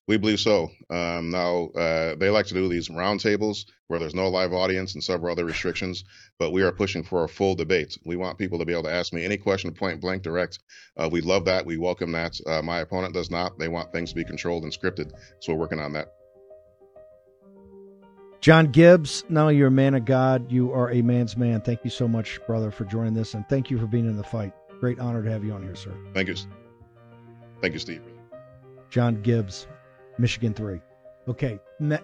We 0.08 0.16
believe 0.16 0.40
so. 0.40 0.70
Um, 0.90 1.30
now, 1.30 1.68
uh, 1.68 2.14
they 2.16 2.30
like 2.30 2.46
to 2.46 2.54
do 2.54 2.68
these 2.68 2.88
roundtables 2.88 3.66
where 3.86 3.98
there's 3.98 4.14
no 4.14 4.28
live 4.28 4.52
audience 4.52 4.94
and 4.94 5.04
several 5.04 5.32
other 5.32 5.44
restrictions, 5.44 6.04
but 6.38 6.52
we 6.52 6.62
are 6.62 6.72
pushing 6.72 7.02
for 7.02 7.24
a 7.24 7.28
full 7.28 7.54
debate. 7.54 7.96
We 8.04 8.16
want 8.16 8.38
people 8.38 8.58
to 8.58 8.64
be 8.64 8.72
able 8.72 8.84
to 8.84 8.92
ask 8.92 9.12
me 9.12 9.24
any 9.24 9.36
question 9.36 9.72
point 9.72 10.00
blank 10.00 10.22
direct. 10.22 10.58
Uh, 10.96 11.08
we 11.10 11.20
love 11.20 11.44
that. 11.44 11.64
We 11.64 11.76
welcome 11.76 12.12
that. 12.12 12.38
Uh, 12.46 12.62
my 12.62 12.80
opponent 12.80 13.14
does 13.14 13.30
not. 13.30 13.58
They 13.58 13.68
want 13.68 13.92
things 13.92 14.10
to 14.10 14.16
be 14.16 14.24
controlled 14.24 14.64
and 14.64 14.72
scripted. 14.72 15.12
So 15.40 15.52
we're 15.52 15.60
working 15.60 15.80
on 15.80 15.92
that. 15.92 16.08
John 18.44 18.66
Gibbs, 18.66 19.24
now 19.30 19.48
you're 19.48 19.68
a 19.68 19.70
man 19.70 19.94
of 19.94 20.04
God. 20.04 20.52
You 20.52 20.70
are 20.74 20.90
a 20.90 21.00
man's 21.00 21.34
man. 21.34 21.62
Thank 21.62 21.82
you 21.82 21.88
so 21.88 22.06
much, 22.06 22.38
brother, 22.46 22.70
for 22.70 22.84
joining 22.84 23.14
this, 23.14 23.32
and 23.32 23.48
thank 23.48 23.70
you 23.70 23.78
for 23.78 23.86
being 23.86 24.04
in 24.04 24.18
the 24.18 24.22
fight. 24.22 24.52
Great 24.80 24.98
honor 24.98 25.22
to 25.22 25.30
have 25.30 25.42
you 25.46 25.54
on 25.54 25.62
here, 25.62 25.74
sir. 25.74 25.96
Thank 26.12 26.28
you. 26.28 26.34
Thank 27.62 27.72
you, 27.72 27.80
Steve. 27.80 28.02
John 28.90 29.22
Gibbs, 29.22 29.66
Michigan 30.18 30.52
3. 30.52 30.78
Okay, 31.26 31.58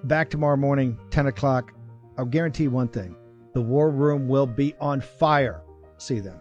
back 0.04 0.30
tomorrow 0.30 0.56
morning, 0.56 0.98
10 1.10 1.26
o'clock. 1.26 1.74
I'll 2.16 2.24
guarantee 2.24 2.68
one 2.68 2.88
thing 2.88 3.14
the 3.52 3.60
war 3.60 3.90
room 3.90 4.26
will 4.26 4.46
be 4.46 4.74
on 4.80 5.02
fire. 5.02 5.60
See 5.98 6.14
you 6.14 6.22
then. 6.22 6.40